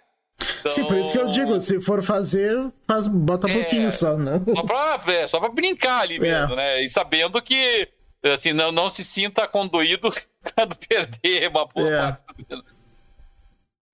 Então... 0.61 0.71
Sim, 0.71 0.85
por 0.85 0.97
isso 0.97 1.12
que 1.12 1.19
eu 1.19 1.29
digo, 1.29 1.61
se 1.61 1.81
for 1.81 2.03
fazer, 2.03 2.57
faz, 2.87 3.09
bota 3.09 3.47
um 3.47 3.51
é, 3.51 3.55
pouquinho 3.55 3.91
só, 3.91 4.17
né? 4.17 4.41
Só 4.55 4.62
pra, 4.62 5.01
é, 5.12 5.27
só 5.27 5.41
pra 5.41 5.49
brincar 5.49 6.03
ali 6.03 6.17
é. 6.17 6.21
mesmo, 6.21 6.55
né? 6.55 6.85
E 6.85 6.89
sabendo 6.89 7.41
que 7.43 7.89
assim, 8.25 8.53
não, 8.53 8.71
não 8.71 8.91
se 8.91 9.03
sinta 9.03 9.47
conduído 9.47 10.11
quando 10.55 10.77
perder 10.77 11.49
uma 11.49 11.67
boa 11.67 11.91
é. 11.91 11.99
parte 11.99 12.23
do 12.49 12.65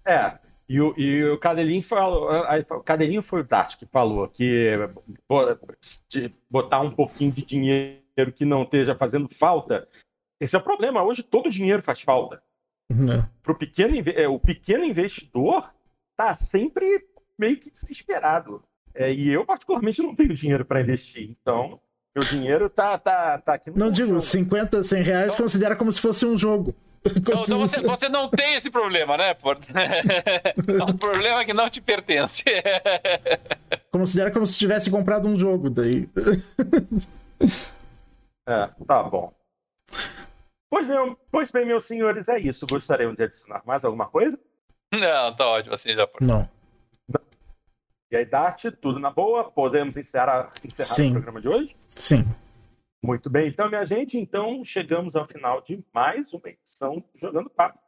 É, 0.04 0.38
e 0.68 0.80
o, 0.80 0.94
e 0.98 1.24
o 1.24 1.38
Cadelinho 1.38 1.82
falou, 1.82 2.28
o 2.70 2.80
Cadelinho 2.80 3.22
foi 3.22 3.40
o 3.40 3.44
Dart 3.44 3.76
que 3.76 3.86
falou 3.86 4.28
que 4.28 4.70
botar 6.50 6.80
um 6.80 6.90
pouquinho 6.90 7.30
de 7.30 7.42
dinheiro 7.42 8.32
que 8.34 8.44
não 8.44 8.62
esteja 8.62 8.94
fazendo 8.94 9.28
falta. 9.28 9.88
Esse 10.40 10.56
é 10.56 10.58
o 10.58 10.62
problema. 10.62 11.02
Hoje 11.02 11.22
todo 11.22 11.50
dinheiro 11.50 11.82
faz 11.82 12.00
falta. 12.00 12.42
Uhum. 12.90 13.24
Pro 13.42 13.54
pequeno, 13.54 13.94
é, 14.14 14.28
o 14.28 14.38
pequeno 14.38 14.84
investidor 14.84 15.72
está 16.12 16.34
sempre 16.34 17.06
meio 17.38 17.58
que 17.58 17.70
desesperado. 17.70 18.62
É, 18.94 19.12
e 19.12 19.30
eu, 19.30 19.44
particularmente, 19.44 20.02
não 20.02 20.14
tenho 20.14 20.34
dinheiro 20.34 20.64
para 20.64 20.80
investir. 20.80 21.30
Então, 21.30 21.80
meu 22.14 22.24
dinheiro 22.24 22.70
tá, 22.70 22.96
tá, 22.98 23.38
tá 23.38 23.54
aqui 23.54 23.70
no 23.70 23.76
Não 23.76 23.90
digo, 23.90 24.20
50, 24.20 24.82
100 24.82 25.02
reais 25.02 25.34
então... 25.34 25.44
considera 25.44 25.76
como 25.76 25.92
se 25.92 26.00
fosse 26.00 26.24
um 26.24 26.36
jogo. 26.36 26.74
Então, 27.14 27.42
então 27.42 27.58
você, 27.58 27.80
você, 27.80 28.08
não 28.08 28.28
tem 28.28 28.54
esse 28.54 28.70
problema, 28.70 29.16
né? 29.16 29.34
É 29.36 30.84
um 30.84 30.96
problema 30.96 31.44
que 31.44 31.52
não 31.52 31.68
te 31.68 31.80
pertence. 31.80 32.44
Considera 33.90 34.30
como 34.30 34.46
se 34.46 34.58
tivesse 34.58 34.90
comprado 34.90 35.28
um 35.28 35.36
jogo 35.36 35.70
daí. 35.70 36.08
É, 38.48 38.70
tá 38.86 39.02
bom. 39.02 39.32
Pois 40.70 40.86
bem, 40.86 41.16
pois 41.32 41.50
bem, 41.50 41.66
meus 41.66 41.82
senhores, 41.82 42.28
é 42.28 42.38
isso. 42.38 42.64
Gostariam 42.64 43.12
de 43.12 43.24
adicionar 43.24 43.60
mais 43.66 43.84
alguma 43.84 44.06
coisa? 44.06 44.38
Não, 44.94 45.34
tá 45.34 45.46
ótimo 45.48 45.74
assim 45.74 45.94
já. 45.94 46.06
Por... 46.06 46.22
Não. 46.22 46.48
E 48.08 48.16
aí, 48.16 48.24
Dart, 48.24 48.66
tudo 48.80 49.00
na 49.00 49.10
boa? 49.10 49.50
Podemos 49.50 49.96
encerrar, 49.96 50.48
encerrar 50.64 51.08
o 51.08 51.12
programa 51.12 51.40
de 51.40 51.48
hoje? 51.48 51.74
Sim. 51.96 52.24
Muito 53.06 53.30
bem, 53.30 53.46
então, 53.46 53.68
minha 53.68 53.84
gente, 53.86 54.18
então 54.18 54.64
chegamos 54.64 55.14
ao 55.14 55.28
final 55.28 55.62
de 55.62 55.80
mais 55.94 56.32
uma 56.34 56.48
edição 56.48 57.04
Jogando 57.14 57.48
Papo. 57.48 57.78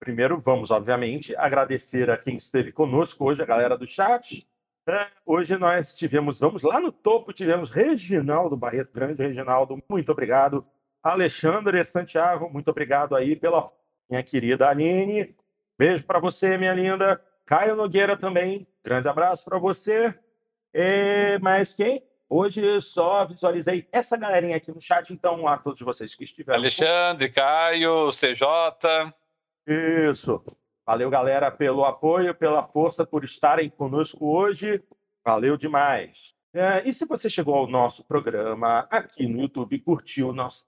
Primeiro, 0.00 0.40
vamos, 0.40 0.72
obviamente, 0.72 1.36
agradecer 1.36 2.10
a 2.10 2.18
quem 2.18 2.36
esteve 2.36 2.72
conosco 2.72 3.24
hoje, 3.24 3.40
a 3.40 3.46
galera 3.46 3.78
do 3.78 3.86
chat. 3.86 4.44
É, 4.84 5.06
hoje 5.24 5.56
nós 5.56 5.94
tivemos, 5.94 6.40
vamos 6.40 6.64
lá 6.64 6.80
no 6.80 6.90
topo, 6.90 7.32
tivemos 7.32 7.70
Reginaldo 7.70 8.56
Barreto, 8.56 8.92
grande 8.92 9.22
Reginaldo, 9.22 9.80
muito 9.88 10.10
obrigado. 10.10 10.66
Alexandre 11.00 11.84
Santiago, 11.84 12.50
muito 12.50 12.68
obrigado 12.68 13.14
aí 13.14 13.36
pela 13.36 13.68
minha 14.10 14.22
querida 14.24 14.68
Aline. 14.68 15.36
Beijo 15.78 16.04
para 16.04 16.18
você, 16.18 16.58
minha 16.58 16.74
linda. 16.74 17.24
Caio 17.44 17.76
Nogueira 17.76 18.16
também, 18.16 18.66
grande 18.82 19.06
abraço 19.06 19.44
para 19.44 19.60
você. 19.60 20.12
E 20.74 21.38
mais 21.40 21.72
quem? 21.72 22.02
Hoje 22.28 22.80
só 22.80 23.24
visualizei 23.24 23.88
essa 23.92 24.16
galerinha 24.16 24.56
aqui 24.56 24.72
no 24.72 24.80
chat, 24.80 25.12
então 25.12 25.46
a 25.46 25.56
todos 25.56 25.80
vocês 25.80 26.14
que 26.14 26.24
estiveram. 26.24 26.58
Alexandre, 26.58 27.30
Caio, 27.30 28.10
CJ. 28.10 29.14
Isso. 29.66 30.44
Valeu, 30.84 31.08
galera, 31.08 31.50
pelo 31.50 31.84
apoio, 31.84 32.34
pela 32.34 32.64
força, 32.64 33.06
por 33.06 33.24
estarem 33.24 33.70
conosco 33.70 34.26
hoje. 34.26 34.82
Valeu 35.24 35.56
demais. 35.56 36.34
É, 36.52 36.88
e 36.88 36.92
se 36.92 37.04
você 37.04 37.28
chegou 37.28 37.54
ao 37.54 37.68
nosso 37.68 38.04
programa 38.04 38.86
aqui 38.90 39.26
no 39.26 39.40
YouTube, 39.40 39.78
curtiu 39.80 40.28
o 40.28 40.32
nosso. 40.32 40.66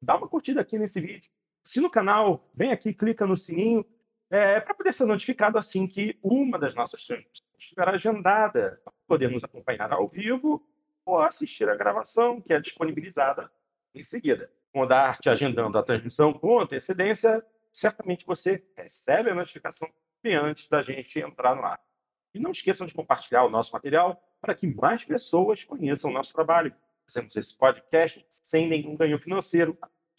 Dá 0.00 0.16
uma 0.16 0.28
curtida 0.28 0.60
aqui 0.60 0.78
nesse 0.78 1.00
vídeo. 1.00 1.30
Se 1.62 1.80
no 1.80 1.90
canal, 1.90 2.48
vem 2.54 2.72
aqui, 2.72 2.94
clica 2.94 3.26
no 3.26 3.36
sininho 3.36 3.84
é, 4.30 4.60
para 4.60 4.74
poder 4.74 4.92
ser 4.92 5.04
notificado 5.06 5.58
assim 5.58 5.86
que 5.86 6.18
uma 6.22 6.58
das 6.58 6.74
nossas 6.74 7.04
transmissões 7.04 7.38
estiver 7.56 7.88
agendada 7.88 8.80
poder 9.08 9.30
nos 9.30 9.42
acompanhar 9.42 9.92
ao 9.92 10.06
vivo 10.06 10.62
ou 11.04 11.18
assistir 11.18 11.68
a 11.68 11.74
gravação, 11.74 12.40
que 12.40 12.52
é 12.52 12.60
disponibilizada 12.60 13.50
em 13.94 14.04
seguida. 14.04 14.52
Com 14.70 14.84
a 14.84 14.96
arte 14.96 15.30
agendando 15.30 15.78
a 15.78 15.82
transmissão 15.82 16.32
com 16.32 16.60
antecedência, 16.60 17.44
certamente 17.72 18.26
você 18.26 18.62
recebe 18.76 19.30
a 19.30 19.34
notificação 19.34 19.88
antes 20.44 20.68
da 20.68 20.82
gente 20.82 21.18
entrar 21.18 21.56
no 21.56 21.64
ar. 21.64 21.80
E 22.34 22.38
não 22.38 22.50
esqueçam 22.50 22.86
de 22.86 22.92
compartilhar 22.92 23.44
o 23.44 23.48
nosso 23.48 23.72
material 23.72 24.22
para 24.40 24.54
que 24.54 24.66
mais 24.66 25.02
pessoas 25.02 25.64
conheçam 25.64 26.10
o 26.10 26.12
nosso 26.12 26.34
trabalho. 26.34 26.74
Fazemos 27.06 27.34
esse 27.34 27.56
podcast 27.56 28.26
sem 28.30 28.68
nenhum 28.68 28.94
ganho 28.94 29.18
financeiro, 29.18 29.78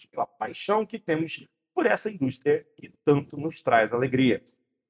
pela 0.09 0.25
paixão 0.25 0.85
que 0.85 0.97
temos 0.97 1.45
por 1.75 1.85
essa 1.85 2.09
indústria 2.09 2.65
que 2.75 2.91
tanto 3.05 3.37
nos 3.37 3.61
traz 3.61 3.93
alegria. 3.93 4.43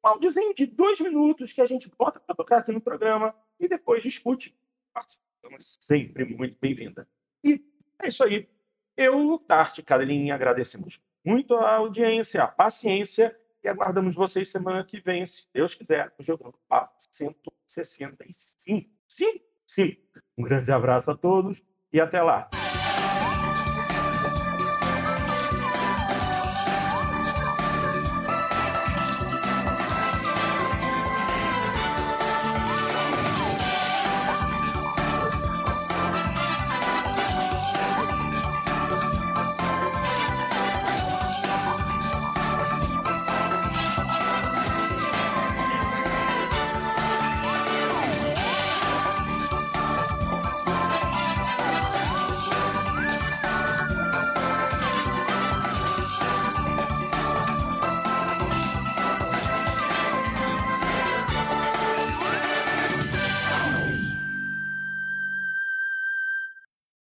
um 0.03 0.09
áudiozinho 0.09 0.53
de 0.53 0.65
dois 0.65 0.99
minutos 0.99 1.53
que 1.53 1.61
a 1.61 1.65
gente 1.65 1.89
bota 1.97 2.19
para 2.19 2.35
tocar 2.35 2.57
aqui 2.57 2.71
no 2.71 2.81
programa 2.81 3.35
e 3.59 3.67
depois 3.67 4.01
discute. 4.01 4.57
Participação 4.93 5.51
é 5.51 5.57
sempre 5.59 6.25
muito 6.25 6.57
bem-vinda. 6.59 7.07
E 7.43 7.63
é 8.01 8.07
isso 8.07 8.23
aí. 8.23 8.49
Eu, 8.97 9.39
Tarte 9.47 9.81
Cadelinha, 9.81 10.35
agradecemos 10.35 11.01
muito 11.25 11.55
a 11.55 11.75
audiência, 11.75 12.43
a 12.43 12.47
paciência 12.47 13.35
e 13.63 13.67
aguardamos 13.67 14.15
vocês 14.15 14.49
semana 14.49 14.83
que 14.83 14.99
vem, 14.99 15.25
se 15.25 15.45
Deus 15.53 15.75
quiser, 15.75 16.13
jogando 16.19 16.57
Papo 16.67 16.93
165. 17.11 18.89
Sim, 19.07 19.41
sim. 19.67 19.97
Um 20.37 20.43
grande 20.43 20.71
abraço 20.71 21.11
a 21.11 21.17
todos 21.17 21.61
e 21.91 21.99
até 21.99 22.21
lá. 22.21 22.49